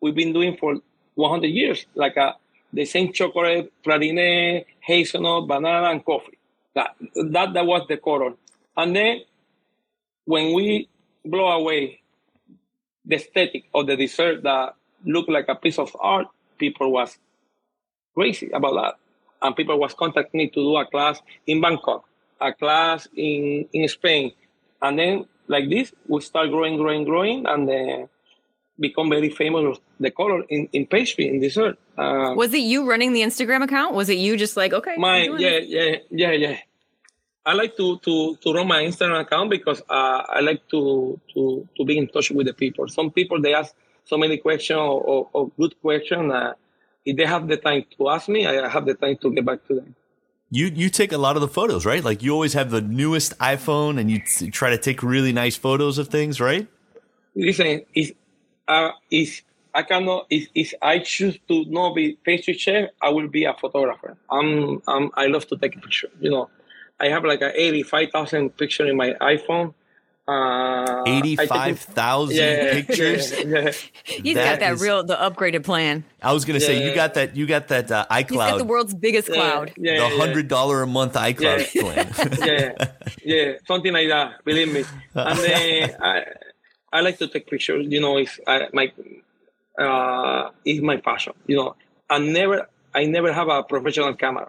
we've 0.00 0.14
been 0.14 0.32
doing 0.32 0.56
for 0.56 0.76
100 1.16 1.48
years, 1.48 1.86
like 1.94 2.16
uh, 2.16 2.32
the 2.72 2.84
same 2.84 3.12
chocolate, 3.12 3.72
praline, 3.84 4.64
hazelnut, 4.80 5.48
banana, 5.48 5.90
and 5.90 6.04
coffee. 6.04 6.38
That, 6.74 6.94
that, 7.14 7.52
that 7.54 7.66
was 7.66 7.86
the 7.88 7.96
color. 7.96 8.34
And 8.76 8.94
then 8.94 9.22
when 10.24 10.54
we 10.54 10.88
blow 11.24 11.48
away 11.48 12.00
the 13.04 13.16
aesthetic 13.16 13.64
of 13.74 13.86
the 13.86 13.96
dessert 13.96 14.42
that 14.44 14.74
looked 15.04 15.30
like 15.30 15.46
a 15.48 15.54
piece 15.56 15.78
of 15.78 15.96
art, 15.98 16.26
people 16.58 16.92
was 16.92 17.18
crazy 18.14 18.50
about 18.50 18.74
that. 18.74 18.94
And 19.42 19.56
people 19.56 19.78
was 19.78 19.94
contacting 19.94 20.38
me 20.38 20.48
to 20.48 20.54
do 20.54 20.76
a 20.76 20.86
class 20.86 21.20
in 21.46 21.60
Bangkok, 21.60 22.04
a 22.40 22.52
class 22.52 23.08
in, 23.16 23.66
in 23.72 23.88
Spain. 23.88 24.32
And 24.80 24.98
then 24.98 25.26
like 25.48 25.68
this, 25.68 25.92
we 26.08 26.20
start 26.20 26.50
growing, 26.50 26.76
growing, 26.76 27.04
growing, 27.04 27.46
and 27.46 27.68
then 27.68 28.08
become 28.78 29.08
very 29.08 29.30
famous 29.30 29.78
the 29.98 30.10
color 30.10 30.42
in, 30.48 30.68
in 30.72 30.86
pastry 30.86 31.28
in 31.28 31.40
dessert. 31.40 31.78
Uh, 31.96 32.34
was 32.36 32.52
it 32.52 32.58
you 32.58 32.88
running 32.88 33.12
the 33.12 33.22
Instagram 33.22 33.64
account? 33.64 33.94
Was 33.94 34.08
it 34.08 34.18
you 34.18 34.36
just 34.36 34.56
like 34.56 34.72
okay? 34.72 34.96
My 34.96 35.22
yeah 35.38 35.58
yeah 35.58 35.96
yeah 36.10 36.32
yeah. 36.32 36.56
I 37.44 37.54
like 37.54 37.76
to 37.76 37.98
to 37.98 38.36
to 38.36 38.52
run 38.52 38.68
my 38.68 38.82
Instagram 38.82 39.20
account 39.20 39.50
because 39.50 39.80
uh, 39.88 40.22
I 40.28 40.40
like 40.40 40.68
to 40.70 41.18
to 41.34 41.68
to 41.76 41.84
be 41.84 41.96
in 41.96 42.08
touch 42.08 42.30
with 42.30 42.46
the 42.46 42.54
people. 42.54 42.88
Some 42.88 43.10
people 43.10 43.40
they 43.40 43.54
ask 43.54 43.74
so 44.04 44.16
many 44.16 44.38
questions 44.38 44.78
or, 44.78 45.00
or, 45.02 45.28
or 45.32 45.50
good 45.58 45.80
questions. 45.80 46.32
Uh, 46.32 46.54
if 47.04 47.16
they 47.16 47.24
have 47.24 47.46
the 47.46 47.56
time 47.56 47.84
to 47.96 48.08
ask 48.08 48.28
me, 48.28 48.46
I 48.46 48.68
have 48.68 48.84
the 48.84 48.94
time 48.94 49.16
to 49.22 49.32
get 49.32 49.44
back 49.44 49.66
to 49.68 49.74
them. 49.76 49.94
You 50.50 50.66
you 50.66 50.90
take 50.90 51.12
a 51.12 51.18
lot 51.18 51.36
of 51.36 51.42
the 51.42 51.48
photos, 51.48 51.84
right? 51.84 52.04
Like 52.04 52.22
you 52.22 52.32
always 52.32 52.52
have 52.52 52.70
the 52.70 52.80
newest 52.80 53.36
iPhone, 53.38 53.98
and 53.98 54.10
you 54.10 54.20
t- 54.20 54.50
try 54.50 54.70
to 54.70 54.78
take 54.78 55.02
really 55.02 55.32
nice 55.32 55.56
photos 55.56 55.98
of 55.98 56.08
things, 56.08 56.40
right? 56.40 56.68
Listen, 57.34 57.82
is 57.94 58.12
uh, 58.68 58.90
is 59.10 59.42
I 59.74 59.82
cannot 59.82 60.26
if, 60.30 60.48
if 60.54 60.72
I 60.80 61.00
choose 61.00 61.38
to 61.48 61.64
not 61.66 61.94
be 61.94 62.16
pastry 62.24 62.54
chef, 62.54 62.90
I 63.02 63.10
will 63.10 63.28
be 63.28 63.44
a 63.44 63.54
photographer. 63.54 64.16
I'm, 64.30 64.80
I'm 64.86 65.10
I 65.14 65.26
love 65.26 65.46
to 65.48 65.56
take 65.56 65.76
a 65.76 65.80
picture. 65.80 66.08
You 66.20 66.30
know, 66.30 66.48
I 67.00 67.08
have 67.08 67.24
like 67.24 67.42
a 67.42 67.52
eighty 67.60 67.82
five 67.82 68.10
thousand 68.10 68.56
picture 68.56 68.86
in 68.86 68.96
my 68.96 69.14
iPhone. 69.20 69.74
Uh, 70.28 71.04
Eighty-five 71.06 71.78
thousand 71.78 72.36
yeah, 72.36 72.72
pictures. 72.72 73.30
Yeah, 73.30 73.44
yeah. 73.44 73.72
He's 74.02 74.34
that 74.34 74.58
got 74.58 74.60
that 74.60 74.72
is, 74.72 74.82
real, 74.82 75.04
the 75.04 75.14
upgraded 75.14 75.62
plan. 75.62 76.02
I 76.20 76.32
was 76.32 76.44
gonna 76.44 76.58
say 76.58 76.84
you 76.84 76.92
got 76.96 77.14
that. 77.14 77.36
You 77.36 77.46
got 77.46 77.68
that 77.68 77.92
uh, 77.92 78.06
iCloud. 78.10 78.30
He's 78.30 78.36
got 78.36 78.58
the 78.58 78.64
world's 78.64 78.92
biggest 78.92 79.28
cloud. 79.28 79.72
the 79.76 80.08
hundred 80.18 80.48
dollar 80.48 80.82
a 80.82 80.86
month 80.86 81.12
iCloud 81.14 81.70
plan. 81.80 82.38
yeah, 82.44 82.88
yeah, 83.22 83.52
something 83.68 83.92
like 83.92 84.08
that. 84.08 84.44
Believe 84.44 84.72
me. 84.72 84.84
And 85.14 85.38
then 85.38 85.96
I, 86.02 86.24
I 86.92 87.00
like 87.02 87.18
to 87.18 87.28
take 87.28 87.46
pictures. 87.46 87.86
You 87.88 88.00
know, 88.00 88.16
it's 88.16 88.40
I, 88.48 88.66
my, 88.72 88.92
uh, 89.78 90.50
it's 90.64 90.82
my 90.82 90.96
passion. 90.96 91.34
You 91.46 91.56
know, 91.56 91.76
I 92.10 92.18
never, 92.18 92.66
I 92.92 93.04
never 93.04 93.32
have 93.32 93.48
a 93.48 93.62
professional 93.62 94.14
camera. 94.14 94.48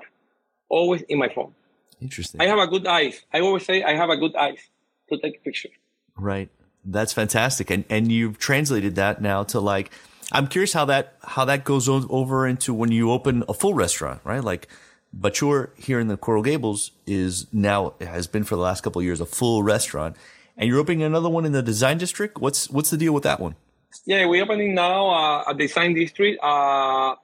Always 0.69 1.03
in 1.03 1.19
my 1.19 1.29
phone. 1.29 1.53
Interesting. 2.01 2.41
I 2.41 2.45
have 2.45 2.57
a 2.57 2.65
good 2.65 2.87
eyes. 2.87 3.21
I 3.31 3.41
always 3.41 3.63
say 3.63 3.83
I 3.83 3.95
have 3.95 4.09
a 4.09 4.17
good 4.17 4.35
eyes 4.35 4.57
to 5.09 5.17
take 5.19 5.37
a 5.37 5.39
picture. 5.39 5.69
Right. 6.15 6.49
That's 6.85 7.13
fantastic. 7.13 7.69
And 7.69 7.83
and 7.89 8.11
you've 8.11 8.37
translated 8.37 8.95
that 8.95 9.21
now 9.21 9.43
to 9.43 9.59
like 9.59 9.91
I'm 10.31 10.47
curious 10.47 10.73
how 10.73 10.85
that 10.85 11.15
how 11.23 11.45
that 11.45 11.63
goes 11.63 11.87
over 11.87 12.47
into 12.47 12.73
when 12.73 12.91
you 12.91 13.11
open 13.11 13.43
a 13.47 13.53
full 13.53 13.73
restaurant, 13.73 14.21
right? 14.23 14.43
Like 14.43 14.67
Bachour 15.17 15.77
here 15.77 15.99
in 15.99 16.07
the 16.07 16.17
Coral 16.17 16.43
Gables 16.43 16.91
is 17.05 17.47
now 17.53 17.93
has 18.01 18.27
been 18.27 18.43
for 18.43 18.55
the 18.55 18.61
last 18.61 18.81
couple 18.81 18.99
of 18.99 19.05
years 19.05 19.21
a 19.21 19.25
full 19.25 19.63
restaurant, 19.63 20.15
and 20.57 20.67
you're 20.67 20.79
opening 20.79 21.03
another 21.03 21.29
one 21.29 21.45
in 21.45 21.53
the 21.53 21.61
Design 21.61 21.97
District. 21.97 22.39
What's 22.39 22.69
what's 22.69 22.89
the 22.89 22.97
deal 22.97 23.13
with 23.13 23.23
that 23.23 23.39
one? 23.39 23.55
Yeah, 24.05 24.25
we're 24.25 24.43
opening 24.43 24.75
now 24.75 25.09
uh, 25.09 25.43
a 25.47 25.53
Design 25.53 25.93
District, 25.93 26.37
uh, 26.43 27.15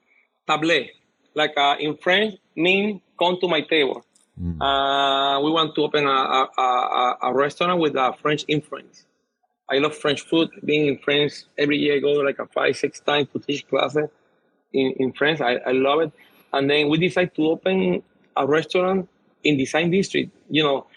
table, 0.48 0.90
like 1.36 1.54
uh, 1.58 1.76
in 1.80 1.98
French, 1.98 2.36
mean 2.56 3.02
come 3.20 3.38
to 3.42 3.48
my 3.48 3.62
table. 3.62 4.06
Mm. 4.44 4.60
Uh, 4.60 5.40
we 5.40 5.52
want 5.52 5.74
to 5.74 5.84
open 5.84 6.06
a, 6.06 6.10
a, 6.10 6.50
a, 6.58 7.18
a, 7.22 7.34
restaurant 7.34 7.80
with 7.80 7.96
a 7.96 8.14
French 8.22 8.44
influence. 8.50 9.06
I 9.70 9.78
love 9.78 9.96
French 9.96 10.22
food. 10.22 10.50
Being 10.66 10.88
in 10.88 10.98
France 10.98 11.46
every 11.58 11.78
year, 11.78 11.96
I 11.96 12.00
go 12.00 12.12
like 12.12 12.40
a 12.40 12.48
five, 12.48 12.76
six 12.76 13.00
times 13.00 13.30
to 13.32 13.40
teach 13.40 13.66
classes 13.70 14.10
in, 14.74 14.94
in 14.98 15.14
France. 15.14 15.40
I, 15.40 15.54
I 15.66 15.72
love 15.72 16.02
it. 16.02 16.12
And 16.52 16.70
then 16.70 16.90
we 16.90 16.98
decided 16.98 17.34
to 17.36 17.44
open 17.52 18.04
a 18.36 18.46
restaurant 18.46 19.08
in 19.46 19.58
Design 19.58 19.92
District. 19.92 20.30
You 20.50 20.64
know, 20.64 20.88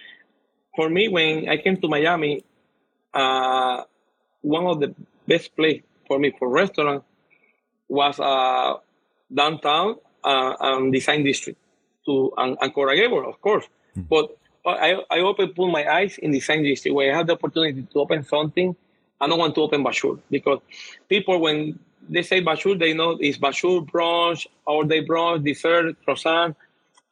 for 0.74 0.90
me, 0.90 1.07
when 1.07 1.49
I 1.49 1.57
came 1.59 1.76
to 1.80 1.88
Miami, 1.88 2.42
uh, 3.14 3.84
one 4.40 4.66
of 4.66 4.80
the 4.80 4.92
best 5.28 5.55
place 5.55 5.82
for 6.09 6.18
me 6.18 6.34
for 6.36 6.49
restaurant 6.49 7.05
was 7.88 8.18
uh, 8.18 8.74
downtown 9.32 9.97
uh, 10.24 10.55
and 10.59 10.92
Design 10.92 11.22
District 11.22 11.61
to 12.07 12.33
and, 12.37 12.57
and 12.61 12.73
Coral 12.73 12.97
Gables, 12.97 13.27
of 13.27 13.41
course. 13.41 13.65
Mm-hmm. 13.97 14.03
But 14.09 14.37
I, 14.67 15.01
I 15.11 15.21
open 15.21 15.53
put 15.55 15.71
my 15.71 15.87
eyes 15.89 16.19
in 16.19 16.31
the 16.33 16.41
same 16.41 16.63
district 16.63 16.95
where 16.95 17.13
I 17.13 17.17
have 17.17 17.27
the 17.27 17.35
opportunity 17.35 17.87
to 17.93 17.99
open 18.01 18.25
something. 18.25 18.75
I 19.21 19.29
don't 19.29 19.39
want 19.39 19.55
to 19.55 19.61
open 19.63 19.85
Bachour 19.85 20.19
because 20.31 20.61
people 21.09 21.41
when 21.41 21.79
they 22.09 22.23
say 22.23 22.43
Bachour, 22.43 22.79
they 22.79 22.93
know 22.93 23.17
it's 23.21 23.39
Bachour 23.39 23.87
brunch, 23.89 24.47
all 24.67 24.85
day 24.85 25.05
brunch, 25.05 25.45
dessert, 25.45 25.97
croissant. 26.05 26.57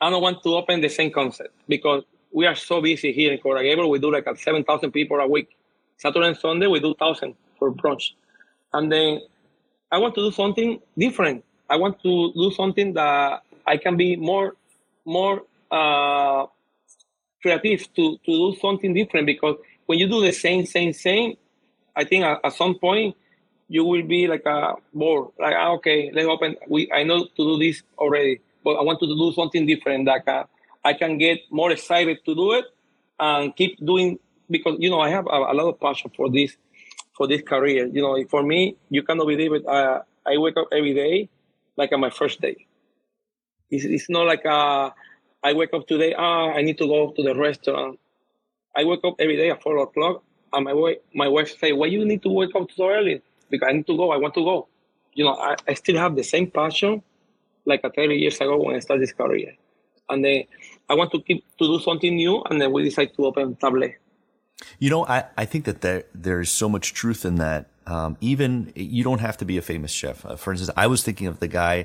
I 0.00 0.10
don't 0.10 0.22
want 0.22 0.42
to 0.42 0.54
open 0.56 0.80
the 0.80 0.88
same 0.88 1.10
concept 1.10 1.54
because 1.68 2.04
we 2.32 2.46
are 2.46 2.54
so 2.54 2.80
busy 2.82 3.12
here 3.12 3.32
in 3.32 3.38
Coral 3.38 3.62
Gables. 3.62 3.88
We 3.88 3.98
do 4.00 4.12
like 4.12 4.26
7,000 4.36 4.90
people 4.90 5.18
a 5.20 5.26
week. 5.26 5.56
Saturday 5.96 6.28
and 6.28 6.36
Sunday, 6.36 6.66
we 6.66 6.80
do 6.80 6.88
1,000 6.88 7.34
for 7.58 7.72
brunch. 7.72 8.10
And 8.72 8.90
then 8.90 9.20
I 9.92 9.98
want 9.98 10.16
to 10.16 10.20
do 10.20 10.32
something 10.32 10.80
different. 10.98 11.44
I 11.70 11.76
want 11.76 12.02
to 12.02 12.32
do 12.34 12.50
something 12.50 12.92
that 12.94 13.42
I 13.66 13.76
can 13.76 13.96
be 13.96 14.16
more 14.16 14.56
more 15.04 15.42
uh, 15.70 16.46
creative 17.42 17.92
to, 17.94 18.16
to 18.24 18.32
do 18.52 18.56
something 18.60 18.94
different 18.94 19.26
because 19.26 19.56
when 19.86 19.98
you 19.98 20.08
do 20.08 20.20
the 20.20 20.32
same, 20.32 20.64
same, 20.66 20.92
same, 20.92 21.36
I 21.94 22.04
think 22.04 22.24
at, 22.24 22.40
at 22.44 22.52
some 22.54 22.78
point 22.78 23.16
you 23.68 23.84
will 23.84 24.02
be 24.02 24.26
like 24.26 24.44
a 24.46 24.74
bored. 24.92 25.28
Like, 25.38 25.54
ah, 25.56 25.72
okay, 25.72 26.10
let's 26.12 26.26
open. 26.26 26.56
We 26.68 26.90
I 26.92 27.02
know 27.04 27.24
to 27.24 27.36
do 27.36 27.58
this 27.58 27.82
already, 27.98 28.40
but 28.62 28.72
I 28.72 28.82
want 28.82 29.00
to 29.00 29.06
do 29.06 29.32
something 29.32 29.66
different 29.66 30.06
that 30.06 30.24
can, 30.24 30.44
I 30.84 30.94
can 30.94 31.18
get 31.18 31.40
more 31.50 31.70
excited 31.70 32.18
to 32.24 32.34
do 32.34 32.52
it 32.52 32.66
and 33.18 33.54
keep 33.56 33.78
doing 33.84 34.18
because 34.50 34.76
you 34.78 34.90
know 34.90 35.00
I 35.00 35.10
have 35.10 35.26
a, 35.26 35.38
a 35.52 35.54
lot 35.54 35.68
of 35.68 35.80
passion 35.80 36.10
for 36.16 36.30
this 36.30 36.56
for 37.16 37.26
this 37.26 37.42
career. 37.42 37.86
You 37.86 38.02
know, 38.02 38.22
for 38.28 38.42
me, 38.42 38.76
you 38.90 39.02
cannot 39.02 39.26
believe 39.26 39.52
it. 39.52 39.66
Uh, 39.66 40.02
I 40.26 40.36
wake 40.38 40.56
up 40.56 40.68
every 40.72 40.94
day 40.94 41.28
like 41.76 41.92
on 41.92 42.00
my 42.00 42.10
first 42.10 42.40
day. 42.40 42.66
It's, 43.70 43.84
it's 43.84 44.10
not 44.10 44.26
like 44.26 44.44
uh, 44.46 44.90
I 45.42 45.52
wake 45.52 45.74
up 45.74 45.86
today, 45.86 46.14
ah, 46.16 46.52
I 46.52 46.62
need 46.62 46.78
to 46.78 46.86
go 46.86 47.10
to 47.10 47.22
the 47.22 47.34
restaurant. 47.34 47.98
I 48.76 48.84
wake 48.84 49.00
up 49.04 49.16
every 49.18 49.36
day 49.36 49.50
at 49.50 49.62
four 49.62 49.78
o'clock, 49.78 50.22
and 50.52 50.64
my 50.64 50.72
wife, 50.72 50.98
my 51.14 51.28
wife 51.28 51.58
say, 51.58 51.72
"Why 51.72 51.86
you 51.86 52.04
need 52.04 52.22
to 52.22 52.30
wake 52.30 52.54
up 52.54 52.70
so 52.72 52.88
early?" 52.88 53.22
Because 53.50 53.68
I 53.68 53.72
need 53.72 53.86
to 53.86 53.96
go. 53.96 54.10
I 54.10 54.16
want 54.16 54.34
to 54.34 54.44
go. 54.44 54.68
You 55.12 55.24
know, 55.24 55.34
I, 55.34 55.54
I 55.68 55.74
still 55.74 55.96
have 55.98 56.16
the 56.16 56.24
same 56.24 56.50
passion 56.50 57.02
like 57.66 57.82
30 57.82 58.16
years 58.16 58.36
ago 58.36 58.56
when 58.60 58.74
I 58.74 58.80
started 58.80 59.02
this 59.02 59.12
career, 59.12 59.54
and 60.08 60.24
then 60.24 60.44
I 60.88 60.94
want 60.94 61.12
to 61.12 61.20
keep 61.20 61.44
to 61.58 61.66
do 61.66 61.78
something 61.80 62.14
new, 62.16 62.42
and 62.50 62.60
then 62.60 62.72
we 62.72 62.82
decide 62.82 63.14
to 63.16 63.26
open 63.26 63.54
Table. 63.56 63.88
You 64.78 64.90
know, 64.90 65.04
I, 65.06 65.24
I 65.36 65.44
think 65.44 65.66
that 65.66 65.82
there 65.82 66.04
there's 66.14 66.50
so 66.50 66.68
much 66.68 66.94
truth 66.94 67.24
in 67.24 67.36
that. 67.36 67.66
Um, 67.86 68.16
even 68.22 68.72
you 68.74 69.04
don't 69.04 69.20
have 69.20 69.36
to 69.38 69.44
be 69.44 69.58
a 69.58 69.62
famous 69.62 69.90
chef. 69.90 70.24
Uh, 70.24 70.36
for 70.36 70.52
instance, 70.52 70.70
I 70.74 70.86
was 70.86 71.02
thinking 71.02 71.26
of 71.26 71.38
the 71.38 71.48
guy 71.48 71.84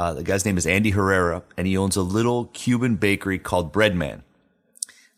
uh, 0.00 0.14
the 0.14 0.22
guy's 0.22 0.46
name 0.46 0.56
is 0.56 0.66
Andy 0.66 0.92
Herrera, 0.92 1.42
and 1.58 1.66
he 1.66 1.76
owns 1.76 1.94
a 1.94 2.00
little 2.00 2.46
Cuban 2.54 2.96
bakery 2.96 3.38
called 3.38 3.70
Breadman. 3.70 4.22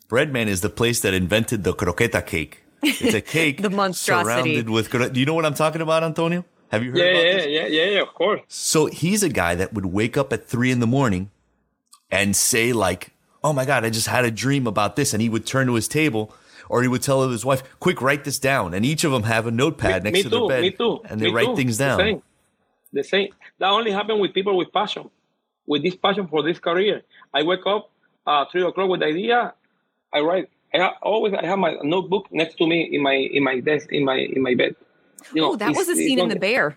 Breadman 0.08 0.48
is 0.48 0.60
the 0.60 0.68
place 0.68 0.98
that 1.02 1.14
invented 1.14 1.62
the 1.62 1.72
croqueta 1.72 2.26
cake. 2.26 2.64
It's 2.82 3.14
a 3.14 3.20
cake 3.36 3.62
the 3.62 3.70
monstrosity. 3.70 4.56
surrounded 4.56 4.70
with. 4.70 4.90
Do 4.90 5.20
you 5.20 5.24
know 5.24 5.34
what 5.34 5.46
I'm 5.46 5.54
talking 5.54 5.82
about, 5.82 6.02
Antonio? 6.02 6.44
Have 6.72 6.82
you 6.82 6.90
heard 6.90 6.98
yeah, 6.98 7.04
about 7.04 7.24
yeah, 7.24 7.32
this? 7.32 7.46
Yeah, 7.46 7.66
yeah, 7.66 7.84
yeah, 7.90 8.00
of 8.00 8.12
course. 8.12 8.40
So 8.48 8.86
he's 8.86 9.22
a 9.22 9.28
guy 9.28 9.54
that 9.54 9.72
would 9.72 9.86
wake 9.86 10.16
up 10.16 10.32
at 10.32 10.48
three 10.48 10.72
in 10.72 10.80
the 10.80 10.88
morning 10.88 11.30
and 12.10 12.34
say 12.34 12.72
like, 12.72 13.12
"Oh 13.44 13.52
my 13.52 13.64
god, 13.64 13.84
I 13.84 13.90
just 13.90 14.08
had 14.08 14.24
a 14.24 14.32
dream 14.32 14.66
about 14.66 14.96
this," 14.96 15.12
and 15.12 15.22
he 15.22 15.28
would 15.28 15.46
turn 15.46 15.68
to 15.68 15.74
his 15.74 15.86
table 15.86 16.34
or 16.68 16.82
he 16.82 16.88
would 16.88 17.02
tell 17.02 17.28
his 17.28 17.44
wife, 17.44 17.62
"Quick, 17.78 18.02
write 18.02 18.24
this 18.24 18.40
down." 18.40 18.74
And 18.74 18.84
each 18.84 19.04
of 19.04 19.12
them 19.12 19.22
have 19.22 19.46
a 19.46 19.52
notepad 19.52 20.02
me, 20.02 20.10
next 20.10 20.18
me 20.18 20.22
to 20.24 20.30
too, 20.30 20.38
their 20.40 20.48
bed, 20.48 20.62
me 20.62 20.70
too, 20.72 21.00
and 21.04 21.20
they 21.20 21.26
me 21.26 21.32
write 21.32 21.46
too. 21.46 21.56
things 21.56 21.78
down 21.78 22.22
the 22.93 23.05
same. 23.05 23.32
That 23.59 23.68
only 23.70 23.90
happened 23.90 24.20
with 24.20 24.34
people 24.34 24.57
with 24.57 24.72
passion. 24.72 25.11
with 25.66 25.82
this 25.82 25.95
passion 25.95 26.26
for 26.26 26.43
this 26.43 26.59
career. 26.59 27.03
I 27.32 27.43
wake 27.43 27.66
up 27.66 27.90
uh, 28.26 28.45
three 28.51 28.62
o'clock 28.62 28.88
with 28.88 29.01
the 29.01 29.07
idea. 29.07 29.55
I 30.12 30.20
write. 30.20 30.49
I 30.74 30.90
always 31.03 31.34
I 31.34 31.45
have 31.47 31.59
my 31.59 31.76
notebook 31.82 32.28
next 32.32 32.57
to 32.57 32.66
me 32.66 32.88
in 32.93 33.03
my 33.03 33.14
in 33.14 33.45
my 33.45 33.61
desk 33.61 33.93
in 33.93 34.05
my 34.05 34.16
in 34.16 34.43
my 34.43 34.55
bed. 34.55 34.74
You 35.34 35.43
know, 35.43 35.53
oh, 35.53 35.57
that 35.57 35.76
was 35.76 35.88
a 35.88 35.95
scene 35.95 36.18
in 36.18 36.28
The 36.28 36.36
Bear. 36.38 36.76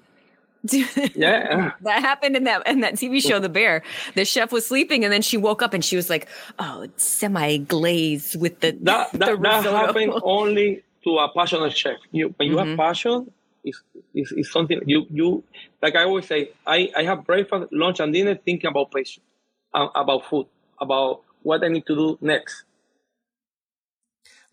yeah, 1.15 1.71
that 1.81 2.01
happened 2.01 2.35
in 2.35 2.43
that 2.45 2.67
in 2.67 2.81
that 2.81 2.95
TV 2.95 3.21
show, 3.21 3.39
The 3.47 3.49
Bear. 3.49 3.83
The 4.15 4.25
chef 4.25 4.51
was 4.51 4.65
sleeping, 4.65 5.03
and 5.03 5.13
then 5.13 5.21
she 5.21 5.37
woke 5.37 5.61
up 5.61 5.73
and 5.73 5.85
she 5.85 5.95
was 5.95 6.09
like, 6.09 6.27
"Oh, 6.59 6.87
semi 6.97 7.57
glazed 7.57 8.39
with 8.39 8.59
the 8.59 8.77
that 8.81 9.11
the 9.13 9.17
that, 9.17 9.41
that 9.41 9.63
happened 9.63 10.13
only 10.23 10.83
to 11.03 11.17
a 11.19 11.31
passionate 11.33 11.75
chef. 11.75 11.97
You 12.11 12.33
when 12.37 12.49
you 12.49 12.57
mm-hmm. 12.57 12.69
have 12.69 12.77
passion, 12.77 13.31
it's, 13.65 13.81
it's, 14.13 14.31
it's 14.31 14.51
something 14.51 14.79
you 14.85 15.05
you 15.09 15.43
like. 15.81 15.95
I 15.95 16.03
always 16.03 16.27
say, 16.27 16.51
I 16.65 16.89
I 16.95 17.03
have 17.03 17.25
breakfast, 17.25 17.73
lunch, 17.73 17.99
and 17.99 18.13
dinner 18.13 18.35
thinking 18.35 18.69
about 18.69 18.91
passion, 18.91 19.23
uh, 19.73 19.87
about 19.95 20.25
food, 20.29 20.47
about 20.79 21.21
what 21.43 21.63
I 21.63 21.67
need 21.67 21.85
to 21.87 21.95
do 21.95 22.17
next. 22.21 22.63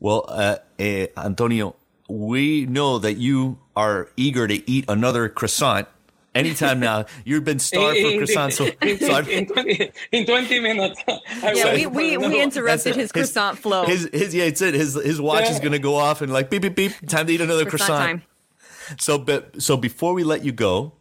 Well, 0.01 0.25
uh, 0.27 0.57
uh, 0.81 1.07
Antonio, 1.17 1.77
we 2.09 2.67
know 2.67 2.99
that 2.99 3.15
you 3.19 3.59
are 3.77 4.09
eager 4.17 4.49
to 4.49 4.69
eat 4.69 4.87
another 4.89 5.29
croissant 5.29 5.87
anytime 6.35 6.81
now. 6.81 7.07
You've 7.25 7.45
been 7.45 7.59
starved 7.59 7.99
for 7.99 8.09
croissants. 8.09 8.55
So, 8.55 8.65
in, 8.83 8.99
so 8.99 9.19
in, 9.19 9.47
20, 9.47 9.93
in 10.13 10.27
20 10.27 10.61
minutes. 10.61 11.03
yeah, 11.43 11.75
we, 11.75 11.87
we, 11.87 12.17
we 12.17 12.43
interrupted 12.43 12.97
his, 12.97 13.05
his 13.05 13.13
croissant 13.13 13.59
flow. 13.59 13.85
His, 13.85 14.09
his, 14.13 14.35
yeah, 14.35 14.45
it's 14.45 14.61
it. 14.61 14.75
His, 14.75 14.95
his 14.95 15.21
watch 15.21 15.45
yeah. 15.45 15.53
is 15.53 15.61
going 15.61 15.73
to 15.73 15.79
go 15.79 15.95
off 15.95 16.21
and 16.23 16.33
like 16.33 16.51
beep, 16.51 16.63
beep, 16.63 16.75
beep. 16.75 16.93
Time 17.07 17.27
to 17.27 17.33
eat 17.33 17.41
another 17.41 17.65
croissant. 17.65 17.89
croissant. 17.89 18.23
So, 18.99 19.19
but, 19.19 19.63
so 19.63 19.77
before 19.77 20.15
we 20.15 20.25
let 20.25 20.45
you 20.45 20.53
go, 20.53 20.93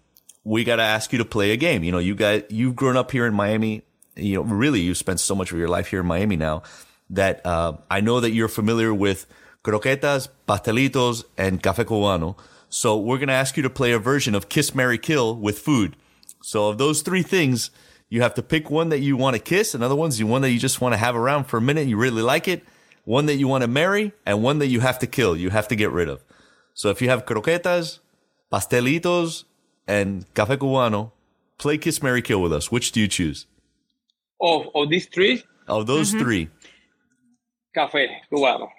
we 0.43 0.63
got 0.63 0.77
to 0.77 0.83
ask 0.83 1.11
you 1.11 1.19
to 1.19 1.25
play 1.25 1.51
a 1.51 1.57
game. 1.57 1.83
You 1.83 1.91
know, 1.91 1.99
you 1.99 2.15
guys, 2.15 2.43
you've 2.49 2.75
grown 2.75 2.97
up 2.97 3.11
here 3.11 3.25
in 3.25 3.33
Miami. 3.33 3.83
You 4.15 4.35
know, 4.35 4.41
really, 4.41 4.81
you've 4.81 4.97
spent 4.97 5.19
so 5.19 5.35
much 5.35 5.51
of 5.51 5.57
your 5.57 5.67
life 5.67 5.87
here 5.87 6.01
in 6.01 6.05
Miami 6.05 6.35
now 6.35 6.63
that 7.09 7.45
uh, 7.45 7.73
I 7.89 8.01
know 8.01 8.19
that 8.19 8.31
you're 8.31 8.47
familiar 8.47 8.93
with 8.93 9.27
croquetas, 9.63 10.29
pastelitos, 10.47 11.23
and 11.37 11.61
café 11.61 11.85
cubano. 11.85 12.37
So 12.69 12.97
we're 12.97 13.17
going 13.17 13.27
to 13.27 13.33
ask 13.33 13.57
you 13.57 13.63
to 13.63 13.69
play 13.69 13.91
a 13.91 13.99
version 13.99 14.33
of 14.33 14.49
Kiss, 14.49 14.73
Marry, 14.73 14.97
Kill 14.97 15.35
with 15.35 15.59
food. 15.59 15.95
So 16.41 16.69
of 16.69 16.77
those 16.77 17.01
three 17.01 17.21
things, 17.21 17.69
you 18.09 18.21
have 18.21 18.33
to 18.35 18.43
pick 18.43 18.69
one 18.69 18.89
that 18.89 18.99
you 18.99 19.15
want 19.15 19.35
to 19.35 19.41
kiss, 19.41 19.73
another 19.73 19.95
one's 19.95 20.19
you 20.19 20.27
one 20.27 20.41
that 20.41 20.51
you 20.51 20.59
just 20.59 20.81
want 20.81 20.93
to 20.93 20.97
have 20.97 21.15
around 21.15 21.45
for 21.45 21.57
a 21.57 21.61
minute, 21.61 21.87
you 21.87 21.97
really 21.97 22.21
like 22.21 22.47
it, 22.47 22.63
one 23.05 23.25
that 23.27 23.35
you 23.35 23.47
want 23.47 23.61
to 23.61 23.67
marry, 23.67 24.11
and 24.25 24.43
one 24.43 24.59
that 24.59 24.67
you 24.67 24.79
have 24.79 24.99
to 24.99 25.07
kill, 25.07 25.35
you 25.35 25.49
have 25.49 25.67
to 25.69 25.75
get 25.75 25.91
rid 25.91 26.09
of. 26.09 26.23
So 26.81 26.89
if 26.89 26.99
you 26.99 27.09
have 27.09 27.27
croquetas, 27.27 27.99
pastelitos, 28.51 29.43
and 29.87 30.25
café 30.33 30.57
cubano, 30.57 31.11
play 31.59 31.77
Kiss, 31.77 32.01
Marry 32.01 32.23
Kill 32.23 32.41
with 32.41 32.51
us. 32.51 32.71
Which 32.71 32.91
do 32.91 32.99
you 32.99 33.07
choose? 33.07 33.45
Of, 34.41 34.65
of 34.73 34.89
these 34.89 35.05
three? 35.05 35.43
Of 35.67 35.85
those 35.85 36.09
mm-hmm. 36.09 36.23
three. 36.23 36.49
Café 37.77 38.07
cubano. 38.31 38.69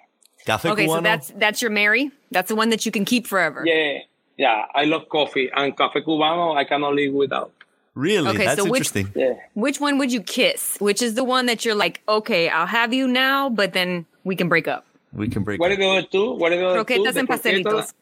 Café 0.45 0.71
okay, 0.71 0.85
cubano? 0.85 0.95
so 0.95 1.01
that's 1.01 1.29
that's 1.37 1.61
your 1.61 1.71
marry. 1.71 2.11
That's 2.29 2.49
the 2.49 2.57
one 2.57 2.71
that 2.71 2.85
you 2.85 2.91
can 2.91 3.05
keep 3.05 3.25
forever. 3.25 3.63
Yeah, 3.65 3.99
yeah. 4.37 4.65
I 4.75 4.83
love 4.83 5.07
coffee 5.07 5.49
and 5.55 5.73
café 5.77 6.03
cubano. 6.05 6.57
I 6.57 6.65
cannot 6.65 6.95
live 6.95 7.13
without. 7.13 7.53
Really? 7.95 8.27
Okay, 8.31 8.43
that's 8.43 8.59
so 8.59 8.67
interesting. 8.67 9.05
Which, 9.05 9.15
yeah. 9.15 9.33
which 9.53 9.79
one 9.79 9.97
would 9.97 10.11
you 10.11 10.21
kiss? 10.21 10.75
Which 10.79 11.01
is 11.01 11.13
the 11.13 11.23
one 11.23 11.45
that 11.45 11.63
you're 11.63 11.79
like, 11.85 12.01
okay, 12.09 12.49
I'll 12.49 12.67
have 12.67 12.93
you 12.93 13.07
now, 13.07 13.47
but 13.47 13.71
then 13.71 14.05
we 14.25 14.35
can 14.35 14.49
break 14.49 14.67
up. 14.67 14.85
We 15.13 15.27
can 15.29 15.43
break 15.43 15.59
what 15.59 15.71
up. 15.71 15.77
What 15.77 15.85
are 15.85 15.91
the 15.91 15.97
other 15.97 16.07
two? 16.07 16.33
What 16.33 16.51
are 16.51 16.57
the 16.57 16.67
other 16.67 16.83
Croquetas 16.83 17.13
two? 17.13 17.19
and 17.19 17.27
pastelitos. 17.27 17.93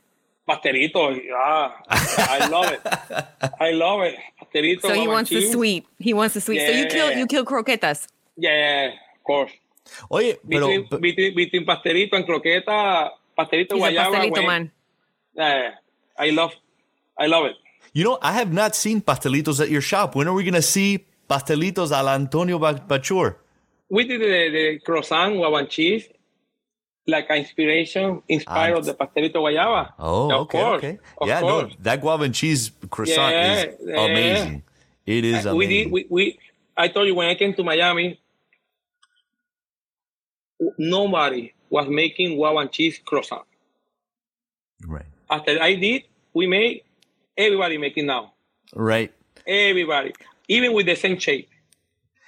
Pastelito, 0.48 1.22
yeah. 1.24 1.72
I 1.90 2.48
love 2.50 2.72
it. 2.72 2.82
I 3.60 3.72
love 3.72 4.02
it. 4.02 4.16
Pastelito. 4.42 4.82
So 4.82 4.94
he 4.94 5.08
wants 5.08 5.30
cheese. 5.30 5.46
the 5.46 5.52
sweet. 5.52 5.86
He 6.00 6.14
wants 6.14 6.34
the 6.34 6.42
sweet. 6.42 6.62
Yeah. 6.62 6.68
So 6.68 6.74
you 6.74 6.86
kill 6.88 7.12
you 7.18 7.28
kill 7.28 7.46
croquetas. 7.46 8.08
Yeah, 8.38 8.88
of 8.88 9.24
course. 9.24 9.52
Oye, 10.12 10.38
pero, 10.50 10.68
between, 10.68 10.88
but, 10.90 11.02
between, 11.02 11.36
between 11.36 11.66
pastelito 11.66 12.14
and 12.14 12.26
croqueta, 12.26 13.12
pastelito 13.38 13.76
He's 13.76 13.84
guayaba. 13.84 14.12
pastelito 14.12 14.38
when, 14.38 14.48
man. 14.48 14.72
Uh, 15.38 15.72
I 16.18 16.30
love, 16.32 16.54
I 17.18 17.28
love 17.28 17.46
it. 17.46 17.56
You 17.94 18.04
know, 18.04 18.18
I 18.22 18.34
have 18.34 18.54
not 18.54 18.76
seen 18.76 19.02
pastelitos 19.02 19.60
at 19.60 19.70
your 19.70 19.82
shop. 19.82 20.16
When 20.16 20.28
are 20.28 20.34
we 20.34 20.44
going 20.44 20.54
to 20.54 20.62
see 20.62 21.06
pastelitos 21.30 21.92
al 21.92 22.08
Antonio 22.10 22.58
Bachour? 22.58 23.36
We 23.90 24.06
did 24.06 24.22
the, 24.22 24.50
the 24.50 24.80
croissant 24.86 25.36
guava 25.36 25.66
cheese, 25.66 26.08
like 27.08 27.30
an 27.30 27.38
inspiration, 27.38 28.22
inspired 28.28 28.76
ah, 28.76 28.78
of 28.80 28.86
the 28.86 28.94
pastelito 28.94 29.36
guayaba. 29.36 29.94
Oh, 29.98 30.30
yeah, 30.30 30.36
okay, 30.38 30.58
course, 30.58 30.78
okay. 30.78 31.00
Yeah, 31.26 31.42
course. 31.42 31.72
no, 31.72 31.78
that 31.82 32.02
guava 32.02 32.24
and 32.24 32.36
cheese 32.36 32.72
croissant 32.90 33.34
yeah, 33.34 33.54
is 33.54 33.76
yeah. 33.82 34.06
amazing. 34.06 34.64
It 35.06 35.26
is 35.26 35.46
amazing. 35.46 35.58
We 35.58 35.68
did, 35.68 35.92
we, 35.92 36.06
we, 36.10 36.40
I 36.78 36.88
told 36.88 37.08
you 37.08 37.16
when 37.16 37.28
I 37.28 37.36
came 37.36 37.54
to 37.56 37.64
Miami, 37.64 38.20
nobody 40.78 41.54
was 41.70 41.88
making 41.90 42.38
guava 42.38 42.60
and 42.60 42.72
cheese 42.72 43.00
croissant. 43.04 43.44
Right. 44.86 45.06
After 45.30 45.62
I 45.62 45.76
did, 45.76 46.04
we 46.34 46.48
made 46.48 46.84
everybody 47.38 47.78
making 47.78 48.06
now. 48.06 48.34
Right. 48.76 49.14
Everybody, 49.48 50.14
even 50.48 50.74
with 50.74 50.86
the 50.86 50.96
same 50.96 51.18
shape. 51.18 51.50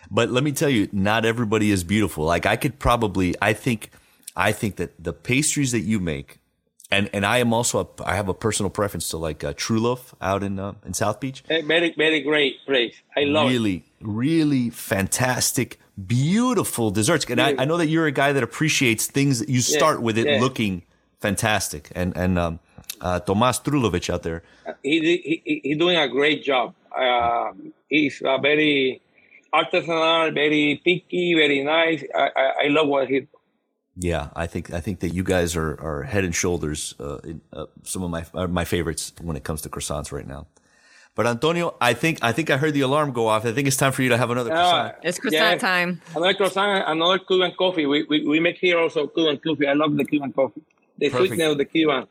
But 0.09 0.30
let 0.30 0.43
me 0.43 0.51
tell 0.51 0.69
you, 0.69 0.89
not 0.91 1.26
everybody 1.26 1.71
is 1.71 1.84
beautiful. 1.84 2.26
Like 2.26 2.45
I 2.45 2.55
could 2.55 2.80
probably, 2.80 3.36
I 3.41 3.53
think, 3.53 3.89
I 4.36 4.51
think 4.51 4.77
that 4.77 5.03
the 5.03 5.13
pastries 5.13 5.71
that 5.71 5.81
you 5.81 5.99
make, 5.99 6.39
and 6.89 7.09
and 7.13 7.25
I 7.25 7.38
am 7.38 7.53
also 7.53 7.79
a, 7.79 8.03
I 8.03 8.15
have 8.15 8.29
a 8.29 8.34
personal 8.34 8.69
preference 8.69 9.09
to 9.09 9.17
like 9.17 9.43
uh, 9.43 9.53
True 9.55 9.97
out 10.21 10.43
in 10.43 10.59
uh, 10.59 10.73
in 10.86 10.93
South 10.93 11.19
Beach. 11.19 11.43
Very 11.47 11.93
very 11.95 12.21
great 12.21 12.65
place. 12.65 12.95
I 13.15 13.21
love 13.21 13.49
really, 13.49 13.75
it. 13.75 13.84
Really, 14.01 14.38
really 14.39 14.69
fantastic 14.69 15.79
beautiful 16.07 16.91
desserts. 16.91 17.25
And 17.29 17.39
I, 17.39 17.55
I, 17.57 17.65
know 17.65 17.77
that 17.77 17.88
you're 17.88 18.07
a 18.07 18.11
guy 18.11 18.34
that 18.34 18.43
appreciates 18.43 19.07
things 19.07 19.39
that 19.39 19.49
you 19.49 19.61
start 19.61 19.99
yeah, 19.99 20.05
with 20.05 20.17
it 20.17 20.27
yeah. 20.27 20.39
looking 20.39 20.84
fantastic. 21.19 21.91
And 21.95 22.15
and 22.17 22.39
um, 22.39 22.59
uh, 23.01 23.19
Tomas 23.19 23.59
Trulovich 23.59 24.09
out 24.09 24.23
there, 24.23 24.43
he, 24.81 25.41
he 25.43 25.61
he's 25.63 25.77
doing 25.77 25.97
a 25.97 26.07
great 26.07 26.43
job. 26.43 26.73
Uh, 26.95 27.51
he's 27.89 28.21
a 28.25 28.38
very 28.39 29.01
artisanal, 29.53 30.34
very 30.34 30.81
picky, 30.84 31.34
very 31.36 31.63
nice. 31.63 32.03
I, 32.15 32.29
I, 32.36 32.45
I 32.65 32.67
love 32.67 32.88
what 32.88 33.07
he. 33.07 33.27
Yeah, 33.95 34.29
I 34.35 34.47
think 34.47 34.73
I 34.73 34.79
think 34.79 35.01
that 35.01 35.13
you 35.13 35.23
guys 35.23 35.55
are, 35.55 35.79
are 35.79 36.03
head 36.03 36.23
and 36.23 36.33
shoulders 36.33 36.95
uh, 36.99 37.17
in, 37.23 37.41
uh, 37.51 37.65
some 37.83 38.01
of 38.01 38.09
my 38.09 38.25
uh, 38.33 38.47
my 38.47 38.65
favorites 38.65 39.13
when 39.21 39.35
it 39.35 39.43
comes 39.43 39.61
to 39.61 39.69
croissants 39.69 40.11
right 40.11 40.27
now. 40.27 40.47
But 41.15 41.27
Antonio, 41.27 41.75
I 41.79 41.93
think 41.93 42.17
I 42.23 42.31
think 42.31 42.49
I 42.49 42.57
heard 42.57 42.73
the 42.73 42.81
alarm 42.81 43.11
go 43.11 43.27
off. 43.27 43.45
I 43.45 43.51
think 43.51 43.67
it's 43.67 43.77
time 43.77 43.91
for 43.91 44.01
you 44.01 44.09
to 44.09 44.17
have 44.17 44.31
another 44.31 44.51
uh, 44.51 44.55
croissant. 44.55 44.95
It's 45.03 45.19
croissant 45.19 45.61
time. 45.61 46.01
Another 46.15 46.33
croissant, 46.33 46.85
another 46.87 47.19
Cuban 47.19 47.51
coffee. 47.55 47.85
We, 47.85 48.03
we, 48.09 48.27
we 48.27 48.39
make 48.39 48.57
here 48.57 48.79
also 48.79 49.05
Cuban 49.05 49.37
coffee. 49.37 49.67
I 49.67 49.73
love 49.73 49.95
the 49.95 50.05
Cuban 50.05 50.33
coffee. 50.33 50.63
The 50.97 51.09
Perfect. 51.09 51.27
sweetness 51.27 51.51
of 51.51 51.57
the 51.59 51.65
Cuban. 51.65 52.07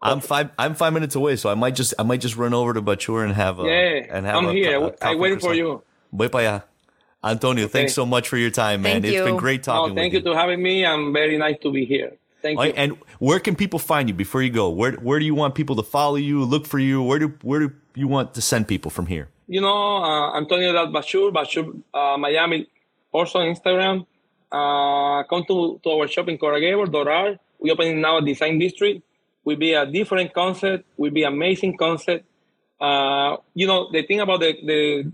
I'm 0.00 0.20
five. 0.20 0.48
I'm 0.58 0.74
five 0.74 0.94
minutes 0.94 1.14
away, 1.14 1.36
so 1.36 1.50
I 1.50 1.54
might 1.54 1.74
just 1.74 1.92
I 1.98 2.04
might 2.04 2.22
just 2.22 2.36
run 2.36 2.54
over 2.54 2.72
to 2.72 2.80
Bachour 2.80 3.22
and 3.22 3.34
have 3.34 3.60
a, 3.60 3.64
yeah. 3.64 4.16
And 4.16 4.24
have 4.24 4.36
I'm 4.36 4.46
a, 4.46 4.52
here. 4.52 4.82
A, 4.82 4.94
I'm 5.02 5.18
waiting 5.18 5.40
for 5.40 5.52
you. 5.52 5.82
Voy 6.10 6.28
para 6.28 6.42
allá. 6.42 6.62
Antonio, 7.24 7.64
okay. 7.64 7.72
thanks 7.72 7.94
so 7.94 8.06
much 8.06 8.28
for 8.28 8.36
your 8.36 8.50
time, 8.50 8.82
man. 8.82 9.02
Thank 9.02 9.06
it's 9.06 9.14
you. 9.14 9.24
been 9.24 9.36
great 9.36 9.62
talking. 9.62 9.94
Thank 9.94 10.12
you. 10.12 10.20
you 10.20 10.24
to 10.26 10.36
having 10.36 10.62
me. 10.62 10.86
I'm 10.86 11.12
very 11.12 11.36
nice 11.36 11.56
to 11.62 11.72
be 11.72 11.84
here. 11.84 12.12
Thank 12.42 12.60
you. 12.60 12.72
And 12.76 12.96
where 13.18 13.40
can 13.40 13.56
people 13.56 13.78
find 13.80 14.08
you 14.08 14.14
before 14.14 14.42
you 14.42 14.50
go? 14.50 14.68
Where 14.70 14.92
where 14.92 15.18
do 15.18 15.24
you 15.24 15.34
want 15.34 15.54
people 15.54 15.74
to 15.76 15.82
follow 15.82 16.16
you, 16.16 16.44
look 16.44 16.66
for 16.66 16.78
you? 16.78 17.02
Where 17.02 17.18
do 17.18 17.34
where 17.42 17.60
do 17.60 17.72
you 17.94 18.06
want 18.06 18.34
to 18.34 18.40
send 18.40 18.68
people 18.68 18.90
from 18.90 19.06
here? 19.06 19.28
You 19.48 19.60
know, 19.60 20.04
uh, 20.04 20.36
Antonio 20.36 20.72
Dal 20.72 20.88
Bachour, 20.88 21.32
Bachour 21.32 21.82
uh, 21.92 22.16
Miami, 22.18 22.68
also 23.10 23.40
on 23.40 23.54
Instagram. 23.54 24.06
Uh, 24.50 25.24
come 25.24 25.44
to, 25.48 25.80
to 25.82 25.90
our 25.90 26.08
shop 26.08 26.28
in 26.28 26.36
Gables, 26.36 26.88
Doral. 26.90 27.38
We 27.58 27.70
opening 27.70 28.00
now 28.00 28.18
a 28.18 28.22
design 28.22 28.58
district. 28.58 29.02
Will 29.44 29.56
be 29.56 29.72
a 29.72 29.86
different 29.86 30.32
concept. 30.32 30.84
Will 30.96 31.10
be 31.10 31.24
amazing 31.24 31.76
concept. 31.76 32.24
Uh, 32.80 33.38
you 33.54 33.66
know, 33.66 33.90
the 33.90 34.02
thing 34.02 34.20
about 34.20 34.40
the 34.40 34.52
the, 34.64 35.12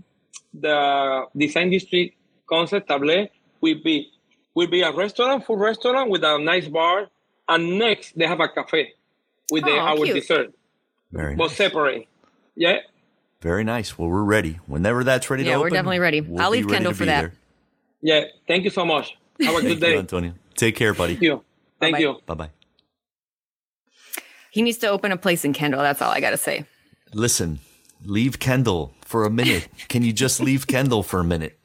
the 0.53 1.25
design 1.35 1.69
district 1.69 2.15
concept, 2.47 2.87
Table, 2.87 3.27
will 3.61 3.81
be 3.83 4.11
will 4.53 4.67
be 4.67 4.81
a 4.81 4.91
restaurant, 4.91 5.45
full 5.45 5.57
restaurant 5.57 6.09
with 6.09 6.23
a 6.23 6.39
nice 6.39 6.67
bar, 6.67 7.07
and 7.47 7.77
next 7.77 8.17
they 8.17 8.25
have 8.25 8.39
a 8.39 8.49
cafe 8.49 8.93
with 9.51 9.63
oh, 9.65 9.67
the, 9.67 9.77
our 9.77 9.95
cute. 9.97 10.15
dessert. 10.15 10.53
Very 11.11 11.35
but 11.35 11.47
nice. 11.47 11.57
separate. 11.57 12.07
Yeah. 12.55 12.77
Very 13.41 13.63
nice. 13.63 13.97
Well, 13.97 14.09
we're 14.09 14.23
ready. 14.23 14.59
Whenever 14.65 15.03
that's 15.03 15.29
ready 15.29 15.43
yeah, 15.43 15.51
to 15.51 15.55
open, 15.57 15.63
we're 15.63 15.69
definitely 15.69 15.99
ready. 15.99 16.21
We'll 16.21 16.41
I'll 16.41 16.49
leave 16.49 16.67
Kendall 16.67 16.93
for 16.93 17.05
that. 17.05 17.21
There. 17.21 17.33
Yeah. 18.01 18.23
Thank 18.47 18.63
you 18.63 18.69
so 18.69 18.85
much. 18.85 19.17
Have 19.41 19.55
a 19.55 19.61
good 19.61 19.79
day. 19.79 19.93
You, 19.93 19.99
Antonio. 19.99 20.33
Take 20.55 20.75
care, 20.75 20.93
buddy. 20.93 21.13
Thank 21.13 21.23
you. 21.23 21.43
Thank 21.79 21.93
Bye-bye. 21.95 21.99
you. 21.99 22.21
Bye 22.25 22.33
bye. 22.33 22.49
He 24.51 24.61
needs 24.61 24.77
to 24.79 24.87
open 24.87 25.11
a 25.11 25.17
place 25.17 25.43
in 25.43 25.51
Kendall. 25.51 25.81
That's 25.81 26.01
all 26.01 26.11
I 26.11 26.21
got 26.21 26.29
to 26.29 26.37
say. 26.37 26.65
Listen, 27.13 27.59
leave 28.05 28.39
Kendall 28.39 28.93
for 29.01 29.25
a 29.25 29.29
minute. 29.29 29.67
Can 29.89 30.03
you 30.03 30.13
just 30.13 30.39
leave 30.39 30.67
Kendall 30.75 31.03
for 31.03 31.19
a 31.19 31.23
minute? 31.23 31.57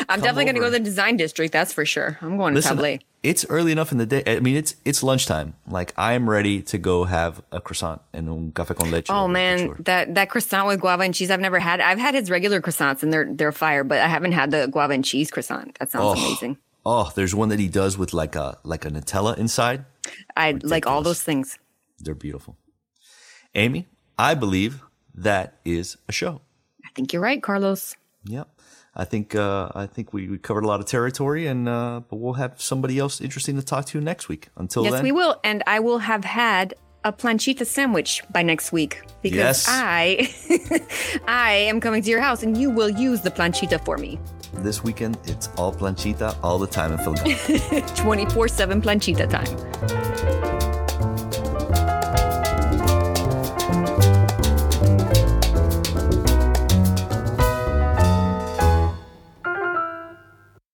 I'm 0.00 0.06
Come 0.06 0.20
definitely 0.20 0.44
going 0.44 0.54
to 0.56 0.60
go 0.60 0.66
to 0.66 0.72
the 0.72 0.80
design 0.80 1.16
district. 1.16 1.50
That's 1.52 1.72
for 1.72 1.86
sure. 1.86 2.18
I'm 2.20 2.36
going 2.36 2.52
Listen, 2.52 2.76
to 2.76 2.82
Table. 2.82 3.02
it's 3.22 3.46
early 3.48 3.72
enough 3.72 3.90
in 3.90 3.96
the 3.96 4.04
day. 4.04 4.22
I 4.26 4.38
mean, 4.40 4.54
it's 4.56 4.76
it's 4.84 5.02
lunchtime. 5.02 5.54
Like 5.66 5.94
I'm 5.96 6.28
ready 6.28 6.60
to 6.64 6.76
go 6.76 7.04
have 7.04 7.40
a 7.50 7.58
croissant 7.60 8.02
and 8.12 8.28
un 8.28 8.52
café 8.52 8.76
con 8.76 8.90
leche. 8.90 9.08
Oh 9.08 9.26
man, 9.28 9.74
that 9.80 10.14
that 10.14 10.28
croissant 10.28 10.66
with 10.66 10.78
guava 10.78 11.04
and 11.04 11.14
cheese 11.14 11.30
I've 11.30 11.40
never 11.40 11.58
had. 11.58 11.80
I've 11.80 11.98
had 11.98 12.14
his 12.14 12.28
regular 12.30 12.60
croissants 12.60 13.02
and 13.02 13.10
they're 13.10 13.28
they're 13.32 13.50
fire, 13.52 13.82
but 13.82 13.98
I 13.98 14.08
haven't 14.08 14.32
had 14.32 14.50
the 14.50 14.66
guava 14.66 14.92
and 14.92 15.02
cheese 15.04 15.30
croissant. 15.30 15.78
That 15.78 15.90
sounds 15.90 16.18
Oh. 16.18 16.22
amazing. 16.26 16.58
Oh, 16.84 17.10
there's 17.14 17.34
one 17.34 17.48
that 17.48 17.58
he 17.58 17.68
does 17.68 17.96
with 17.96 18.12
like 18.12 18.36
a 18.36 18.58
like 18.64 18.84
a 18.84 18.90
Nutella 18.90 19.38
inside. 19.38 19.86
I 20.36 20.58
like 20.62 20.86
all 20.86 21.00
those 21.00 21.22
things. 21.22 21.58
They're 21.98 22.14
beautiful. 22.14 22.58
Amy, 23.54 23.86
I 24.18 24.34
believe 24.34 24.82
that 25.14 25.58
is 25.64 25.96
a 26.08 26.12
show. 26.12 26.40
I 26.84 26.88
think 26.94 27.12
you're 27.12 27.22
right, 27.22 27.42
Carlos. 27.42 27.96
Yep. 28.24 28.48
I 28.94 29.04
think 29.04 29.34
uh, 29.34 29.70
I 29.74 29.86
think 29.86 30.12
we, 30.12 30.28
we 30.28 30.36
covered 30.38 30.64
a 30.64 30.66
lot 30.66 30.80
of 30.80 30.86
territory, 30.86 31.46
and 31.46 31.66
uh, 31.68 32.00
but 32.08 32.16
we'll 32.16 32.34
have 32.34 32.60
somebody 32.60 32.98
else 32.98 33.20
interesting 33.22 33.56
to 33.56 33.62
talk 33.62 33.86
to 33.86 34.00
next 34.00 34.28
week. 34.28 34.48
Until 34.56 34.84
Yes, 34.84 34.92
then, 34.94 35.02
we 35.04 35.12
will, 35.12 35.40
and 35.42 35.62
I 35.66 35.80
will 35.80 35.98
have 35.98 36.24
had 36.24 36.74
a 37.04 37.12
planchita 37.12 37.66
sandwich 37.66 38.22
by 38.30 38.42
next 38.42 38.70
week 38.70 39.02
because 39.22 39.38
Yes. 39.38 39.66
I 39.68 40.28
I 41.26 41.52
am 41.70 41.80
coming 41.80 42.02
to 42.02 42.10
your 42.10 42.20
house 42.20 42.42
and 42.44 42.56
you 42.56 42.70
will 42.70 42.90
use 42.90 43.22
the 43.22 43.30
planchita 43.30 43.84
for 43.84 43.96
me. 43.98 44.20
this 44.58 44.84
weekend 44.84 45.16
it's 45.24 45.48
all 45.56 45.72
planchita 45.74 46.36
all 46.44 46.58
the 46.60 46.66
time 46.68 46.92
in 46.92 46.98
Philadelphia. 46.98 47.58
24/7 47.96 48.82
planchita 48.82 49.26
time. 49.28 50.61